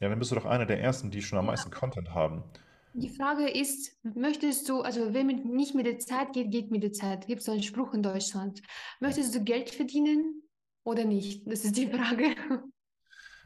ja, 0.00 0.08
dann 0.08 0.18
bist 0.18 0.30
du 0.30 0.34
doch 0.34 0.44
einer 0.44 0.66
der 0.66 0.80
Ersten, 0.80 1.10
die 1.10 1.22
schon 1.22 1.38
am 1.38 1.46
meisten 1.46 1.70
Content 1.70 2.14
haben. 2.14 2.44
Die 2.94 3.10
Frage 3.10 3.48
ist, 3.48 3.98
möchtest 4.02 4.68
du, 4.68 4.80
also 4.80 5.12
wenn 5.12 5.26
mit, 5.26 5.44
nicht 5.44 5.74
mit 5.74 5.86
der 5.86 5.98
Zeit 5.98 6.32
geht, 6.32 6.50
geht 6.50 6.70
mit 6.70 6.82
der 6.82 6.92
Zeit. 6.92 7.26
Gibt 7.26 7.40
es 7.40 7.46
so 7.46 7.52
einen 7.52 7.62
Spruch 7.62 7.92
in 7.92 8.02
Deutschland. 8.02 8.62
Möchtest 9.00 9.34
du 9.34 9.44
Geld 9.44 9.68
verdienen 9.70 10.42
oder 10.82 11.04
nicht? 11.04 11.46
Das 11.46 11.64
ist 11.64 11.76
die 11.76 11.88
Frage. 11.88 12.34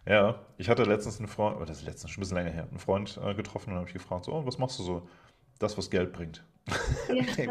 Ja, 0.07 0.47
ich 0.57 0.69
hatte 0.69 0.85
letztens 0.85 1.19
einen 1.19 1.29
Freund, 1.29 1.57
oder 1.57 1.67
das 1.67 1.79
ist 1.79 1.85
letztens 1.85 2.13
schon 2.13 2.21
ein 2.21 2.23
bisschen 2.23 2.37
länger 2.37 2.51
her, 2.51 2.69
einen 2.69 2.79
Freund 2.79 3.21
äh, 3.23 3.35
getroffen 3.35 3.73
und 3.73 3.79
habe 3.79 3.89
ich 3.89 3.93
gefragt, 3.93 4.25
so, 4.25 4.47
was 4.47 4.59
machst 4.59 4.79
du 4.79 4.83
so? 4.83 5.09
Das, 5.59 5.77
was 5.77 5.91
Geld 5.91 6.13
bringt. 6.13 6.45
Ja. 7.09 7.23
okay, 7.27 7.51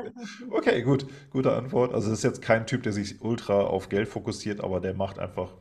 okay, 0.50 0.82
gut, 0.82 1.06
gute 1.30 1.54
Antwort. 1.54 1.94
Also 1.94 2.10
das 2.10 2.20
ist 2.20 2.24
jetzt 2.24 2.42
kein 2.42 2.66
Typ, 2.66 2.84
der 2.84 2.94
sich 2.94 3.22
ultra 3.22 3.62
auf 3.62 3.90
Geld 3.90 4.08
fokussiert, 4.08 4.62
aber 4.62 4.80
der 4.80 4.94
macht 4.94 5.20
einfach 5.20 5.54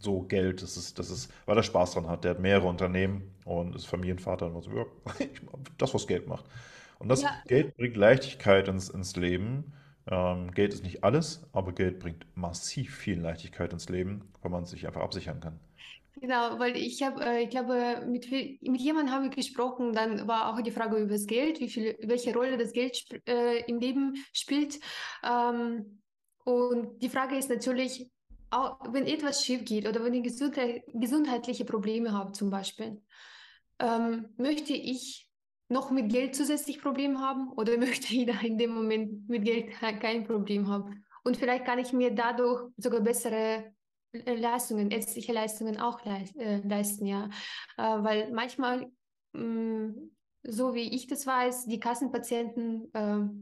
so 0.00 0.22
Geld, 0.22 0.62
das 0.62 0.76
ist, 0.76 0.98
das 0.98 1.10
ist, 1.10 1.32
weil 1.46 1.56
er 1.56 1.62
Spaß 1.62 1.92
dran 1.94 2.08
hat. 2.08 2.24
Der 2.24 2.32
hat 2.32 2.40
mehrere 2.40 2.68
Unternehmen 2.68 3.34
und 3.44 3.74
ist 3.76 3.86
Familienvater 3.86 4.46
und 4.54 4.62
so, 4.62 4.70
ja, 4.72 4.86
das, 5.78 5.94
was 5.94 6.06
Geld 6.06 6.26
macht. 6.28 6.44
Und 6.98 7.08
das 7.08 7.26
Ja, 7.26 7.44
Geld 7.46 7.76
bringt 7.76 7.96
Leichtigkeit 7.96 8.68
ins, 8.68 8.88
ins 8.90 9.16
Leben. 9.16 9.72
Ähm, 10.10 10.52
Geld 10.52 10.74
ist 10.74 10.82
nicht 10.84 11.04
alles, 11.04 11.46
aber 11.52 11.72
Geld 11.72 11.98
bringt 12.00 12.26
massiv 12.36 12.96
viel 12.96 13.20
Leichtigkeit 13.20 13.72
ins 13.72 13.88
Leben, 13.88 14.32
weil 14.42 14.50
man 14.50 14.66
sich 14.66 14.86
einfach 14.86 15.02
absichern 15.02 15.40
kann. 15.40 15.60
Genau, 16.20 16.58
weil 16.58 16.76
ich 16.76 17.02
habe, 17.02 17.24
äh, 17.24 17.42
ich 17.44 17.50
glaube, 17.50 18.04
mit, 18.06 18.30
mit 18.30 18.80
jemandem 18.80 19.14
habe 19.14 19.26
ich 19.28 19.30
gesprochen, 19.36 19.92
dann 19.94 20.26
war 20.28 20.52
auch 20.52 20.60
die 20.60 20.70
Frage 20.72 20.96
über 20.98 21.12
das 21.12 21.26
Geld, 21.26 21.60
wie 21.60 21.68
viel, 21.70 21.96
welche 22.02 22.34
Rolle 22.34 22.58
das 22.58 22.72
Geld 22.72 23.06
äh, 23.26 23.60
im 23.66 23.78
Leben 23.78 24.16
spielt. 24.32 24.80
Ähm, 25.24 26.02
und 26.44 27.00
die 27.02 27.08
Frage 27.08 27.36
ist 27.36 27.48
natürlich, 27.48 28.10
auch, 28.50 28.80
wenn 28.92 29.06
etwas 29.06 29.44
schief 29.44 29.64
geht 29.64 29.86
oder 29.86 30.04
wenn 30.04 30.14
ich 30.14 30.24
gesundheit, 30.24 30.82
gesundheitliche 30.92 31.64
Probleme 31.64 32.12
habe 32.12 32.32
zum 32.32 32.50
Beispiel, 32.50 33.02
ähm, 33.78 34.28
möchte 34.36 34.72
ich 34.72 35.28
noch 35.68 35.90
mit 35.90 36.10
Geld 36.10 36.34
zusätzlich 36.34 36.80
Probleme 36.80 37.20
haben 37.20 37.52
oder 37.52 37.76
möchte 37.78 38.14
ich 38.14 38.26
da 38.26 38.40
in 38.40 38.58
dem 38.58 38.74
Moment 38.74 39.28
mit 39.28 39.44
Geld 39.44 39.72
kein 40.00 40.24
Problem 40.24 40.68
haben? 40.68 41.04
Und 41.22 41.36
vielleicht 41.36 41.64
kann 41.64 41.78
ich 41.78 41.92
mir 41.92 42.14
dadurch 42.14 42.72
sogar 42.76 43.00
bessere 43.00 43.72
äh, 44.12 44.34
Leistungen, 44.34 44.90
ärztliche 44.90 45.32
Leistungen 45.32 45.78
auch 45.78 46.00
äh, 46.04 46.60
leisten, 46.66 47.06
ja. 47.06 47.28
Äh, 47.76 47.82
weil 47.82 48.32
manchmal, 48.32 48.90
mh, 49.32 49.94
so 50.42 50.74
wie 50.74 50.94
ich 50.94 51.06
das 51.06 51.26
weiß, 51.26 51.66
die 51.66 51.78
Kassenpatienten, 51.78 52.90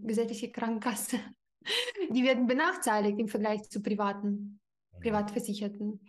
gesetzliche 0.02 0.50
Krankenkasse, 0.50 1.20
die 2.10 2.24
werden 2.24 2.48
benachteiligt 2.48 3.20
im 3.20 3.28
Vergleich 3.28 3.70
zu 3.70 3.80
privaten, 3.80 4.58
Privatversicherten. 5.00 6.00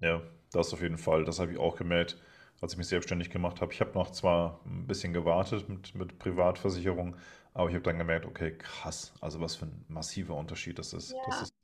Ja, 0.00 0.22
das 0.52 0.72
auf 0.72 0.82
jeden 0.82 0.98
Fall. 0.98 1.24
Das 1.24 1.38
habe 1.38 1.52
ich 1.52 1.58
auch 1.58 1.76
gemerkt, 1.76 2.18
als 2.60 2.72
ich 2.72 2.78
mich 2.78 2.88
selbstständig 2.88 3.30
gemacht 3.30 3.60
habe. 3.60 3.72
Ich 3.72 3.80
habe 3.80 3.92
noch 3.94 4.10
zwar 4.10 4.60
ein 4.66 4.86
bisschen 4.86 5.12
gewartet 5.12 5.68
mit, 5.68 5.94
mit 5.94 6.18
Privatversicherung, 6.18 7.16
aber 7.54 7.68
ich 7.68 7.74
habe 7.74 7.84
dann 7.84 7.98
gemerkt, 7.98 8.26
okay, 8.26 8.56
krass, 8.56 9.14
also 9.20 9.40
was 9.40 9.56
für 9.56 9.66
ein 9.66 9.84
massiver 9.88 10.34
Unterschied 10.34 10.78
das 10.78 10.92
ist. 10.92 11.26
Das 11.26 11.40
Ja, 11.40 11.42
ist 11.42 11.54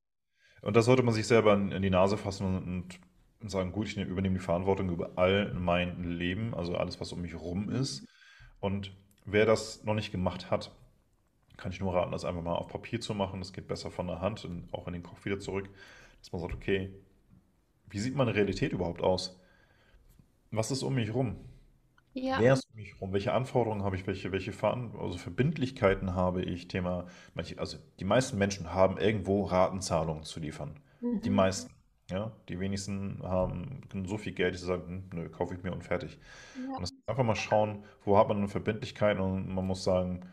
und 0.63 0.77
da 0.77 0.83
sollte 0.83 1.03
man 1.05 1.15
sich 1.15 1.27
selber 1.27 1.55
in, 1.55 1.73
in 1.73 1.83
die 1.83 1.91
Nase 1.91 2.17
fassen 2.19 2.47
und, 2.47 3.01
und 3.41 3.51
sagen, 3.51 3.73
gut, 3.73 3.89
ich 3.89 3.97
ne- 3.97 4.05
übernehme 4.05 4.39
die 4.39 4.45
Verantwortung 4.45 4.91
über 4.91 5.13
all 5.17 5.55
mein 5.55 6.05
Leben, 6.05 6.55
also 6.55 6.77
alles, 6.77 7.01
was 7.01 7.13
um 7.13 7.23
mich 7.23 7.35
rum 7.41 7.71
ist. 7.71 8.07
Und 8.61 8.93
wer 9.27 9.47
das 9.47 9.85
noch 9.85 9.95
nicht 9.95 10.13
gemacht 10.13 10.51
hat, 10.51 10.73
kann 11.57 11.73
ich 11.73 11.81
nur 11.81 11.95
raten, 11.95 12.13
das 12.13 12.25
einfach 12.25 12.43
mal 12.43 12.55
auf 12.55 12.69
Papier 12.69 13.01
zu 13.01 13.15
machen. 13.15 13.41
Das 13.41 13.53
geht 13.53 13.69
besser 13.69 13.91
von 13.91 14.07
der 14.07 14.21
Hand 14.21 14.45
und 14.45 14.73
auch 14.73 14.87
in 14.87 14.95
den 14.95 15.03
Kopf 15.03 15.25
wieder 15.25 15.39
zurück, 15.39 15.69
dass 16.21 16.33
man 16.33 16.41
sagt, 16.41 16.55
okay, 16.55 16.93
wie 17.89 17.99
sieht 17.99 18.15
meine 18.15 18.35
Realität 18.35 18.73
überhaupt 18.73 19.03
aus? 19.03 19.41
Was 20.51 20.71
ist 20.71 20.83
um 20.83 20.95
mich 20.95 21.13
rum? 21.15 21.37
ja, 22.13 22.41
Wer 22.41 22.55
ist 22.55 22.69
um 22.71 22.77
mich 22.77 23.01
rum? 23.01 23.13
Welche 23.13 23.33
Anforderungen 23.33 23.83
habe 23.83 23.97
ich? 23.97 24.07
Welche, 24.07 24.33
welche 24.33 24.53
also 24.63 25.19
Verbindlichkeiten 25.19 26.15
habe 26.15 26.43
ich? 26.43 26.69
Thema, 26.69 27.07
also 27.57 27.79
die 27.99 28.05
meisten 28.05 28.39
Menschen 28.39 28.73
haben 28.73 28.99
irgendwo 28.99 29.45
Ratenzahlungen 29.45 30.25
zu 30.25 30.41
liefern. 30.41 30.79
Die 31.01 31.31
mhm. 31.31 31.37
meisten. 31.37 31.73
Ja, 32.11 32.33
die 32.49 32.59
wenigsten 32.59 33.21
haben 33.23 33.83
so 34.07 34.19
viel 34.19 34.33
Geld, 34.33 34.55
dass 34.55 34.63
sie 34.63 34.67
sagen, 34.67 35.05
hm, 35.13 35.19
nö, 35.21 35.29
kaufe 35.29 35.55
ich 35.55 35.63
mir 35.63 35.73
und 35.73 35.85
fertig. 35.85 36.19
Und 36.57 36.73
Ja, 36.73 36.81
das 36.81 36.91
einfach 37.07 37.23
mal 37.23 37.37
schauen, 37.37 37.85
wo 38.05 38.19
hat 38.19 38.27
man 38.27 38.39
eine 38.39 38.49
Verbindlichkeit 38.49 39.21
und 39.21 39.49
man 39.55 39.65
muss 39.65 39.85
sagen, 39.85 40.29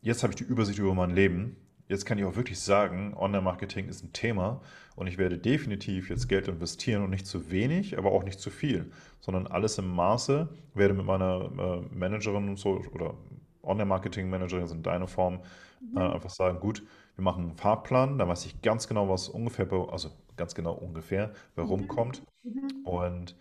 Jetzt 0.00 0.22
habe 0.22 0.32
ich 0.32 0.36
die 0.36 0.44
Übersicht 0.44 0.78
über 0.78 0.94
mein 0.94 1.10
Leben. 1.10 1.56
Jetzt 1.88 2.04
kann 2.04 2.18
ich 2.18 2.24
auch 2.24 2.36
wirklich 2.36 2.60
sagen, 2.60 3.14
Online-Marketing 3.16 3.88
ist 3.88 4.04
ein 4.04 4.12
Thema 4.12 4.60
und 4.94 5.06
ich 5.06 5.16
werde 5.16 5.38
definitiv 5.38 6.10
jetzt 6.10 6.28
Geld 6.28 6.46
investieren 6.46 7.02
und 7.02 7.10
nicht 7.10 7.26
zu 7.26 7.50
wenig, 7.50 7.96
aber 7.96 8.12
auch 8.12 8.24
nicht 8.24 8.40
zu 8.40 8.50
viel, 8.50 8.92
sondern 9.20 9.46
alles 9.46 9.78
im 9.78 9.88
Maße. 9.88 10.48
Werde 10.74 10.94
mit 10.94 11.06
meiner 11.06 11.50
äh, 11.58 11.94
Managerin 11.96 12.48
und 12.48 12.58
so 12.58 12.82
oder 12.92 13.14
Online-Marketing-Managerin 13.62 14.64
ist 14.64 14.72
in 14.72 14.82
deiner 14.82 15.08
Form 15.08 15.40
äh, 15.80 15.86
mhm. 15.94 15.98
einfach 15.98 16.30
sagen, 16.30 16.60
gut, 16.60 16.82
wir 17.16 17.24
machen 17.24 17.44
einen 17.44 17.56
Fahrplan, 17.56 18.18
da 18.18 18.28
weiß 18.28 18.44
ich 18.46 18.60
ganz 18.62 18.86
genau, 18.86 19.08
was 19.08 19.28
ungefähr, 19.28 19.66
also 19.90 20.10
ganz 20.36 20.54
genau 20.54 20.74
ungefähr, 20.74 21.32
bei 21.54 21.62
Mhm. 21.62 21.68
rumkommt. 21.68 22.22
Mhm. 22.42 22.68
Und 22.84 23.34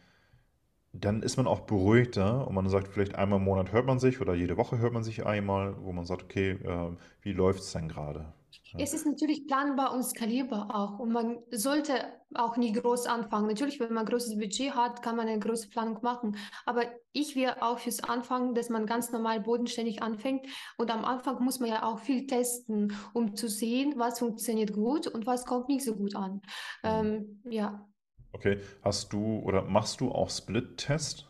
dann 0.94 1.22
ist 1.22 1.38
man 1.38 1.48
auch 1.48 1.62
beruhigter 1.62 2.48
und 2.48 2.56
man 2.56 2.68
sagt, 2.70 2.88
vielleicht 2.88 3.16
einmal 3.16 3.40
im 3.40 3.46
Monat 3.46 3.72
hört 3.72 3.86
man 3.86 4.00
sich 4.00 4.22
oder 4.22 4.34
jede 4.34 4.58
Woche 4.58 4.80
hört 4.80 4.94
man 4.94 5.04
sich 5.04 5.26
einmal, 5.26 5.76
wo 5.84 5.92
man 5.92 6.06
sagt, 6.06 6.24
okay, 6.24 6.52
äh, 6.52 6.90
wie 7.22 7.34
läuft 7.34 7.60
es 7.60 7.72
denn 7.74 7.88
gerade? 7.88 8.34
Es 8.78 8.94
ist 8.94 9.06
natürlich 9.06 9.48
planbar 9.48 9.94
und 9.94 10.04
skalierbar 10.04 10.74
auch. 10.74 11.00
Und 11.00 11.12
man 11.12 11.40
sollte 11.52 11.94
auch 12.34 12.58
nicht 12.58 12.76
groß 12.76 13.06
anfangen. 13.08 13.48
Natürlich, 13.48 13.80
wenn 13.80 13.94
man 13.94 14.06
ein 14.06 14.10
großes 14.10 14.38
Budget 14.38 14.76
hat, 14.76 15.02
kann 15.02 15.16
man 15.16 15.28
eine 15.28 15.40
große 15.40 15.70
Planung 15.70 16.00
machen. 16.02 16.38
Aber 16.66 16.84
ich 17.12 17.36
wäre 17.36 17.62
auch 17.62 17.80
fürs 17.80 18.04
Anfangen, 18.04 18.54
dass 18.54 18.70
man 18.70 18.86
ganz 18.86 19.12
normal 19.12 19.42
bodenständig 19.42 20.02
anfängt. 20.02 20.46
Und 20.78 20.92
am 20.92 21.06
Anfang 21.06 21.44
muss 21.44 21.60
man 21.60 21.70
ja 21.70 21.84
auch 21.84 22.00
viel 22.00 22.28
testen, 22.28 22.94
um 23.14 23.36
zu 23.36 23.48
sehen, 23.48 23.94
was 23.98 24.20
funktioniert 24.20 24.74
gut 24.74 25.08
und 25.08 25.26
was 25.26 25.46
kommt 25.46 25.70
nicht 25.70 25.84
so 25.84 25.96
gut 25.96 26.16
an. 26.16 26.42
Hm. 26.84 26.92
Ähm, 26.92 27.42
ja, 27.50 27.88
Okay, 28.32 28.60
hast 28.84 29.14
du 29.14 29.40
oder 29.40 29.64
machst 29.64 30.00
du 30.00 30.12
auch 30.12 30.30
Split-Test? 30.30 31.28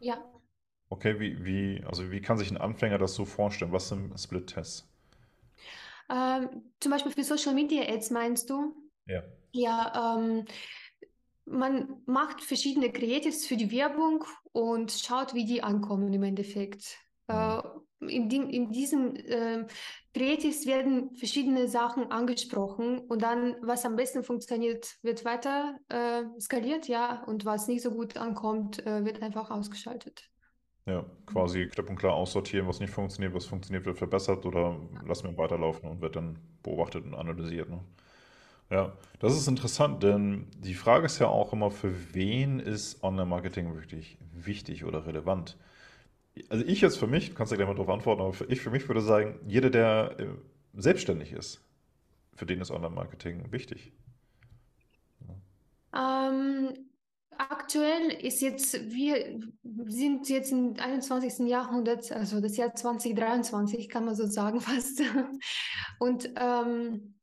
ja. 0.00 0.18
Okay, 0.90 1.18
wie, 1.20 1.44
wie, 1.44 1.84
also 1.84 2.10
wie 2.10 2.20
kann 2.20 2.38
sich 2.38 2.50
ein 2.50 2.56
Anfänger 2.58 2.98
das 2.98 3.14
so 3.14 3.24
vorstellen? 3.24 3.72
Was 3.72 3.88
sind 3.88 4.18
Split-Tests? 4.18 4.88
Ähm, 6.10 6.72
zum 6.80 6.92
Beispiel 6.92 7.12
für 7.12 7.24
Social 7.24 7.54
Media 7.54 7.82
Ads 7.82 8.10
meinst 8.10 8.50
du? 8.50 8.74
Ja. 9.06 9.22
Ja, 9.52 10.16
ähm, 10.16 10.44
man 11.44 12.02
macht 12.06 12.42
verschiedene 12.42 12.92
Creatives 12.92 13.46
für 13.46 13.56
die 13.56 13.70
Werbung 13.70 14.24
und 14.52 14.92
schaut, 14.92 15.34
wie 15.34 15.44
die 15.44 15.62
ankommen 15.62 16.12
im 16.12 16.22
Endeffekt. 16.22 16.98
Äh, 17.28 17.62
in, 18.00 18.28
die, 18.28 18.36
in 18.36 18.70
diesen 18.70 19.18
ähm, 19.26 19.66
Creatives 20.14 20.66
werden 20.66 21.14
verschiedene 21.16 21.68
Sachen 21.68 22.10
angesprochen 22.10 22.98
und 22.98 23.22
dann, 23.22 23.56
was 23.60 23.84
am 23.84 23.96
besten 23.96 24.22
funktioniert, 24.22 24.96
wird 25.02 25.24
weiter 25.24 25.78
äh, 25.88 26.24
skaliert, 26.40 26.88
ja, 26.88 27.24
und 27.24 27.44
was 27.44 27.66
nicht 27.68 27.82
so 27.82 27.90
gut 27.90 28.16
ankommt, 28.16 28.84
äh, 28.86 29.04
wird 29.04 29.22
einfach 29.22 29.50
ausgeschaltet. 29.50 30.30
Ja, 30.88 31.04
quasi 31.26 31.66
klipp 31.66 31.90
und 31.90 31.96
klar 31.96 32.14
aussortieren, 32.14 32.66
was 32.66 32.80
nicht 32.80 32.90
funktioniert, 32.90 33.34
was 33.34 33.44
funktioniert, 33.44 33.84
wird 33.84 33.98
verbessert 33.98 34.46
oder 34.46 34.74
lassen 35.06 35.28
wir 35.28 35.36
weiterlaufen 35.36 35.86
und 35.86 36.00
wird 36.00 36.16
dann 36.16 36.38
beobachtet 36.62 37.04
und 37.04 37.14
analysiert, 37.14 37.68
ne? 37.68 37.80
Ja, 38.70 38.92
das 39.18 39.34
ist 39.34 39.48
interessant, 39.48 40.02
denn 40.02 40.46
die 40.56 40.74
Frage 40.74 41.06
ist 41.06 41.18
ja 41.18 41.26
auch 41.26 41.52
immer, 41.52 41.70
für 41.70 42.14
wen 42.14 42.58
ist 42.58 43.02
Online-Marketing 43.02 43.74
wirklich 43.74 44.18
wichtig 44.32 44.84
oder 44.84 45.06
relevant? 45.06 45.56
Also 46.48 46.64
ich 46.64 46.80
jetzt 46.80 46.98
für 46.98 47.06
mich, 47.06 47.30
du 47.30 47.34
kannst 47.34 47.50
ja 47.50 47.56
gleich 47.56 47.68
mal 47.68 47.74
darauf 47.74 47.88
antworten, 47.90 48.22
aber 48.22 48.32
für, 48.32 48.44
ich 48.44 48.60
für 48.60 48.70
mich 48.70 48.86
würde 48.88 49.00
sagen, 49.02 49.38
jeder, 49.46 49.70
der 49.70 50.16
äh, 50.18 50.26
selbstständig 50.74 51.32
ist, 51.32 51.62
für 52.34 52.46
den 52.46 52.60
ist 52.60 52.70
Online-Marketing 52.70 53.52
wichtig. 53.52 53.92
Ähm, 55.94 56.87
aktuell 57.38 58.10
ist 58.10 58.40
jetzt, 58.40 58.90
wir 58.90 59.40
sind 59.86 60.28
jetzt 60.28 60.52
im 60.52 60.74
einundzwanzigsten 60.78 61.46
Jahrhundert, 61.46 62.10
also 62.12 62.40
das 62.40 62.56
Jahr 62.56 62.74
2023, 62.74 63.88
kann 63.88 64.04
man 64.04 64.14
so 64.14 64.26
sagen 64.26 64.60
fast. 64.60 65.02
Und 65.98 66.30
ähm, 66.36 67.14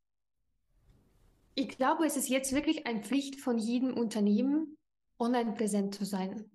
ich 1.53 1.69
glaube, 1.69 2.05
es 2.05 2.17
ist 2.17 2.29
jetzt 2.29 2.53
wirklich 2.53 2.87
eine 2.87 3.01
Pflicht 3.01 3.39
von 3.39 3.57
jedem 3.57 3.93
Unternehmen, 3.93 4.77
online 5.19 5.53
präsent 5.53 5.95
zu 5.95 6.05
sein. 6.05 6.49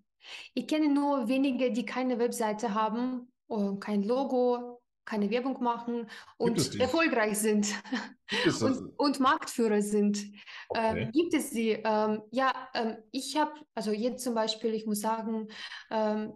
Ich 0.54 0.66
kenne 0.66 0.92
nur 0.92 1.28
wenige, 1.28 1.72
die 1.72 1.86
keine 1.86 2.18
Webseite 2.18 2.74
haben, 2.74 3.32
kein 3.80 4.02
Logo, 4.02 4.79
keine 5.04 5.30
Werbung 5.30 5.62
machen 5.62 6.08
und 6.36 6.78
erfolgreich 6.78 7.38
sind 7.38 7.68
und, 8.60 8.92
und 8.98 9.20
Marktführer 9.20 9.82
sind. 9.82 10.18
Okay. 10.68 11.02
Ähm, 11.02 11.12
gibt 11.12 11.34
es 11.34 11.50
sie? 11.50 11.70
Ähm, 11.70 12.22
ja, 12.30 12.52
ähm, 12.74 12.98
ich 13.10 13.36
habe, 13.36 13.52
also 13.74 13.92
jetzt 13.92 14.22
zum 14.22 14.34
Beispiel, 14.34 14.74
ich 14.74 14.86
muss 14.86 15.00
sagen, 15.00 15.48
ähm, 15.90 16.34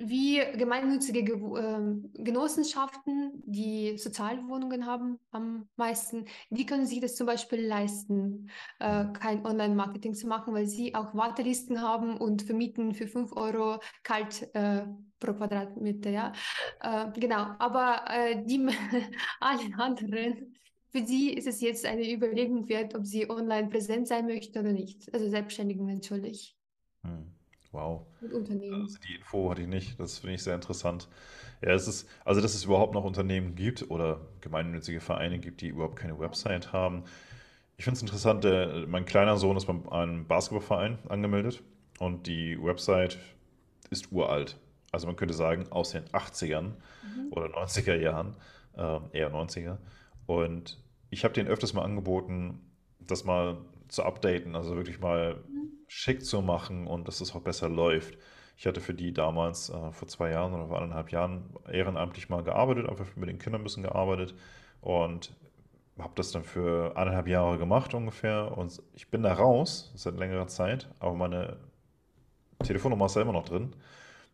wie 0.00 0.40
gemeinnützige 0.56 1.22
Ge 1.22 1.36
äh, 1.36 2.22
Genossenschaften, 2.22 3.42
die 3.44 3.98
Sozialwohnungen 3.98 4.86
haben 4.86 5.18
am 5.30 5.68
meisten, 5.76 6.24
die 6.48 6.64
können 6.64 6.86
sich 6.86 7.00
das 7.00 7.16
zum 7.16 7.26
Beispiel 7.26 7.60
leisten, 7.60 8.50
äh, 8.78 9.06
kein 9.12 9.44
Online-Marketing 9.44 10.14
zu 10.14 10.26
machen, 10.26 10.54
weil 10.54 10.66
sie 10.66 10.94
auch 10.94 11.14
Wartelisten 11.14 11.82
haben 11.82 12.16
und 12.16 12.42
vermieten 12.42 12.94
für 12.94 13.06
5 13.06 13.36
Euro 13.36 13.78
kalt 14.02 14.48
äh, 14.54 14.86
pro 15.18 15.34
Quadratmeter. 15.34 16.10
Ja? 16.10 16.32
Äh, 16.80 17.10
genau, 17.20 17.54
aber 17.58 18.04
äh, 18.08 18.42
die 18.44 18.66
alle 19.40 19.74
anderen, 19.76 20.56
für 20.88 21.04
sie 21.04 21.34
ist 21.34 21.46
es 21.46 21.60
jetzt 21.60 21.84
eine 21.84 22.10
Überlegung 22.10 22.68
wert, 22.68 22.94
ob 22.94 23.04
sie 23.04 23.28
online 23.28 23.68
präsent 23.68 24.08
sein 24.08 24.26
möchten 24.26 24.58
oder 24.58 24.72
nicht. 24.72 25.12
Also 25.12 25.28
Selbstständigen 25.28 25.86
natürlich. 25.86 26.56
Hm. 27.04 27.39
Wow. 27.72 28.06
Und 28.20 28.32
Unternehmen. 28.32 28.82
Also 28.82 28.98
die 29.08 29.14
Info 29.16 29.50
hatte 29.50 29.62
ich 29.62 29.68
nicht. 29.68 29.98
Das 30.00 30.18
finde 30.18 30.34
ich 30.34 30.42
sehr 30.42 30.54
interessant. 30.54 31.08
Ja, 31.62 31.70
es 31.70 31.86
ist, 31.86 32.08
also 32.24 32.40
dass 32.40 32.54
es 32.54 32.64
überhaupt 32.64 32.94
noch 32.94 33.04
Unternehmen 33.04 33.54
gibt 33.54 33.90
oder 33.90 34.20
gemeinnützige 34.40 35.00
Vereine 35.00 35.38
gibt, 35.38 35.60
die 35.60 35.68
überhaupt 35.68 35.96
keine 35.96 36.18
Website 36.18 36.72
haben. 36.72 37.04
Ich 37.76 37.84
finde 37.84 37.96
es 37.96 38.02
interessant, 38.02 38.44
der, 38.44 38.86
mein 38.88 39.04
kleiner 39.04 39.36
Sohn 39.36 39.56
ist 39.56 39.66
beim 39.66 39.88
einem 39.88 40.26
Basketballverein 40.26 40.98
angemeldet 41.08 41.62
und 41.98 42.26
die 42.26 42.62
Website 42.62 43.18
ist 43.90 44.12
uralt. 44.12 44.58
Also 44.92 45.06
man 45.06 45.16
könnte 45.16 45.34
sagen 45.34 45.66
aus 45.70 45.90
den 45.90 46.04
80ern 46.12 46.74
Mhm. 47.02 47.32
oder 47.32 47.48
90er 47.48 47.94
Jahren, 47.94 48.34
ähm, 48.76 49.04
eher 49.12 49.30
90er. 49.30 49.78
Und 50.26 50.78
ich 51.10 51.24
habe 51.24 51.34
denen 51.34 51.48
öfters 51.48 51.72
mal 51.72 51.82
angeboten, 51.82 52.60
das 52.98 53.24
mal 53.24 53.58
zu 53.88 54.02
updaten, 54.04 54.54
also 54.56 54.76
wirklich 54.76 55.00
mal 55.00 55.36
Mhm. 55.36 55.59
Schick 55.90 56.24
zu 56.24 56.40
machen 56.40 56.86
und 56.86 57.08
dass 57.08 57.20
es 57.20 57.34
auch 57.34 57.40
besser 57.40 57.68
läuft. 57.68 58.16
Ich 58.56 58.64
hatte 58.66 58.80
für 58.80 58.94
die 58.94 59.12
damals 59.12 59.70
äh, 59.70 59.90
vor 59.90 60.06
zwei 60.06 60.30
Jahren 60.30 60.54
oder 60.54 60.68
vor 60.68 60.80
anderthalb 60.80 61.10
Jahren 61.10 61.52
ehrenamtlich 61.68 62.28
mal 62.28 62.44
gearbeitet, 62.44 62.88
einfach 62.88 63.16
mit 63.16 63.28
den 63.28 63.40
Kindern 63.40 63.62
ein 63.62 63.64
bisschen 63.64 63.82
gearbeitet 63.82 64.36
und 64.80 65.34
habe 65.98 66.12
das 66.14 66.30
dann 66.30 66.44
für 66.44 66.96
eineinhalb 66.96 67.26
Jahre 67.26 67.58
gemacht 67.58 67.92
ungefähr 67.92 68.56
und 68.56 68.80
ich 68.94 69.08
bin 69.10 69.24
da 69.24 69.32
raus 69.32 69.90
seit 69.96 70.16
längerer 70.16 70.46
Zeit, 70.46 70.88
aber 71.00 71.14
meine 71.14 71.56
Telefonnummer 72.62 73.06
ist 73.06 73.16
da 73.16 73.22
immer 73.22 73.32
noch 73.32 73.44
drin 73.44 73.74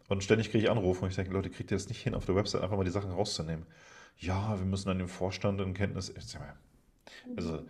und 0.09 0.23
ständig 0.23 0.51
kriege 0.51 0.65
ich 0.65 0.71
Anrufe 0.71 1.05
und 1.05 1.09
ich 1.09 1.17
denke, 1.17 1.33
Leute, 1.33 1.49
kriegt 1.49 1.71
ihr 1.71 1.77
das 1.79 1.89
nicht 1.89 2.03
hin, 2.03 2.15
auf 2.15 2.27
der 2.27 2.37
Website 2.37 2.63
einfach 2.63 2.77
mal 2.77 2.85
die 2.85 2.91
Sachen 2.91 3.13
rauszunehmen? 3.13 3.65
Ja, 4.19 4.59
wir 4.59 4.67
müssen 4.67 4.89
dann 4.89 4.99
den 4.99 5.09
Vorstand 5.09 5.61
in 5.63 5.73
Kenntnis. 5.73 6.13
Sag 6.19 6.43
mal, 6.43 6.55
also, 7.37 7.65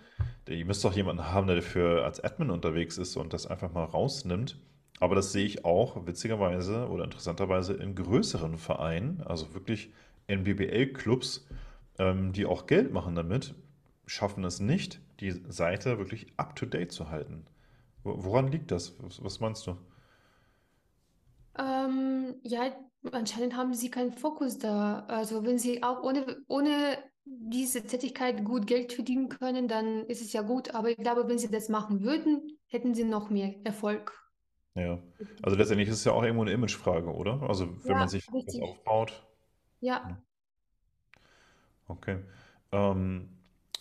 ihr 0.48 0.64
müsst 0.64 0.84
doch 0.84 0.94
jemanden 0.94 1.26
haben, 1.32 1.46
der 1.46 1.56
dafür 1.56 2.04
als 2.04 2.22
Admin 2.22 2.50
unterwegs 2.50 2.98
ist 2.98 3.16
und 3.16 3.32
das 3.32 3.46
einfach 3.46 3.72
mal 3.72 3.84
rausnimmt. 3.84 4.58
Aber 5.00 5.14
das 5.14 5.32
sehe 5.32 5.44
ich 5.44 5.64
auch 5.64 6.06
witzigerweise 6.06 6.88
oder 6.88 7.04
interessanterweise 7.04 7.74
in 7.74 7.94
größeren 7.94 8.56
Vereinen, 8.58 9.22
also 9.26 9.52
wirklich 9.54 9.90
NBBL-Clubs, 10.26 11.46
ähm, 11.98 12.32
die 12.32 12.46
auch 12.46 12.66
Geld 12.66 12.92
machen 12.92 13.14
damit, 13.14 13.54
schaffen 14.06 14.44
es 14.44 14.60
nicht, 14.60 15.00
die 15.20 15.32
Seite 15.48 15.98
wirklich 15.98 16.28
up-to-date 16.38 16.92
zu 16.92 17.10
halten. 17.10 17.44
Wo- 18.04 18.24
Woran 18.24 18.48
liegt 18.52 18.70
das? 18.70 18.94
Was, 19.00 19.22
was 19.24 19.40
meinst 19.40 19.66
du? 19.66 19.76
Ähm, 21.58 22.36
ja, 22.42 22.76
anscheinend 23.12 23.56
haben 23.56 23.74
sie 23.74 23.90
keinen 23.90 24.12
Fokus 24.12 24.58
da. 24.58 25.00
Also 25.08 25.44
wenn 25.44 25.58
sie 25.58 25.82
auch 25.82 26.02
ohne, 26.02 26.42
ohne 26.48 26.98
diese 27.26 27.82
Tätigkeit 27.86 28.44
gut 28.44 28.66
Geld 28.66 28.92
verdienen 28.94 29.28
können, 29.28 29.68
dann 29.68 30.06
ist 30.06 30.22
es 30.22 30.32
ja 30.32 30.42
gut. 30.42 30.74
Aber 30.74 30.90
ich 30.90 30.96
glaube, 30.96 31.28
wenn 31.28 31.38
sie 31.38 31.50
das 31.50 31.68
machen 31.68 32.02
würden, 32.02 32.58
hätten 32.68 32.94
sie 32.94 33.04
noch 33.04 33.30
mehr 33.30 33.54
Erfolg. 33.64 34.12
Ja, 34.74 34.98
also 35.42 35.56
letztendlich 35.56 35.88
ist 35.88 35.96
es 35.96 36.04
ja 36.04 36.12
auch 36.12 36.22
irgendwo 36.22 36.42
eine 36.42 36.52
Imagefrage, 36.52 37.12
oder? 37.12 37.42
Also 37.42 37.68
wenn 37.88 37.96
man 37.96 38.06
Ja, 38.06 38.08
sich 38.08 38.30
was 38.44 38.56
richtig. 38.56 38.60
aufbaut. 38.60 39.26
Ja. 39.80 40.22
Okay. 41.88 42.18
Ähm, 42.72 43.28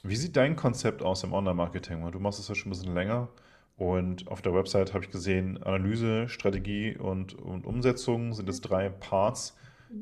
wie 0.03 0.15
sieht 0.15 0.35
dein 0.37 0.55
Konzept 0.55 1.01
aus 1.01 1.23
im 1.23 1.33
Online-Marketing? 1.33 2.11
Du 2.11 2.19
machst 2.19 2.39
es 2.39 2.47
ja 2.47 2.55
schon 2.55 2.69
ein 2.69 2.75
bisschen 2.75 2.93
länger 2.93 3.29
und 3.77 4.27
auf 4.27 4.41
der 4.41 4.53
Website 4.53 4.93
habe 4.93 5.03
ich 5.03 5.11
gesehen, 5.11 5.61
Analyse, 5.63 6.29
Strategie 6.29 6.95
und, 6.97 7.33
und 7.33 7.65
Umsetzung 7.65 8.33
sind 8.33 8.47
es 8.49 8.61
drei 8.61 8.89
Parts, 8.89 9.57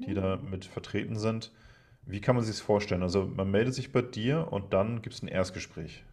die 0.05 0.13
Mhm. 0.13 0.13
da 0.13 0.37
mit 0.37 0.65
vertreten 0.65 1.15
sind. 1.17 1.51
Wie 2.05 2.21
kann 2.21 2.35
man 2.35 2.43
sich 2.43 2.55
das 2.55 2.61
vorstellen? 2.61 3.01
Also 3.01 3.25
man 3.25 3.49
meldet 3.49 3.73
sich 3.73 3.91
bei 3.91 4.01
dir 4.01 4.49
und 4.51 4.73
dann 4.73 5.01
gibt 5.01 5.15
es 5.15 5.23
ein 5.23 5.27
Erstgespräch. 5.27 6.03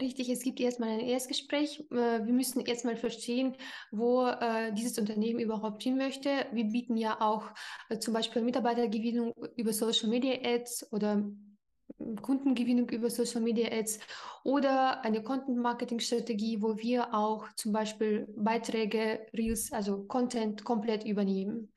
Richtig, 0.00 0.28
es 0.28 0.42
gibt 0.42 0.58
erstmal 0.58 0.88
ein 0.88 1.00
Erstgespräch. 1.00 1.84
Äh, 1.92 2.26
Wir 2.26 2.32
müssen 2.32 2.60
erstmal 2.60 2.96
verstehen, 2.96 3.54
wo 3.92 4.26
äh, 4.26 4.72
dieses 4.72 4.98
Unternehmen 4.98 5.38
überhaupt 5.38 5.82
hin 5.84 5.96
möchte. 5.96 6.46
Wir 6.52 6.64
bieten 6.64 6.96
ja 6.96 7.20
auch 7.20 7.44
äh, 7.90 7.98
zum 7.98 8.12
Beispiel 8.14 8.42
Mitarbeitergewinnung 8.42 9.32
über 9.56 9.72
Social 9.72 10.08
Media 10.08 10.34
Ads 10.42 10.92
oder 10.92 11.16
mm, 11.18 12.16
Kundengewinnung 12.22 12.88
über 12.90 13.08
Social 13.08 13.40
Media 13.40 13.70
Ads 13.70 14.00
oder 14.42 15.04
eine 15.04 15.22
Content 15.22 15.58
Marketing 15.58 16.00
Strategie, 16.00 16.60
wo 16.60 16.76
wir 16.76 17.14
auch 17.14 17.46
zum 17.54 17.72
Beispiel 17.72 18.26
Beiträge, 18.36 19.26
Reels, 19.32 19.70
also 19.72 20.04
Content 20.04 20.64
komplett 20.64 21.04
übernehmen. 21.04 21.72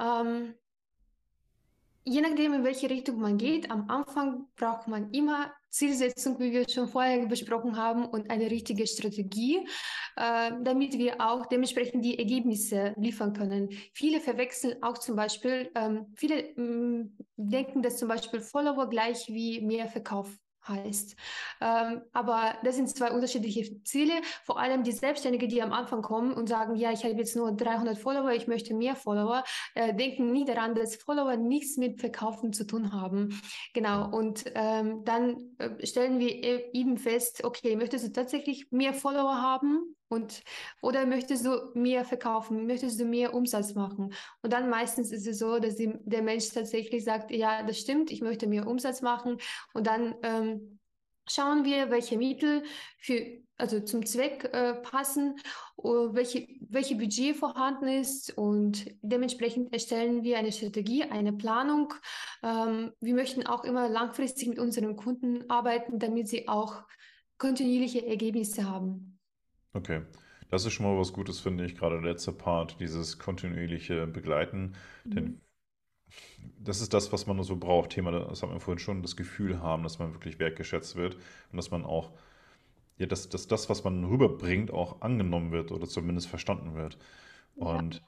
Ähm, 0.00 0.54
Je 2.06 2.20
nachdem, 2.20 2.52
in 2.52 2.64
welche 2.64 2.90
Richtung 2.90 3.18
man 3.18 3.38
geht, 3.38 3.70
am 3.70 3.88
Anfang 3.88 4.46
braucht 4.56 4.88
man 4.88 5.10
immer 5.12 5.54
Zielsetzung, 5.70 6.38
wie 6.38 6.52
wir 6.52 6.68
schon 6.68 6.86
vorher 6.86 7.24
besprochen 7.26 7.76
haben, 7.78 8.04
und 8.04 8.30
eine 8.30 8.50
richtige 8.50 8.86
Strategie, 8.86 9.66
äh, 10.16 10.52
damit 10.62 10.98
wir 10.98 11.20
auch 11.20 11.46
dementsprechend 11.46 12.04
die 12.04 12.18
Ergebnisse 12.18 12.92
liefern 12.98 13.32
können. 13.32 13.70
Viele 13.94 14.20
verwechseln 14.20 14.82
auch 14.82 14.98
zum 14.98 15.16
Beispiel, 15.16 15.70
ähm, 15.74 16.12
viele 16.14 16.52
mh, 16.56 17.06
denken, 17.36 17.80
dass 17.82 17.96
zum 17.96 18.08
Beispiel 18.08 18.40
Follower 18.40 18.88
gleich 18.90 19.26
wie 19.28 19.62
mehr 19.62 19.88
Verkauf 19.88 20.30
heißt. 20.66 21.16
Ähm, 21.60 22.02
aber 22.12 22.54
das 22.62 22.76
sind 22.76 22.88
zwei 22.88 23.10
unterschiedliche 23.10 23.82
Ziele. 23.84 24.12
Vor 24.44 24.58
allem 24.58 24.82
die 24.82 24.92
Selbstständigen, 24.92 25.48
die 25.48 25.62
am 25.62 25.72
Anfang 25.72 26.02
kommen 26.02 26.32
und 26.32 26.48
sagen, 26.48 26.76
ja, 26.76 26.92
ich 26.92 27.04
habe 27.04 27.14
jetzt 27.14 27.36
nur 27.36 27.52
300 27.52 27.98
Follower, 27.98 28.32
ich 28.32 28.46
möchte 28.46 28.74
mehr 28.74 28.96
Follower 28.96 29.44
äh, 29.74 29.94
denken 29.94 30.32
nie 30.32 30.44
daran, 30.44 30.74
dass 30.74 30.96
Follower 30.96 31.36
nichts 31.36 31.76
mit 31.76 32.00
Verkaufen 32.00 32.52
zu 32.52 32.66
tun 32.66 32.92
haben. 32.92 33.40
Genau, 33.72 34.10
und 34.10 34.44
ähm, 34.54 35.04
dann 35.04 35.54
äh, 35.58 35.86
stellen 35.86 36.18
wir 36.18 36.30
e- 36.30 36.70
eben 36.72 36.98
fest, 36.98 37.44
okay, 37.44 37.76
möchtest 37.76 38.06
du 38.06 38.12
tatsächlich 38.12 38.70
mehr 38.70 38.94
Follower 38.94 39.40
haben? 39.40 39.94
Und, 40.08 40.42
oder 40.82 41.06
möchtest 41.06 41.46
du 41.46 41.70
mehr 41.74 42.04
verkaufen? 42.04 42.66
Möchtest 42.66 43.00
du 43.00 43.04
mehr 43.04 43.34
Umsatz 43.34 43.74
machen? 43.74 44.12
Und 44.42 44.52
dann 44.52 44.68
meistens 44.68 45.10
ist 45.12 45.26
es 45.26 45.38
so, 45.38 45.58
dass 45.58 45.76
die, 45.76 45.94
der 46.04 46.22
Mensch 46.22 46.50
tatsächlich 46.50 47.04
sagt, 47.04 47.30
ja, 47.30 47.62
das 47.62 47.78
stimmt, 47.78 48.10
ich 48.10 48.20
möchte 48.20 48.46
mehr 48.46 48.66
Umsatz 48.66 49.02
machen. 49.02 49.38
Und 49.72 49.86
dann 49.86 50.14
ähm, 50.22 50.78
schauen 51.28 51.64
wir, 51.64 51.90
welche 51.90 52.18
Mittel 52.18 52.64
für, 52.98 53.42
also 53.56 53.80
zum 53.80 54.04
Zweck 54.04 54.50
äh, 54.52 54.74
passen 54.74 55.36
uh, 55.78 56.14
welche, 56.14 56.46
welche 56.68 56.96
Budget 56.96 57.36
vorhanden 57.36 57.88
ist 57.88 58.36
und 58.36 58.86
dementsprechend 59.02 59.72
erstellen 59.72 60.22
wir 60.24 60.38
eine 60.38 60.52
Strategie, 60.52 61.04
eine 61.04 61.32
Planung. 61.32 61.94
Ähm, 62.42 62.92
wir 63.00 63.14
möchten 63.14 63.46
auch 63.46 63.64
immer 63.64 63.88
langfristig 63.88 64.48
mit 64.48 64.58
unseren 64.58 64.96
Kunden 64.96 65.48
arbeiten, 65.50 65.98
damit 65.98 66.28
sie 66.28 66.48
auch 66.48 66.82
kontinuierliche 67.38 68.06
Ergebnisse 68.06 68.68
haben. 68.68 69.13
Okay, 69.74 70.02
das 70.48 70.64
ist 70.64 70.72
schon 70.72 70.86
mal 70.86 70.98
was 70.98 71.12
Gutes, 71.12 71.40
finde 71.40 71.64
ich, 71.66 71.76
gerade 71.76 72.00
der 72.00 72.10
letzte 72.12 72.32
Part, 72.32 72.80
dieses 72.80 73.18
kontinuierliche 73.18 74.06
Begleiten. 74.06 74.74
Mhm. 75.04 75.10
Denn 75.14 75.40
das 76.58 76.80
ist 76.80 76.94
das, 76.94 77.12
was 77.12 77.26
man 77.26 77.42
so 77.42 77.56
braucht. 77.56 77.90
Thema, 77.90 78.10
das 78.12 78.42
haben 78.42 78.52
wir 78.52 78.60
vorhin 78.60 78.78
schon, 78.78 79.02
das 79.02 79.16
Gefühl 79.16 79.60
haben, 79.60 79.82
dass 79.82 79.98
man 79.98 80.12
wirklich 80.14 80.38
wertgeschätzt 80.38 80.96
wird 80.96 81.16
und 81.50 81.56
dass 81.56 81.70
man 81.70 81.84
auch, 81.84 82.12
ja, 82.98 83.06
dass, 83.06 83.28
dass 83.30 83.48
das, 83.48 83.70
was 83.70 83.84
man 83.84 84.04
rüberbringt, 84.04 84.72
auch 84.72 85.02
angenommen 85.02 85.52
wird 85.52 85.72
oder 85.72 85.88
zumindest 85.88 86.28
verstanden 86.28 86.74
wird. 86.76 86.98
Ja, 87.56 87.64
Und 87.66 88.02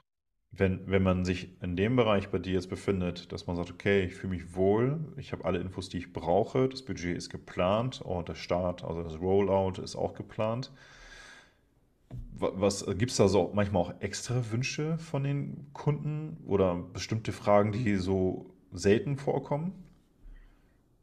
wenn, 0.51 0.87
wenn 0.89 1.03
man 1.03 1.25
sich 1.25 1.61
in 1.61 1.75
dem 1.77 1.95
Bereich 1.97 2.29
bei 2.29 2.39
dir 2.39 2.53
jetzt 2.53 2.69
befindet, 2.69 3.31
dass 3.31 3.47
man 3.47 3.55
sagt, 3.57 3.71
okay, 3.71 4.05
ich 4.05 4.15
fühle 4.15 4.35
mich 4.35 4.55
wohl, 4.55 4.99
ich 5.17 5.31
habe 5.33 5.45
alle 5.45 5.59
Infos, 5.59 5.89
die 5.89 5.99
ich 5.99 6.13
brauche, 6.13 6.69
das 6.69 6.83
Budget 6.83 7.17
ist 7.17 7.29
geplant 7.29 8.01
und 8.01 8.29
der 8.29 8.35
Start, 8.35 8.83
also 8.83 9.03
das 9.03 9.19
Rollout 9.19 9.81
ist 9.81 9.95
auch 9.95 10.13
geplant. 10.15 10.71
Wa- 12.33 12.51
Was 12.55 12.85
gibt 12.97 13.11
es 13.11 13.17
da 13.17 13.27
so 13.27 13.51
manchmal 13.53 13.81
auch 13.83 13.93
extra 14.01 14.51
Wünsche 14.51 14.97
von 14.97 15.23
den 15.23 15.67
Kunden 15.73 16.37
oder 16.45 16.75
bestimmte 16.75 17.31
Fragen, 17.31 17.71
die 17.71 17.95
so 17.97 18.53
selten 18.71 19.17
vorkommen? 19.17 19.73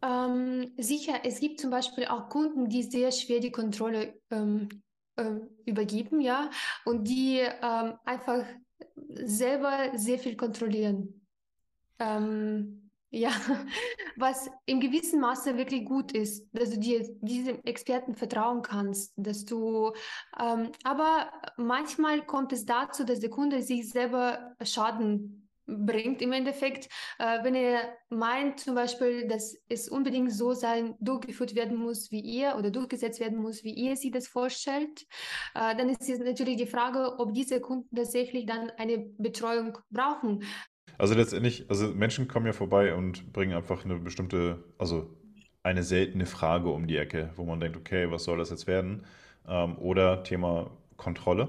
ähm, 0.02 0.72
sicher, 0.78 1.20
es 1.24 1.40
gibt 1.40 1.61
zum 1.61 1.70
Beispiel 1.70 2.07
auch 2.07 2.28
Kunden, 2.28 2.68
die 2.68 2.82
sehr 2.82 3.11
schwer 3.12 3.40
die 3.40 3.50
Kontrolle 3.52 4.20
ähm, 4.30 4.68
ähm, 5.16 5.48
übergeben, 5.64 6.20
ja, 6.20 6.50
und 6.84 7.05
die 7.09 7.38
ähm, 7.40 7.94
einfach 8.05 8.44
selber 9.09 9.92
sehr 9.96 10.18
viel 10.18 10.36
kontrollieren. 10.36 11.26
Ähm, 11.98 12.84
ja, 13.14 13.30
was 14.16 14.50
im 14.66 14.80
gewissen 14.80 15.20
Maße 15.20 15.56
wirklich 15.56 15.84
gut 15.84 16.12
ist, 16.12 16.46
dass 16.52 16.70
du 16.70 16.78
dir 16.78 17.06
diesem 17.20 17.62
Experten 17.64 18.14
vertrauen 18.14 18.62
kannst, 18.62 19.12
dass 19.16 19.44
du, 19.44 19.92
ähm, 20.38 20.72
aber 20.82 21.30
manchmal 21.56 22.26
kommt 22.26 22.52
es 22.52 22.64
dazu, 22.64 23.04
dass 23.04 23.20
der 23.20 23.30
Kunde 23.30 23.62
sich 23.62 23.88
selber 23.88 24.54
Schaden 24.62 25.48
bringt 25.66 26.20
im 26.20 26.32
Endeffekt. 26.32 26.88
Äh, 27.18 27.42
wenn 27.42 27.54
er 27.54 27.96
meint 28.10 28.60
zum 28.60 28.74
Beispiel, 28.74 29.26
dass 29.28 29.56
es 29.68 29.88
unbedingt 29.88 30.32
so 30.32 30.52
sein, 30.52 30.94
durchgeführt 31.00 31.54
werden 31.54 31.78
muss, 31.78 32.10
wie 32.10 32.20
ihr 32.20 32.56
oder 32.58 32.70
durchgesetzt 32.70 33.20
werden 33.20 33.38
muss, 33.38 33.64
wie 33.64 33.72
ihr 33.72 33.96
sie 33.96 34.10
das 34.10 34.28
vorstellt, 34.28 35.06
äh, 35.54 35.74
dann 35.76 35.88
ist 35.88 36.06
jetzt 36.06 36.22
natürlich 36.22 36.56
die 36.56 36.66
Frage, 36.66 37.18
ob 37.18 37.32
diese 37.32 37.60
Kunden 37.60 37.94
tatsächlich 37.96 38.46
dann 38.46 38.70
eine 38.76 38.98
Betreuung 38.98 39.78
brauchen. 39.90 40.44
Also 40.99 41.14
letztendlich, 41.14 41.66
also 41.68 41.88
Menschen 41.88 42.28
kommen 42.28 42.47
ja 42.47 42.53
vorbei 42.53 42.95
und 42.95 43.32
bringen 43.32 43.55
einfach 43.55 43.84
eine 43.84 43.97
bestimmte, 43.97 44.62
also 44.78 45.11
eine 45.62 45.82
seltene 45.82 46.26
Frage 46.26 46.68
um 46.70 46.86
die 46.86 46.97
Ecke, 46.97 47.30
wo 47.36 47.45
man 47.45 47.61
denkt, 47.61 47.76
okay, 47.76 48.11
was 48.11 48.24
soll 48.24 48.38
das 48.38 48.51
jetzt 48.51 48.66
werden? 48.66 49.05
Ähm, 49.49 49.76
oder 49.78 50.22
Thema 50.22 50.70
Kontrolle. 50.97 51.49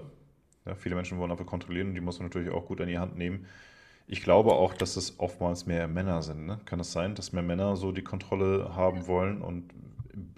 Ja, 0.66 0.76
viele 0.76 0.96
Menschen 0.96 1.20
wollen 1.20 1.32
einfach 1.32 1.46
kontrollieren 1.46 1.90
und 1.90 1.96
die 1.96 2.02
muss 2.02 2.20
man 2.20 2.28
natürlich 2.28 2.50
auch 2.52 2.66
gut 2.66 2.82
an 2.82 2.88
die 2.88 2.98
Hand 2.98 3.18
nehmen. 3.18 3.46
Ich 4.08 4.22
glaube 4.24 4.54
auch, 4.54 4.74
dass 4.74 4.98
es 4.98 5.20
oftmals 5.20 5.66
mehr 5.66 5.88
Männer 5.88 6.22
sind. 6.22 6.46
Ne? 6.46 6.60
Kann 6.66 6.80
es 6.80 6.92
sein, 6.92 7.16
dass 7.16 7.34
mehr 7.34 7.44
Männer 7.44 7.76
so 7.76 7.92
die 7.92 8.04
Kontrolle 8.04 8.76
haben 8.76 9.08
wollen 9.08 9.42
und, 9.42 9.72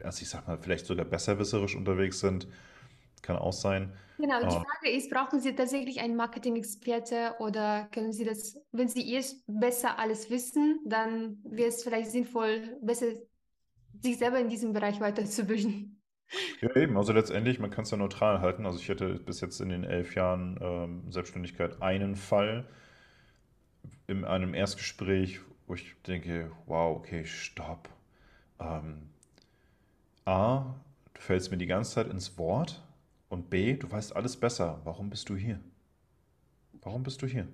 also 0.04 0.22
ich 0.22 0.30
sag 0.30 0.48
mal, 0.48 0.58
vielleicht 0.58 0.86
sogar 0.86 1.06
besserwisserisch 1.06 1.76
unterwegs 1.76 2.20
sind? 2.20 2.48
Kann 3.28 3.36
auch 3.36 3.52
sein. 3.52 3.92
Genau, 4.18 4.40
die 4.40 4.46
ah. 4.46 4.64
Frage 4.64 4.90
ist, 4.90 5.12
brauchen 5.12 5.42
Sie 5.42 5.54
tatsächlich 5.54 6.00
einen 6.00 6.16
Marketing-Experte 6.16 7.36
oder 7.40 7.90
können 7.92 8.14
Sie 8.14 8.24
das, 8.24 8.58
wenn 8.72 8.88
Sie 8.88 9.12
erst 9.12 9.44
besser 9.48 10.00
alles 10.00 10.30
wissen, 10.30 10.80
dann 10.86 11.40
wäre 11.44 11.68
es 11.68 11.84
vielleicht 11.84 12.12
sinnvoll, 12.12 12.78
besser 12.82 13.08
sich 14.02 14.18
selber 14.18 14.40
in 14.40 14.48
diesem 14.48 14.72
Bereich 14.72 15.02
weiterzubilden. 15.02 16.02
Ja, 16.62 16.74
eben. 16.78 16.98
Also 16.98 17.12
letztendlich, 17.12 17.60
man 17.60 17.70
kann 17.70 17.84
es 17.84 17.92
ja 17.92 17.98
neutral 17.98 18.40
halten. 18.40 18.66
Also 18.66 18.80
ich 18.80 18.90
hatte 18.90 19.16
bis 19.16 19.42
jetzt 19.42 19.60
in 19.60 19.68
den 19.68 19.84
elf 19.84 20.16
Jahren 20.16 20.58
ähm, 20.62 21.12
Selbstständigkeit 21.12 21.82
einen 21.82 22.16
Fall 22.16 22.66
in 24.08 24.24
einem 24.24 24.54
Erstgespräch, 24.54 25.42
wo 25.68 25.74
ich 25.74 26.02
denke, 26.04 26.50
wow, 26.66 26.96
okay, 26.96 27.26
stopp. 27.26 27.90
Ähm, 28.58 29.10
A, 30.24 30.76
du 31.14 31.22
fällst 31.22 31.52
mir 31.52 31.58
die 31.58 31.68
ganze 31.68 31.92
Zeit 31.92 32.08
ins 32.08 32.38
Wort 32.38 32.87
und 33.30 33.50
B, 33.50 33.76
du 33.76 33.90
weißt 33.92 34.16
alles 34.16 34.38
besser. 34.38 34.82
Warum 34.84 35.10
bist 35.10 35.30
du 35.30 35.36
hier? 35.36 35.60
Warum 36.82 37.04
bist 37.04 37.22
du 37.22 37.28
hier? 37.28 37.48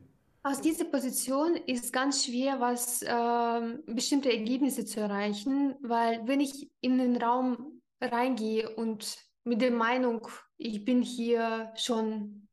Aus 0.43 0.59
dieser 0.59 0.86
Position 0.86 1.55
ist 1.55 1.93
ganz 1.93 2.26
schwer, 2.26 2.59
was 2.59 3.01
äh, 3.01 3.93
bestimmte 3.93 4.32
Ergebnisse 4.32 4.86
zu 4.86 4.99
erreichen, 4.99 5.76
weil 5.82 6.28
wenn 6.28 6.41
ich 6.41 6.69
in 6.82 6.97
den 6.97 7.15
Raum 7.15 7.82
reingehe 8.01 8.69
und 8.76 9.17
mit 9.45 9.61
der 9.61 9.71
Meinung, 9.71 10.28
ich 10.57 10.84
bin 10.84 11.01
hier 11.01 11.71
schon 11.76 12.47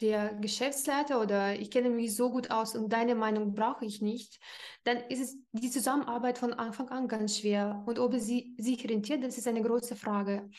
der 0.00 0.34
Geschäftsleiter 0.34 1.20
oder 1.20 1.58
ich 1.58 1.70
kenne 1.70 1.88
mich 1.88 2.14
so 2.16 2.30
gut 2.30 2.50
aus 2.50 2.74
und 2.74 2.92
deine 2.92 3.14
Meinung 3.14 3.54
brauche 3.54 3.84
ich 3.84 4.02
nicht, 4.02 4.40
dann 4.84 4.98
ist 5.08 5.20
es 5.20 5.38
die 5.52 5.70
Zusammenarbeit 5.70 6.38
von 6.38 6.52
Anfang 6.52 6.88
an 6.90 7.08
ganz 7.08 7.38
schwer. 7.38 7.82
Und 7.86 7.98
ob 7.98 8.14
sie, 8.16 8.54
sich 8.58 8.88
rentiert, 8.88 9.24
das 9.24 9.38
ist 9.38 9.48
eine 9.48 9.62
große 9.62 9.96
Frage. 9.96 10.50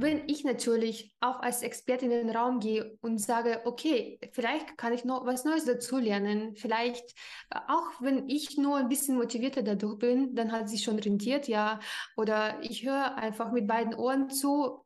Wenn 0.00 0.28
ich 0.28 0.44
natürlich 0.44 1.12
auch 1.18 1.40
als 1.40 1.62
Expertin 1.62 2.12
in 2.12 2.28
den 2.28 2.36
Raum 2.36 2.60
gehe 2.60 2.96
und 3.00 3.18
sage, 3.18 3.62
okay, 3.64 4.20
vielleicht 4.30 4.78
kann 4.78 4.92
ich 4.92 5.04
noch 5.04 5.26
was 5.26 5.44
Neues 5.44 5.64
dazulernen, 5.64 6.54
vielleicht 6.54 7.16
äh, 7.50 7.58
auch 7.66 8.00
wenn 8.00 8.28
ich 8.28 8.56
nur 8.56 8.76
ein 8.76 8.88
bisschen 8.88 9.16
motivierter 9.16 9.64
dadurch 9.64 9.98
bin, 9.98 10.36
dann 10.36 10.52
hat 10.52 10.68
sich 10.68 10.84
schon 10.84 11.00
rentiert, 11.00 11.48
ja. 11.48 11.80
Oder 12.16 12.62
ich 12.62 12.86
höre 12.86 13.16
einfach 13.16 13.50
mit 13.50 13.66
beiden 13.66 13.92
Ohren 13.92 14.30
zu. 14.30 14.84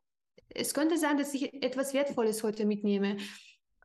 Es 0.49 0.73
könnte 0.73 0.97
sein, 0.97 1.19
dass 1.19 1.31
ich 1.35 1.53
etwas 1.61 1.93
Wertvolles 1.93 2.41
heute 2.41 2.65
mitnehme, 2.65 3.17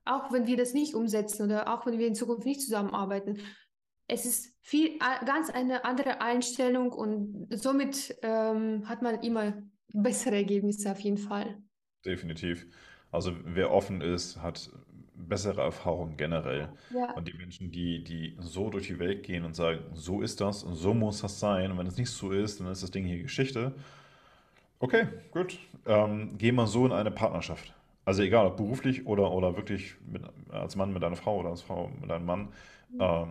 auch 0.07 0.33
wenn 0.33 0.47
wir 0.47 0.57
das 0.57 0.73
nicht 0.73 0.95
umsetzen 0.95 1.45
oder 1.45 1.75
auch 1.75 1.85
wenn 1.85 1.99
wir 1.99 2.07
in 2.07 2.15
Zukunft 2.15 2.47
nicht 2.47 2.63
zusammenarbeiten. 2.63 3.43
Es 4.07 4.25
ist 4.25 4.57
viel, 4.63 4.99
ganz 5.27 5.51
eine 5.51 5.85
andere 5.85 6.23
Einstellung 6.23 6.91
und 6.91 7.49
somit 7.51 8.17
ähm, 8.23 8.89
hat 8.89 9.03
man 9.03 9.21
immer 9.21 9.53
bessere 9.93 10.37
Ergebnisse 10.37 10.91
auf 10.91 11.01
jeden 11.01 11.19
Fall. 11.19 11.57
Definitiv. 12.05 12.67
Also 13.11 13.33
wer 13.45 13.73
offen 13.73 14.01
ist, 14.01 14.41
hat 14.43 14.71
bessere 15.15 15.63
Erfahrungen 15.63 16.17
generell. 16.17 16.69
Ja. 16.95 17.13
Und 17.15 17.27
die 17.27 17.35
Menschen, 17.35 17.71
die, 17.71 18.05
die 18.05 18.37
so 18.39 18.71
durch 18.71 18.87
die 18.87 18.99
Welt 18.99 19.23
gehen 19.25 19.45
und 19.45 19.57
sagen, 19.57 19.81
so 19.95 20.23
ist 20.23 20.41
das 20.41 20.63
und 20.63 20.75
so 20.75 20.95
muss 20.95 21.23
das 21.23 21.41
sein, 21.41 21.71
und 21.73 21.79
wenn 21.79 21.87
es 21.87 21.97
nicht 21.97 22.11
so 22.11 22.31
ist, 22.31 22.61
dann 22.61 22.69
ist 22.69 22.83
das 22.83 22.91
Ding 22.91 23.05
hier 23.05 23.23
Geschichte. 23.23 23.75
Okay, 24.79 25.09
gut. 25.33 25.59
Ähm, 25.87 26.37
geh 26.39 26.53
mal 26.53 26.67
so 26.67 26.87
in 26.87 26.93
eine 26.93 27.11
Partnerschaft. 27.11 27.75
Also 28.05 28.23
egal, 28.23 28.47
ob 28.47 28.57
beruflich 28.57 29.07
oder, 29.07 29.33
oder 29.33 29.57
wirklich 29.57 29.97
mit, 30.07 30.23
als 30.51 30.77
Mann 30.77 30.93
mit 30.93 31.03
einer 31.03 31.17
Frau 31.17 31.41
oder 31.41 31.51
als 31.51 31.63
Frau 31.63 31.91
mit 32.01 32.11
einem 32.11 32.25
Mann. 32.25 32.49
Mhm. 32.91 33.01
Ähm, 33.01 33.29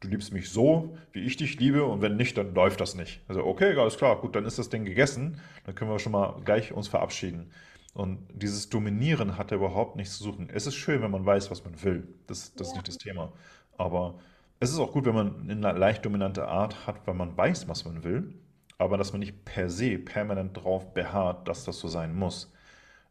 du 0.00 0.08
liebst 0.08 0.32
mich 0.32 0.50
so, 0.50 0.96
wie 1.12 1.20
ich 1.20 1.36
dich 1.36 1.58
liebe 1.58 1.84
und 1.84 2.02
wenn 2.02 2.16
nicht, 2.16 2.36
dann 2.36 2.54
läuft 2.54 2.80
das 2.80 2.94
nicht. 2.94 3.20
Also 3.28 3.44
okay, 3.44 3.76
alles 3.76 3.96
klar, 3.96 4.20
gut, 4.20 4.36
dann 4.36 4.44
ist 4.44 4.58
das 4.58 4.68
Ding 4.68 4.84
gegessen, 4.84 5.40
dann 5.64 5.74
können 5.74 5.90
wir 5.90 5.98
schon 5.98 6.12
mal 6.12 6.40
gleich 6.44 6.72
uns 6.72 6.88
verabschieden. 6.88 7.50
Und 7.94 8.28
dieses 8.32 8.68
Dominieren 8.68 9.36
hat 9.38 9.50
ja 9.50 9.56
überhaupt 9.56 9.96
nichts 9.96 10.18
zu 10.18 10.24
suchen. 10.24 10.48
Es 10.50 10.66
ist 10.66 10.76
schön, 10.76 11.02
wenn 11.02 11.10
man 11.10 11.26
weiß, 11.26 11.50
was 11.50 11.64
man 11.64 11.82
will. 11.82 12.06
Das, 12.26 12.54
das 12.54 12.68
ja. 12.68 12.70
ist 12.70 12.74
nicht 12.76 12.88
das 12.88 12.98
Thema. 12.98 13.32
Aber 13.76 14.18
es 14.60 14.70
ist 14.70 14.78
auch 14.78 14.92
gut, 14.92 15.04
wenn 15.04 15.14
man 15.14 15.50
eine 15.50 15.72
leicht 15.72 16.04
dominante 16.04 16.46
Art 16.46 16.86
hat, 16.86 17.06
weil 17.06 17.14
man 17.14 17.36
weiß, 17.36 17.66
was 17.68 17.84
man 17.84 18.04
will, 18.04 18.34
aber 18.76 18.98
dass 18.98 19.12
man 19.12 19.20
nicht 19.20 19.44
per 19.44 19.68
se 19.70 19.98
permanent 19.98 20.56
darauf 20.56 20.94
beharrt, 20.94 21.48
dass 21.48 21.64
das 21.64 21.78
so 21.80 21.88
sein 21.88 22.14
muss. 22.14 22.52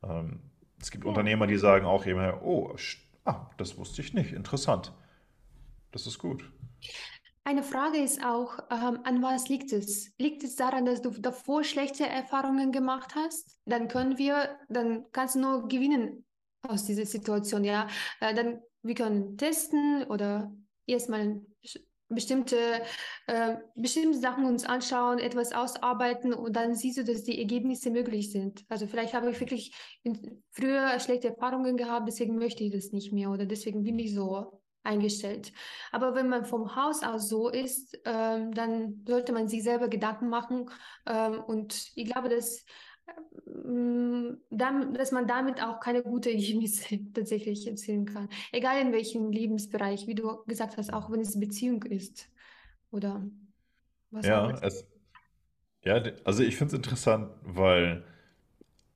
Ähm, 0.03 0.39
es 0.79 0.91
gibt 0.91 1.03
ja. 1.03 1.09
Unternehmer, 1.09 1.47
die 1.47 1.57
sagen 1.57 1.85
auch 1.85 2.05
eben, 2.05 2.19
oh, 2.41 2.73
ah, 3.25 3.49
das 3.57 3.77
wusste 3.77 4.01
ich 4.01 4.13
nicht, 4.13 4.31
interessant. 4.31 4.93
Das 5.91 6.05
ist 6.05 6.19
gut. 6.19 6.49
Eine 7.43 7.63
Frage 7.63 7.99
ist 7.99 8.23
auch, 8.25 8.59
ähm, 8.69 8.99
an 9.03 9.21
was 9.21 9.47
liegt 9.47 9.71
es? 9.71 10.11
Liegt 10.17 10.43
es 10.43 10.55
daran, 10.55 10.85
dass 10.85 11.01
du 11.01 11.11
davor 11.11 11.63
schlechte 11.63 12.05
Erfahrungen 12.05 12.73
gemacht 12.73 13.15
hast? 13.15 13.57
Dann 13.65 13.88
können 13.88 14.17
wir, 14.17 14.57
dann 14.67 15.05
kannst 15.13 15.35
du 15.35 15.39
nur 15.39 15.67
gewinnen 15.67 16.25
aus 16.67 16.83
dieser 16.83 17.05
Situation, 17.05 17.63
ja. 17.63 17.88
Äh, 18.19 18.33
dann 18.33 18.59
wir 18.83 18.95
können 18.95 19.38
testen 19.38 20.03
oder 20.05 20.53
erstmal 20.85 21.41
bestimmte, 22.09 22.57
äh, 23.27 23.57
bestimmte 23.75 24.17
Sachen 24.17 24.45
uns 24.45 24.65
anschauen, 24.65 25.19
etwas 25.19 25.51
ausarbeiten 25.51 26.33
und 26.33 26.55
dann 26.55 26.75
siehst 26.75 26.97
du, 26.97 27.03
dass 27.03 27.23
die 27.23 27.38
Ergebnisse 27.39 27.91
möglich 27.91 28.31
sind. 28.31 28.63
Also 28.69 28.88
vielleicht 28.88 29.13
habe 29.13 29.29
ich 29.29 29.39
wirklich 29.39 29.73
früher 30.51 30.99
schlechte 30.99 31.29
Erfahrungen 31.29 31.75
gehabt, 31.75 32.07
deswegen 32.07 32.38
möchte 32.38 32.63
ich 32.63 32.71
das 32.71 32.91
nicht 32.91 33.11
mehr 33.11 33.29
oder 33.29 33.45
deswegen 33.45 33.83
bin 33.83 33.99
ich 33.99 34.13
so 34.13 34.61
eingestellt. 34.88 35.51
Aber 35.91 36.15
wenn 36.15 36.29
man 36.29 36.45
vom 36.45 36.75
Haus 36.75 37.03
aus 37.03 37.29
so 37.29 37.49
ist, 37.49 37.99
ähm, 38.05 38.53
dann 38.53 39.03
sollte 39.07 39.33
man 39.33 39.47
sich 39.47 39.63
selber 39.63 39.88
Gedanken 39.88 40.29
machen. 40.29 40.69
Ähm, 41.05 41.39
und 41.41 41.91
ich 41.95 42.05
glaube, 42.05 42.29
dass, 42.29 42.65
ähm, 43.45 44.39
dass 44.49 45.11
man 45.11 45.27
damit 45.27 45.61
auch 45.61 45.79
keine 45.79 46.01
gute 46.01 46.31
Ergebnisse 46.31 46.99
tatsächlich 47.13 47.67
erzielen 47.67 48.05
kann. 48.05 48.29
Egal 48.51 48.81
in 48.81 48.93
welchem 48.93 49.31
Lebensbereich, 49.31 50.07
wie 50.07 50.15
du 50.15 50.43
gesagt 50.45 50.77
hast, 50.77 50.91
auch 50.93 51.11
wenn 51.11 51.19
es 51.19 51.39
Beziehung 51.39 51.83
ist 51.83 52.29
oder 52.91 53.23
was 54.09 54.25
ja, 54.25 54.49
es, 54.61 54.88
ja, 55.83 56.01
also 56.23 56.43
ich 56.43 56.55
finde 56.55 56.73
es 56.73 56.77
interessant, 56.77 57.29
weil 57.43 58.03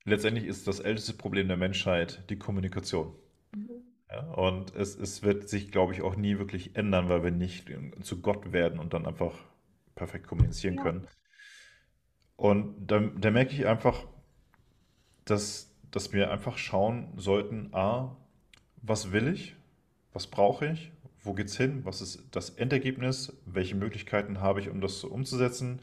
letztendlich 0.06 0.46
ist 0.46 0.68
das 0.68 0.80
älteste 0.80 1.14
Problem 1.14 1.48
der 1.48 1.58
Menschheit 1.58 2.24
die 2.30 2.40
Kommunikation. 2.40 3.14
Mhm. 3.54 3.91
Ja, 4.12 4.20
und 4.34 4.76
es, 4.76 4.96
es 4.98 5.24
wird 5.24 5.48
sich, 5.50 5.72
glaube 5.72 5.94
ich, 5.94 6.02
auch 6.02 6.16
nie 6.16 6.38
wirklich 6.38 6.76
ändern, 6.76 7.08
weil 7.10 7.24
wir 7.24 7.32
nicht 7.32 7.70
zu 8.02 8.22
Gott 8.22 8.52
werden 8.52 8.80
und 8.80 8.94
dann 8.94 9.06
einfach 9.06 9.34
perfekt 9.96 10.28
kommunizieren 10.28 10.76
Ja. 10.76 10.84
können. 10.84 11.08
Und 12.36 12.88
da, 12.88 13.00
da 13.00 13.32
merke 13.32 13.54
ich 13.54 13.68
einfach, 13.68 14.06
dass, 15.26 15.74
dass 15.92 16.14
wir 16.14 16.32
einfach 16.32 16.58
schauen 16.58 17.08
sollten, 17.18 17.74
A, 17.74 18.16
was 18.82 19.12
will 19.12 19.28
ich? 19.28 19.56
Was 20.14 20.28
brauche 20.28 20.68
ich? 20.68 20.92
Wo 21.24 21.34
geht's 21.34 21.56
hin? 21.56 21.86
Was 21.86 22.02
ist 22.02 22.24
das 22.32 22.50
Endergebnis? 22.52 23.34
Welche 23.46 23.76
Möglichkeiten 23.76 24.42
habe 24.42 24.60
ich, 24.60 24.70
um 24.70 24.82
das 24.82 25.00
so 25.00 25.08
umzusetzen? 25.10 25.82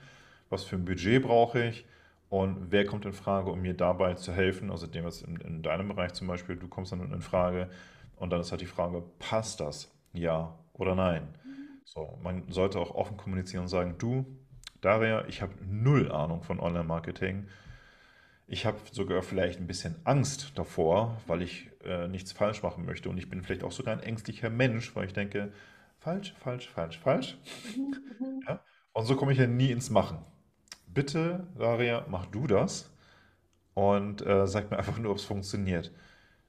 Was 0.51 0.65
für 0.65 0.77
ein 0.77 0.85
Budget 0.85 1.23
brauche 1.23 1.65
ich? 1.65 1.87
Und 2.29 2.71
wer 2.73 2.85
kommt 2.85 3.07
in 3.07 3.13
Frage, 3.13 3.51
um 3.51 3.63
mir 3.63 3.75
dabei 3.75 4.15
zu 4.15 4.33
helfen? 4.33 4.71
Also 4.71 4.87
dem 4.87 5.05
jetzt 5.05 5.23
in, 5.23 5.37
in 5.37 5.63
deinem 5.63 5.89
Bereich 5.89 6.13
zum 6.13 6.27
Beispiel, 6.27 6.57
du 6.57 6.69
kommst 6.69 6.93
dann 6.93 7.13
in 7.13 7.23
Frage, 7.23 7.71
und 8.19 8.31
dann 8.31 8.41
ist 8.41 8.51
halt 8.51 8.61
die 8.61 8.67
Frage, 8.67 9.03
passt 9.19 9.61
das? 9.61 9.91
Ja 10.13 10.59
oder 10.73 10.95
nein? 10.95 11.29
So, 11.85 12.19
man 12.23 12.51
sollte 12.51 12.79
auch 12.79 12.95
offen 12.95 13.17
kommunizieren 13.17 13.63
und 13.63 13.69
sagen, 13.69 13.97
du, 13.99 14.27
Daria, 14.81 15.27
ich 15.27 15.43
habe 15.43 15.55
null 15.67 16.13
Ahnung 16.13 16.43
von 16.43 16.61
Online-Marketing. 16.61 17.49
Ich 18.47 18.67
habe 18.67 18.79
sogar 18.93 19.23
vielleicht 19.23 19.59
ein 19.59 19.67
bisschen 19.67 19.97
Angst 20.05 20.53
davor, 20.55 21.21
weil 21.27 21.43
ich 21.43 21.71
äh, 21.85 22.07
nichts 22.09 22.33
falsch 22.33 22.63
machen 22.63 22.85
möchte. 22.85 23.09
Und 23.09 23.19
ich 23.19 23.29
bin 23.29 23.43
vielleicht 23.43 23.65
auch 23.65 23.73
sogar 23.73 23.95
ein 23.95 24.03
ängstlicher 24.03 24.51
Mensch, 24.51 24.95
weil 24.95 25.07
ich 25.07 25.13
denke, 25.13 25.53
falsch, 25.99 26.35
falsch, 26.39 26.69
falsch, 26.69 26.99
falsch. 26.99 27.39
ja? 28.49 28.63
Und 28.93 29.07
so 29.07 29.17
komme 29.17 29.33
ich 29.33 29.39
ja 29.39 29.47
nie 29.47 29.71
ins 29.71 29.91
Machen. 29.91 30.19
Bitte, 30.87 31.47
Daria, 31.59 32.07
mach 32.09 32.27
du 32.27 32.47
das 32.47 32.95
und 33.75 34.25
äh, 34.27 34.47
sag 34.47 34.71
mir 34.71 34.79
einfach 34.79 34.99
nur, 34.99 35.13
ob 35.13 35.19
es 35.19 35.25
funktioniert. 35.25 35.93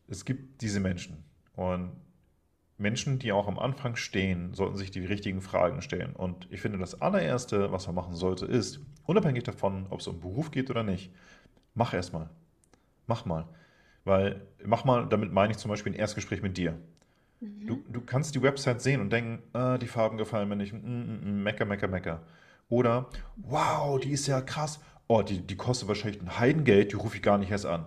Es 0.08 0.26
gibt 0.26 0.62
diese 0.62 0.80
Menschen. 0.80 1.29
Und 1.60 1.92
Menschen, 2.78 3.20
die 3.20 3.34
auch 3.34 3.50
am 3.50 3.60
Anfang 3.60 3.98
stehen, 3.98 4.54
sollten 4.54 4.78
sich 4.78 4.92
die 4.92 5.04
richtigen 5.06 5.42
Fragen 5.42 5.82
stellen. 5.82 6.16
Und 6.16 6.48
ich 6.52 6.62
finde, 6.62 6.78
das 6.78 7.02
allererste, 7.02 7.74
was 7.74 7.86
man 7.88 7.96
machen 7.96 8.16
sollte, 8.16 8.46
ist, 8.46 8.80
unabhängig 9.06 9.44
davon, 9.44 9.86
ob 9.90 10.00
es 10.00 10.08
um 10.08 10.22
Beruf 10.22 10.52
geht 10.52 10.70
oder 10.70 10.84
nicht, 10.84 11.12
mach 11.76 11.94
erstmal. 11.94 12.30
Mach 13.08 13.26
mal. 13.26 13.46
Weil, 14.06 14.48
mach 14.64 14.86
mal, 14.86 15.06
damit 15.10 15.34
meine 15.34 15.52
ich 15.52 15.58
zum 15.58 15.68
Beispiel 15.70 15.92
ein 15.92 16.00
Erstgespräch 16.00 16.42
mit 16.42 16.56
dir. 16.56 16.80
Du, 17.42 17.76
Mhm. 17.76 17.84
du 17.90 18.02
kannst 18.02 18.36
die 18.36 18.42
Website 18.42 18.82
sehen 18.82 19.02
und 19.02 19.12
denken, 19.12 19.44
ah, 19.54 19.78
die 19.78 19.88
Farben 19.88 20.18
gefallen 20.18 20.48
mir 20.48 20.56
nicht, 20.56 20.72
mm, 20.74 20.78
mm, 20.78 21.22
mm, 21.26 21.44
mecker, 21.44 21.66
mecker, 21.66 21.90
mecker. 21.90 22.22
Oder, 22.70 23.10
wow, 23.36 24.00
die 24.00 24.12
ist 24.12 24.28
ja 24.28 24.40
krass. 24.42 24.80
Oh, 25.08 25.24
die, 25.24 25.42
die 25.46 25.58
kostet 25.58 25.90
wahrscheinlich 25.90 26.22
ein 26.22 26.40
Heidengeld, 26.40 26.94
die 26.94 26.96
rufe 26.98 27.18
ich 27.18 27.22
gar 27.24 27.38
nicht 27.38 27.52
erst 27.52 27.66
an. 27.66 27.86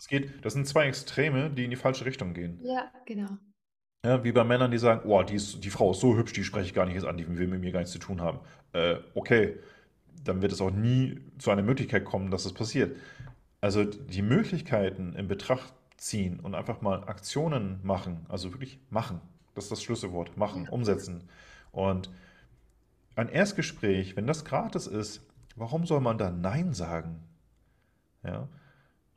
Das 0.00 0.08
geht, 0.08 0.42
das 0.46 0.54
sind 0.54 0.66
zwei 0.66 0.86
Extreme, 0.86 1.50
die 1.50 1.64
in 1.64 1.70
die 1.70 1.76
falsche 1.76 2.06
Richtung 2.06 2.32
gehen. 2.32 2.58
Ja, 2.62 2.90
genau. 3.04 3.36
Ja, 4.02 4.24
wie 4.24 4.32
bei 4.32 4.44
Männern, 4.44 4.70
die 4.70 4.78
sagen, 4.78 5.02
oh, 5.04 5.22
die 5.22 5.34
ist, 5.34 5.62
die 5.62 5.68
Frau 5.68 5.90
ist 5.90 6.00
so 6.00 6.16
hübsch, 6.16 6.32
die 6.32 6.42
spreche 6.42 6.64
ich 6.64 6.72
gar 6.72 6.86
nicht 6.86 6.94
erst 6.94 7.06
an, 7.06 7.18
die 7.18 7.28
will 7.28 7.46
mit 7.48 7.60
mir 7.60 7.70
gar 7.70 7.80
nichts 7.80 7.92
zu 7.92 7.98
tun 7.98 8.22
haben. 8.22 8.40
Äh, 8.72 8.96
okay, 9.14 9.58
dann 10.24 10.40
wird 10.40 10.52
es 10.52 10.62
auch 10.62 10.70
nie 10.70 11.20
zu 11.36 11.50
einer 11.50 11.60
Möglichkeit 11.60 12.06
kommen, 12.06 12.30
dass 12.30 12.44
das 12.44 12.54
passiert. 12.54 12.96
Also 13.60 13.84
die 13.84 14.22
Möglichkeiten 14.22 15.12
in 15.12 15.28
Betracht 15.28 15.74
ziehen 15.98 16.40
und 16.40 16.54
einfach 16.54 16.80
mal 16.80 17.04
Aktionen 17.04 17.80
machen, 17.82 18.24
also 18.30 18.54
wirklich 18.54 18.78
machen, 18.88 19.20
das 19.54 19.64
ist 19.64 19.70
das 19.70 19.82
Schlüsselwort, 19.82 20.34
machen, 20.38 20.64
Ja. 20.64 20.70
umsetzen. 20.70 21.28
Und 21.72 22.08
ein 23.16 23.28
Erstgespräch, 23.28 24.16
wenn 24.16 24.26
das 24.26 24.46
gratis 24.46 24.86
ist, 24.86 25.26
warum 25.56 25.84
soll 25.84 26.00
man 26.00 26.16
da 26.16 26.30
Nein 26.30 26.72
sagen? 26.72 27.22
Ja, 28.24 28.48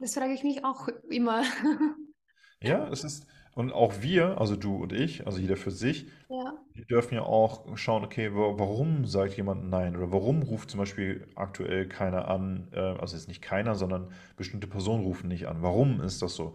Das 0.04 0.16
frage 0.16 0.34
ich 0.34 0.44
mich 0.44 0.66
auch 0.66 0.90
immer. 1.10 1.44
ja, 2.62 2.88
es 2.90 3.04
ist, 3.04 3.28
und 3.56 3.72
auch 3.72 4.02
wir, 4.02 4.40
also 4.40 4.56
du 4.56 4.76
und 4.84 4.94
ich, 4.94 5.26
also 5.26 5.40
jeder 5.40 5.58
für 5.58 5.72
sich, 5.72 6.08
Ja. 6.30 6.64
Wir 6.76 6.86
dürfen 6.86 7.16
ja 7.16 7.24
auch 7.24 7.78
schauen, 7.78 8.06
okay, 8.06 8.34
wa- 8.36 8.56
warum 8.60 9.06
sagt 9.06 9.38
jemand 9.38 9.70
nein 9.70 9.96
oder 9.98 10.12
warum 10.14 10.44
ruft 10.44 10.72
zum 10.72 10.80
Beispiel 10.80 11.28
aktuell 11.36 11.88
keiner 11.90 12.30
an, 12.30 12.70
äh, 12.74 12.80
also 12.80 13.18
jetzt 13.18 13.28
nicht 13.30 13.42
keiner, 13.42 13.76
sondern 13.76 14.12
bestimmte 14.38 14.68
Personen 14.68 15.04
rufen 15.04 15.28
nicht 15.30 15.48
an. 15.48 15.62
Warum 15.64 16.02
ist 16.02 16.22
das 16.22 16.36
so? 16.36 16.54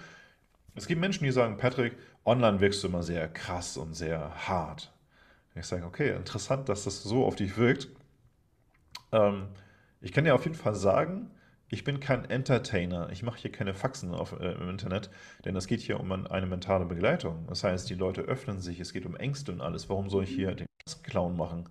Es 0.76 0.86
gibt 0.88 1.00
Menschen, 1.00 1.24
die 1.24 1.32
sagen, 1.32 1.56
Patrick, 1.58 1.96
online 2.26 2.60
wirkst 2.60 2.84
du 2.84 2.88
immer 2.88 3.02
sehr 3.04 3.28
krass 3.28 3.76
und 3.78 3.94
sehr 3.94 4.48
hart. 4.48 4.92
Und 5.54 5.60
ich 5.62 5.66
sage, 5.66 5.84
okay, 5.86 6.16
interessant, 6.16 6.68
dass 6.68 6.84
das 6.84 7.02
so 7.04 7.24
auf 7.26 7.36
dich 7.36 7.56
wirkt. 7.58 7.88
Ähm, 9.12 9.48
ich 10.00 10.12
kann 10.12 10.24
dir 10.24 10.34
auf 10.34 10.44
jeden 10.44 10.56
Fall 10.56 10.74
sagen, 10.74 11.30
ich 11.70 11.84
bin 11.84 12.00
kein 12.00 12.24
Entertainer. 12.30 13.08
Ich 13.12 13.22
mache 13.22 13.38
hier 13.38 13.52
keine 13.52 13.74
Faxen 13.74 14.14
auf, 14.14 14.38
äh, 14.40 14.52
im 14.52 14.68
Internet, 14.70 15.10
denn 15.44 15.54
es 15.56 15.66
geht 15.66 15.80
hier 15.80 16.00
um 16.00 16.10
ein- 16.12 16.26
eine 16.26 16.46
mentale 16.46 16.86
Begleitung. 16.86 17.44
Das 17.48 17.64
heißt, 17.64 17.88
die 17.90 17.94
Leute 17.94 18.22
öffnen 18.22 18.60
sich, 18.60 18.80
es 18.80 18.92
geht 18.92 19.06
um 19.06 19.16
Ängste 19.16 19.52
und 19.52 19.60
alles. 19.60 19.88
Warum 19.88 20.08
soll 20.10 20.24
ich 20.24 20.30
hier 20.30 20.54
den 20.54 20.66
Clown 21.02 21.36
machen? 21.36 21.68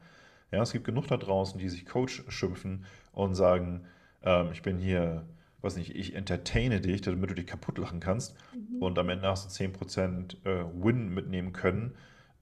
Ja, 0.51 0.61
es 0.61 0.71
gibt 0.71 0.85
genug 0.85 1.07
da 1.07 1.17
draußen, 1.17 1.59
die 1.59 1.69
sich 1.69 1.85
Coach 1.85 2.23
schimpfen 2.29 2.85
und 3.11 3.35
sagen, 3.35 3.85
ähm, 4.23 4.49
ich 4.53 4.61
bin 4.61 4.77
hier, 4.77 5.25
weiß 5.61 5.75
nicht, 5.77 5.95
ich 5.95 6.15
entertaine 6.15 6.79
dich, 6.79 7.01
damit 7.01 7.29
du 7.31 7.35
dich 7.35 7.47
kaputt 7.47 7.77
lachen 7.77 7.99
kannst. 7.99 8.35
Mhm. 8.53 8.81
Und 8.81 8.99
am 8.99 9.09
Ende 9.09 9.27
hast 9.27 9.45
du 9.45 9.49
10% 9.49 10.37
äh, 10.45 10.63
Win 10.73 11.13
mitnehmen 11.13 11.51
können, 11.53 11.95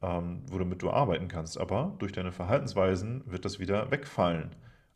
ähm, 0.04 0.42
womit 0.52 0.82
du 0.84 0.92
arbeiten 0.92 1.30
kannst. 1.30 1.58
Aber 1.58 1.96
durch 2.00 2.12
deine 2.12 2.32
Verhaltensweisen 2.32 3.24
wird 3.26 3.46
das 3.46 3.60
wieder 3.60 3.90
wegfallen. 3.92 4.52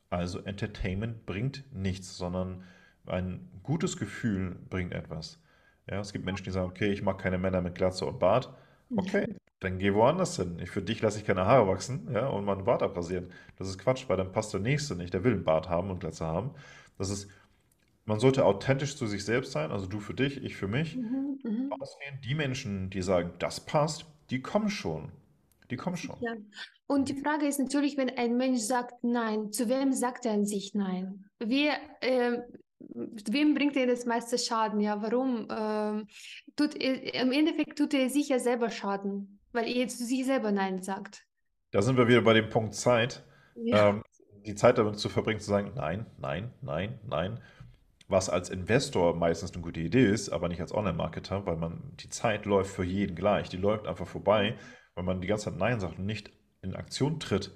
Also 0.10 0.40
Entertainment 0.40 1.26
bringt 1.26 1.64
nichts, 1.72 2.18
sondern 2.18 2.64
ein 3.06 3.48
gutes 3.64 3.98
Gefühl 3.98 4.56
bringt 4.70 4.94
etwas. 4.94 5.40
Ja, 5.90 6.00
es 6.00 6.14
gibt 6.14 6.26
Menschen, 6.26 6.44
die 6.44 6.52
sagen, 6.52 6.70
okay, 6.70 6.92
ich 6.92 7.02
mag 7.02 7.18
keine 7.20 7.38
Männer 7.38 7.62
mit 7.62 7.76
Glatze 7.76 8.06
und 8.06 8.20
Bart. 8.20 8.54
Okay, 8.96 9.36
dann 9.60 9.80
geh 9.80 9.94
woanders 9.94 10.36
hin. 10.36 10.58
Ich, 10.60 10.70
für 10.70 10.82
dich 10.82 11.02
lasse 11.02 11.20
ich 11.20 11.26
keine 11.26 11.46
Haare 11.46 11.68
wachsen, 11.68 12.08
ja, 12.14 12.28
und 12.28 12.46
meinen 12.46 12.64
Bart 12.64 12.84
abrasieren. 12.84 13.32
Das 13.58 13.68
ist 13.68 13.80
Quatsch, 13.80 14.08
weil 14.08 14.18
dann 14.18 14.32
passt 14.32 14.54
der 14.54 14.60
Nächste 14.60 14.96
nicht. 14.96 15.14
Der 15.14 15.24
will 15.24 15.34
einen 15.34 15.44
Bart 15.44 15.70
haben 15.70 15.90
und 15.90 16.00
Glatze 16.00 16.26
haben. 16.26 16.52
Das 16.98 17.10
ist, 17.10 17.30
man 18.06 18.20
sollte 18.20 18.46
authentisch 18.46 18.96
zu 18.98 19.08
sich 19.08 19.26
selbst 19.26 19.52
sein, 19.52 19.72
also 19.72 19.88
du 19.88 20.00
für 20.00 20.14
dich, 20.14 20.44
ich 20.44 20.56
für 20.56 20.68
mich. 20.68 20.96
Mhm. 20.96 21.40
Mhm. 21.44 21.74
Ausgehen. 21.80 22.20
Die 22.24 22.36
Menschen, 22.36 22.90
die 22.90 23.02
sagen, 23.02 23.34
das 23.40 23.60
passt, 23.60 24.06
die 24.30 24.42
kommen 24.42 24.70
schon. 24.70 25.12
Die 25.70 25.76
kommen 25.76 25.98
schon. 25.98 26.16
Ja. 26.22 26.34
Und 26.88 27.10
die 27.10 27.22
Frage 27.22 27.46
ist 27.46 27.60
natürlich, 27.60 27.98
wenn 27.98 28.10
ein 28.10 28.38
Mensch 28.38 28.62
sagt 28.62 29.04
Nein, 29.04 29.52
zu 29.52 29.70
wem 29.70 29.94
sagt 29.94 30.26
er 30.26 30.34
an 30.34 30.46
sich 30.46 30.74
Nein? 30.74 31.26
Wer, 31.38 31.74
ähm, 32.02 32.42
wem 32.80 33.54
bringt 33.54 33.78
er 33.78 33.86
das 33.86 34.06
meiste 34.06 34.38
Schaden? 34.38 34.80
Ja, 34.80 35.02
warum? 35.02 35.48
Ähm, 35.52 36.08
tut 36.56 36.76
er, 36.76 37.22
im 37.22 37.32
Endeffekt 37.32 37.78
tut 37.78 37.94
er 37.94 38.10
sich 38.10 38.30
ja 38.30 38.40
selber 38.40 38.70
Schaden, 38.70 39.40
weil 39.52 39.68
er 39.68 39.88
zu 39.88 40.04
sich 40.04 40.26
selber 40.26 40.52
Nein 40.52 40.82
sagt. 40.82 41.26
Da 41.72 41.82
sind 41.84 41.98
wir 41.98 42.08
wieder 42.08 42.22
bei 42.22 42.34
dem 42.34 42.50
Punkt 42.50 42.74
Zeit. 42.74 43.24
Ja. 43.56 43.90
Ähm, 43.90 44.04
die 44.46 44.56
Zeit 44.56 44.78
damit 44.78 44.98
zu 44.98 45.10
verbringen, 45.10 45.40
zu 45.40 45.50
sagen, 45.50 45.74
nein, 45.76 46.08
nein, 46.18 46.52
nein, 46.62 47.00
nein. 47.08 47.40
Was 48.08 48.30
als 48.30 48.50
Investor 48.50 49.16
meistens 49.16 49.54
eine 49.54 49.62
gute 49.62 49.82
Idee 49.82 50.10
ist, 50.10 50.30
aber 50.30 50.48
nicht 50.48 50.62
als 50.62 50.74
Online-Marketer, 50.74 51.46
weil 51.46 51.58
man 51.58 51.94
die 52.00 52.10
Zeit 52.10 52.46
läuft 52.46 52.72
für 52.72 52.84
jeden 52.84 53.16
gleich. 53.16 53.50
Die 53.50 53.58
läuft 53.58 53.86
einfach 53.86 54.08
vorbei. 54.08 54.58
Wenn 55.00 55.06
man 55.06 55.22
die 55.22 55.28
ganze 55.28 55.46
Zeit 55.46 55.58
Nein 55.58 55.80
sagt 55.80 55.98
und 55.98 56.06
nicht 56.06 56.30
in 56.62 56.76
Aktion 56.76 57.22
tritt, 57.22 57.54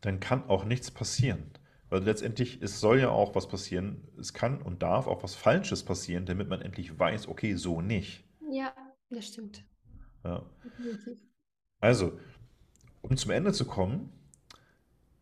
dann 0.00 0.20
kann 0.20 0.48
auch 0.48 0.64
nichts 0.64 0.90
passieren. 0.90 1.50
Weil 1.90 2.02
letztendlich, 2.02 2.62
es 2.62 2.80
soll 2.80 2.98
ja 2.98 3.10
auch 3.10 3.34
was 3.34 3.46
passieren. 3.46 4.08
Es 4.18 4.32
kann 4.32 4.62
und 4.62 4.82
darf 4.82 5.06
auch 5.06 5.22
was 5.22 5.34
Falsches 5.34 5.82
passieren, 5.82 6.24
damit 6.24 6.48
man 6.48 6.62
endlich 6.62 6.98
weiß, 6.98 7.28
okay, 7.28 7.56
so 7.56 7.82
nicht. 7.82 8.24
Ja, 8.50 8.72
das 9.10 9.26
stimmt. 9.26 9.66
Ja. 10.24 10.46
Also, 11.80 12.18
um 13.02 13.18
zum 13.18 13.32
Ende 13.32 13.52
zu 13.52 13.66
kommen, 13.66 14.10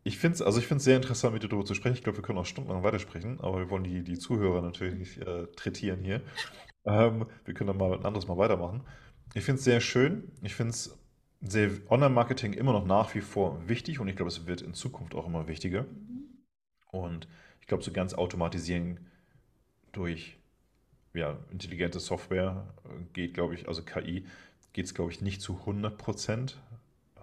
ich 0.05 0.19
finde 0.19 0.37
es 0.37 0.43
also 0.43 0.61
ich 0.61 0.69
find's 0.69 0.85
sehr 0.85 0.97
interessant, 0.97 1.35
mit 1.35 1.43
dir 1.43 1.49
darüber 1.49 1.67
zu 1.67 1.75
sprechen. 1.75 1.97
Ich 1.97 2.05
glaube, 2.05 2.19
wir 2.19 2.23
können 2.23 2.39
auch 2.39 2.47
stundenlang 2.47 2.85
weitersprechen, 2.85 3.41
aber 3.41 3.59
wir 3.59 3.71
wollen 3.71 3.83
die, 3.83 4.05
die 4.05 4.19
Zuhörer 4.21 4.63
natürlich 4.63 4.95
nicht 4.95 5.19
äh, 5.19 5.49
trätieren 5.57 6.05
hier. 6.05 6.21
Ähm, 6.85 7.27
wir 7.45 7.55
können 7.55 7.67
dann 7.67 7.77
mal 7.77 7.93
ein 7.93 8.05
anderes 8.05 8.29
Mal 8.29 8.39
weitermachen. 8.39 8.83
Ich 9.35 9.43
finde 9.45 9.59
es 9.59 9.65
sehr 9.65 9.81
schön. 9.81 10.31
Ich 10.43 10.55
finde 10.55 10.71
es 10.71 10.97
Online-Marketing 11.43 12.53
immer 12.53 12.73
noch 12.73 12.85
nach 12.85 13.15
wie 13.15 13.21
vor 13.21 13.69
wichtig 13.69 13.99
und 13.99 14.09
ich 14.09 14.17
glaube, 14.17 14.29
es 14.29 14.47
wird 14.47 14.61
in 14.61 14.75
Zukunft 14.75 15.15
auch 15.15 15.27
immer 15.27 15.49
wichtiger. 15.49 15.87
Und 16.91 17.29
ich 17.61 17.67
glaube, 17.67 17.83
so 17.83 17.93
ganz 17.93 18.15
automatisieren 18.15 19.01
durch 19.93 20.37
ja, 21.15 21.39
intelligente 21.51 21.99
Software 21.99 22.73
geht, 23.13 23.35
glaube 23.35 23.55
ich, 23.55 23.69
also 23.69 23.83
KI, 23.83 24.27
geht 24.73 24.85
es, 24.85 24.95
glaube 24.95 25.11
ich, 25.11 25.21
nicht 25.21 25.41
zu 25.41 25.59
100 25.61 25.97
Prozent. 25.97 26.61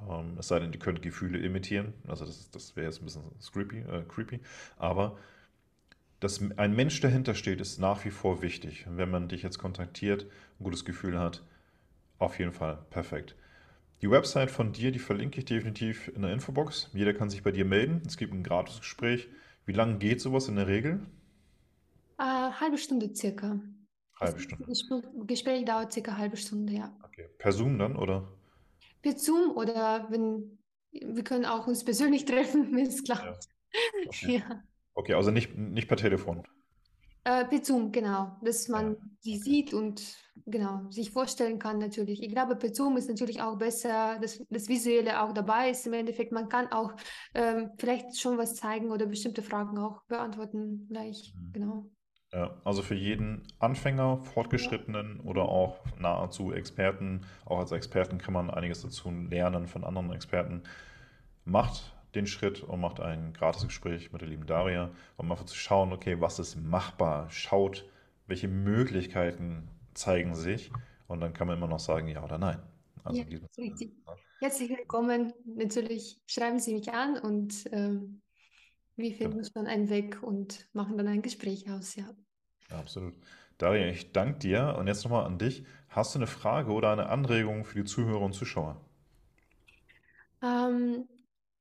Ähm, 0.09 0.35
es 0.37 0.47
sei 0.47 0.59
denn, 0.59 0.71
die 0.71 0.79
können 0.79 1.01
Gefühle 1.01 1.39
imitieren. 1.39 1.93
Also 2.07 2.25
das, 2.25 2.49
das 2.51 2.75
wäre 2.75 2.87
jetzt 2.87 3.01
ein 3.01 3.05
bisschen 3.05 3.23
creepy, 3.53 3.79
äh, 3.79 4.03
creepy. 4.07 4.39
Aber 4.77 5.17
dass 6.19 6.41
ein 6.57 6.75
Mensch 6.75 6.99
dahinter 6.99 7.35
steht, 7.35 7.61
ist 7.61 7.79
nach 7.79 8.03
wie 8.03 8.09
vor 8.09 8.41
wichtig. 8.41 8.85
Wenn 8.89 9.11
man 9.11 9.29
dich 9.29 9.43
jetzt 9.43 9.59
kontaktiert, 9.59 10.23
ein 10.59 10.63
gutes 10.63 10.83
Gefühl 10.83 11.19
hat, 11.19 11.43
auf 12.17 12.39
jeden 12.39 12.53
Fall 12.53 12.79
perfekt. 12.89 13.35
Die 14.01 14.11
Website 14.11 14.51
von 14.51 14.73
dir, 14.73 14.91
die 14.91 14.99
verlinke 14.99 15.39
ich 15.39 15.45
definitiv 15.45 16.07
in 16.09 16.21
der 16.21 16.31
Infobox. 16.31 16.89
Jeder 16.93 17.13
kann 17.13 17.29
sich 17.29 17.41
bei 17.43 17.51
dir 17.51 17.65
melden. 17.65 18.01
Es 18.05 18.17
gibt 18.17 18.33
ein 18.33 18.43
Gratisgespräch. 18.43 19.27
Wie 19.65 19.73
lange 19.73 19.97
geht 19.97 20.21
sowas 20.21 20.47
in 20.47 20.55
der 20.55 20.67
Regel? 20.67 21.05
Äh, 22.19 22.23
halbe 22.23 22.77
Stunde 22.77 23.13
circa. 23.15 23.59
Das 24.19 24.29
Halbe 24.29 24.39
Stunde. 24.39 24.65
Gespr- 24.65 25.25
Gespräch 25.25 25.65
dauert 25.65 25.91
circa 25.93 26.11
eine 26.11 26.19
halbe 26.19 26.37
Stunde, 26.37 26.73
ja. 26.73 26.95
Okay. 27.03 27.27
Per 27.37 27.51
Zoom 27.51 27.77
dann, 27.79 27.95
oder? 27.95 28.27
Per 29.01 29.17
Zoom 29.17 29.51
oder 29.55 30.07
wenn 30.09 30.57
wir 30.91 31.23
können 31.23 31.45
auch 31.45 31.67
uns 31.67 31.83
persönlich 31.83 32.25
treffen, 32.25 32.75
wenn 32.75 32.85
es 32.85 33.07
Ja. 33.07 33.15
klappt. 33.15 33.47
Okay. 34.07 34.37
Ja. 34.47 34.63
Okay, 34.93 35.13
also 35.13 35.29
nicht, 35.31 35.55
nicht 35.55 35.87
per 35.87 35.97
Telefon. 35.97 36.43
Äh, 37.27 37.43
per 37.45 37.61
Zoom, 37.61 37.91
genau, 37.91 38.37
dass 38.41 38.69
Ja, 38.73 38.83
man 38.85 38.95
die 39.25 39.35
okay. 39.35 39.37
sieht 39.37 39.73
und 39.73 40.01
genau 40.45 40.89
sich 40.91 41.11
vorstellen 41.11 41.59
kann 41.59 41.77
natürlich. 41.77 42.23
Ich 42.23 42.29
glaube, 42.31 42.55
per 42.55 42.73
Zoom 42.73 42.95
ist 42.95 43.09
natürlich 43.09 43.41
auch 43.41 43.57
besser, 43.57 44.17
dass 44.21 44.39
das 44.49 44.69
Visuelle 44.69 45.21
auch 45.21 45.33
dabei 45.33 45.69
ist. 45.71 45.85
Im 45.87 45.93
Endeffekt, 45.93 46.31
man 46.31 46.47
kann 46.47 46.71
auch 46.71 46.93
ähm, 47.33 47.71
vielleicht 47.77 48.17
schon 48.17 48.37
was 48.37 48.55
zeigen 48.55 48.91
oder 48.91 49.07
bestimmte 49.07 49.41
Fragen 49.41 49.77
auch 49.77 50.03
beantworten 50.05 50.87
gleich. 50.87 51.35
Mhm. 51.35 51.53
Genau. 51.53 51.89
Ja, 52.33 52.57
also 52.65 52.83
für 52.83 52.95
jeden 52.95 53.43
Anfänger, 53.59 54.19
Ja. 54.51 54.73
Fortgeschrittenen 54.73 55.21
oder 55.21 55.43
auch 55.49 55.79
nahezu 55.99 56.53
Experten, 56.53 57.25
auch 57.45 57.59
als 57.59 57.71
Experten 57.71 58.19
kann 58.19 58.33
man 58.33 58.49
einiges 58.51 58.81
dazu 58.83 59.11
lernen 59.11 59.67
von 59.67 59.83
anderen 59.85 60.11
Experten. 60.13 60.63
Macht 61.45 61.93
den 62.17 62.27
Schritt 62.27 62.61
und 62.63 62.81
macht 62.81 62.99
ein 62.99 63.33
Gratisgespräch 63.33 64.11
mit 64.11 64.21
der 64.21 64.29
lieben 64.29 64.45
Daria, 64.47 64.91
um 65.17 65.31
einfach 65.31 65.45
zu 65.45 65.55
schauen, 65.55 65.93
okay, 65.93 66.19
was 66.21 66.39
ist 66.39 66.55
machbar? 66.57 67.29
Schaut, 67.29 67.85
welche 68.27 68.47
Möglichkeiten 68.47 69.69
zeigen 69.93 70.35
sich 70.35 70.71
und 71.07 71.21
dann 71.21 71.33
kann 71.33 71.47
man 71.47 71.57
immer 71.57 71.67
noch 71.67 71.79
sagen, 71.79 72.07
ja 72.07 72.23
oder 72.23 72.37
nein. 72.37 72.59
Also 73.03 73.21
Ja, 73.21 73.25
richtig. 73.57 73.93
Herzlich 74.39 74.69
willkommen. 74.69 75.33
Natürlich 75.45 76.21
schreiben 76.27 76.59
Sie 76.59 76.73
mich 76.73 76.91
an 76.93 77.17
und 77.19 77.65
ähm, 77.71 78.21
wir 78.97 79.13
Genau. 79.21 79.37
finden 79.37 79.43
schon 79.45 79.67
einen 79.67 79.89
Weg 79.89 80.23
und 80.23 80.67
machen 80.73 80.97
dann 80.97 81.07
ein 81.07 81.21
Gespräch 81.23 81.69
aus, 81.71 81.95
ja. 81.95 82.15
Ja, 82.69 82.79
absolut. 82.79 83.13
Daria, 83.57 83.87
ich 83.87 84.11
danke 84.13 84.39
dir 84.39 84.75
und 84.79 84.87
jetzt 84.87 85.03
nochmal 85.03 85.25
an 85.25 85.37
dich. 85.37 85.65
Hast 85.89 86.15
du 86.15 86.19
eine 86.19 86.27
Frage 86.27 86.71
oder 86.71 86.91
eine 86.93 87.07
Anregung 87.09 87.65
für 87.65 87.79
die 87.79 87.85
Zuhörer 87.85 88.21
und 88.21 88.33
Zuschauer? 88.33 88.79
Ähm, 90.41 91.07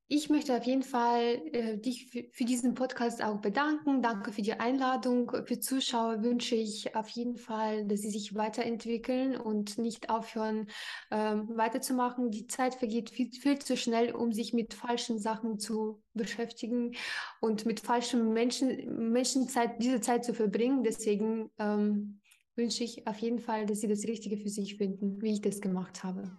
ich 0.09 0.29
möchte 0.29 0.55
auf 0.55 0.63
jeden 0.63 0.83
Fall 0.83 1.41
äh, 1.51 1.77
dich 1.77 2.07
für, 2.07 2.23
für, 2.31 2.45
diesen 2.45 2.75
Podcast 2.75 3.21
auch 3.21 3.41
bedanken. 3.41 4.01
Danke 4.01 4.31
für 4.31 4.41
die 4.41 4.53
Einladung. 4.53 5.29
Für 5.45 5.59
Zuschauer 5.59 6.23
wünsche 6.23 6.55
ich 6.55 6.95
auf 6.95 7.09
jeden 7.09 7.35
Fall, 7.35 7.85
dass 7.85 8.01
sie 8.01 8.09
sich 8.09 8.33
weiterentwickeln 8.33 9.35
und 9.35 9.77
nicht 9.77 10.09
aufhören, 10.09 10.67
ähm, 11.11 11.49
weiterzumachen. 11.57 12.31
Die 12.31 12.47
Zeit 12.47 12.75
vergeht 12.75 13.09
viel, 13.09 13.31
viel 13.31 13.59
zu 13.59 13.75
schnell, 13.75 14.15
um 14.15 14.31
sich 14.31 14.53
mit 14.53 14.73
falschen 14.73 15.19
Sachen 15.19 15.59
zu 15.59 16.01
beschäftigen 16.13 16.95
und 17.41 17.65
mit 17.65 17.81
falschen 17.81 18.31
Menschen, 18.31 19.11
Menschen 19.11 19.49
Zeit, 19.49 19.81
diese 19.81 19.99
Zeit 19.99 20.23
zu 20.23 20.33
verbringen. 20.33 20.83
Deswegen 20.83 21.49
ähm, 21.59 22.21
wünsche 22.55 22.85
ich 22.85 23.05
auf 23.07 23.17
jeden 23.17 23.39
Fall, 23.39 23.65
dass 23.65 23.81
sie 23.81 23.89
das 23.89 24.05
Richtige 24.05 24.37
für 24.37 24.49
sich 24.49 24.77
finden, 24.77 25.21
wie 25.21 25.33
ich 25.33 25.41
das 25.41 25.59
gemacht 25.59 26.05
habe. 26.05 26.31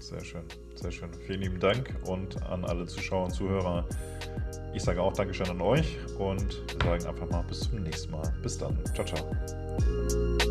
Sehr 0.00 0.24
schön, 0.24 0.42
sehr 0.74 0.90
schön. 0.90 1.10
Vielen 1.26 1.42
lieben 1.42 1.60
Dank 1.60 1.94
und 2.06 2.42
an 2.44 2.64
alle 2.64 2.86
Zuschauer 2.86 3.26
und 3.26 3.30
Zuhörer. 3.32 3.86
Ich 4.74 4.82
sage 4.82 5.02
auch 5.02 5.12
Dankeschön 5.12 5.48
an 5.48 5.60
euch 5.60 5.98
und 6.18 6.62
wir 6.82 6.90
sagen 6.90 7.06
einfach 7.06 7.30
mal 7.30 7.42
bis 7.42 7.60
zum 7.60 7.82
nächsten 7.82 8.10
Mal. 8.10 8.32
Bis 8.42 8.56
dann. 8.58 8.78
Ciao, 8.94 9.06
ciao. 9.06 10.46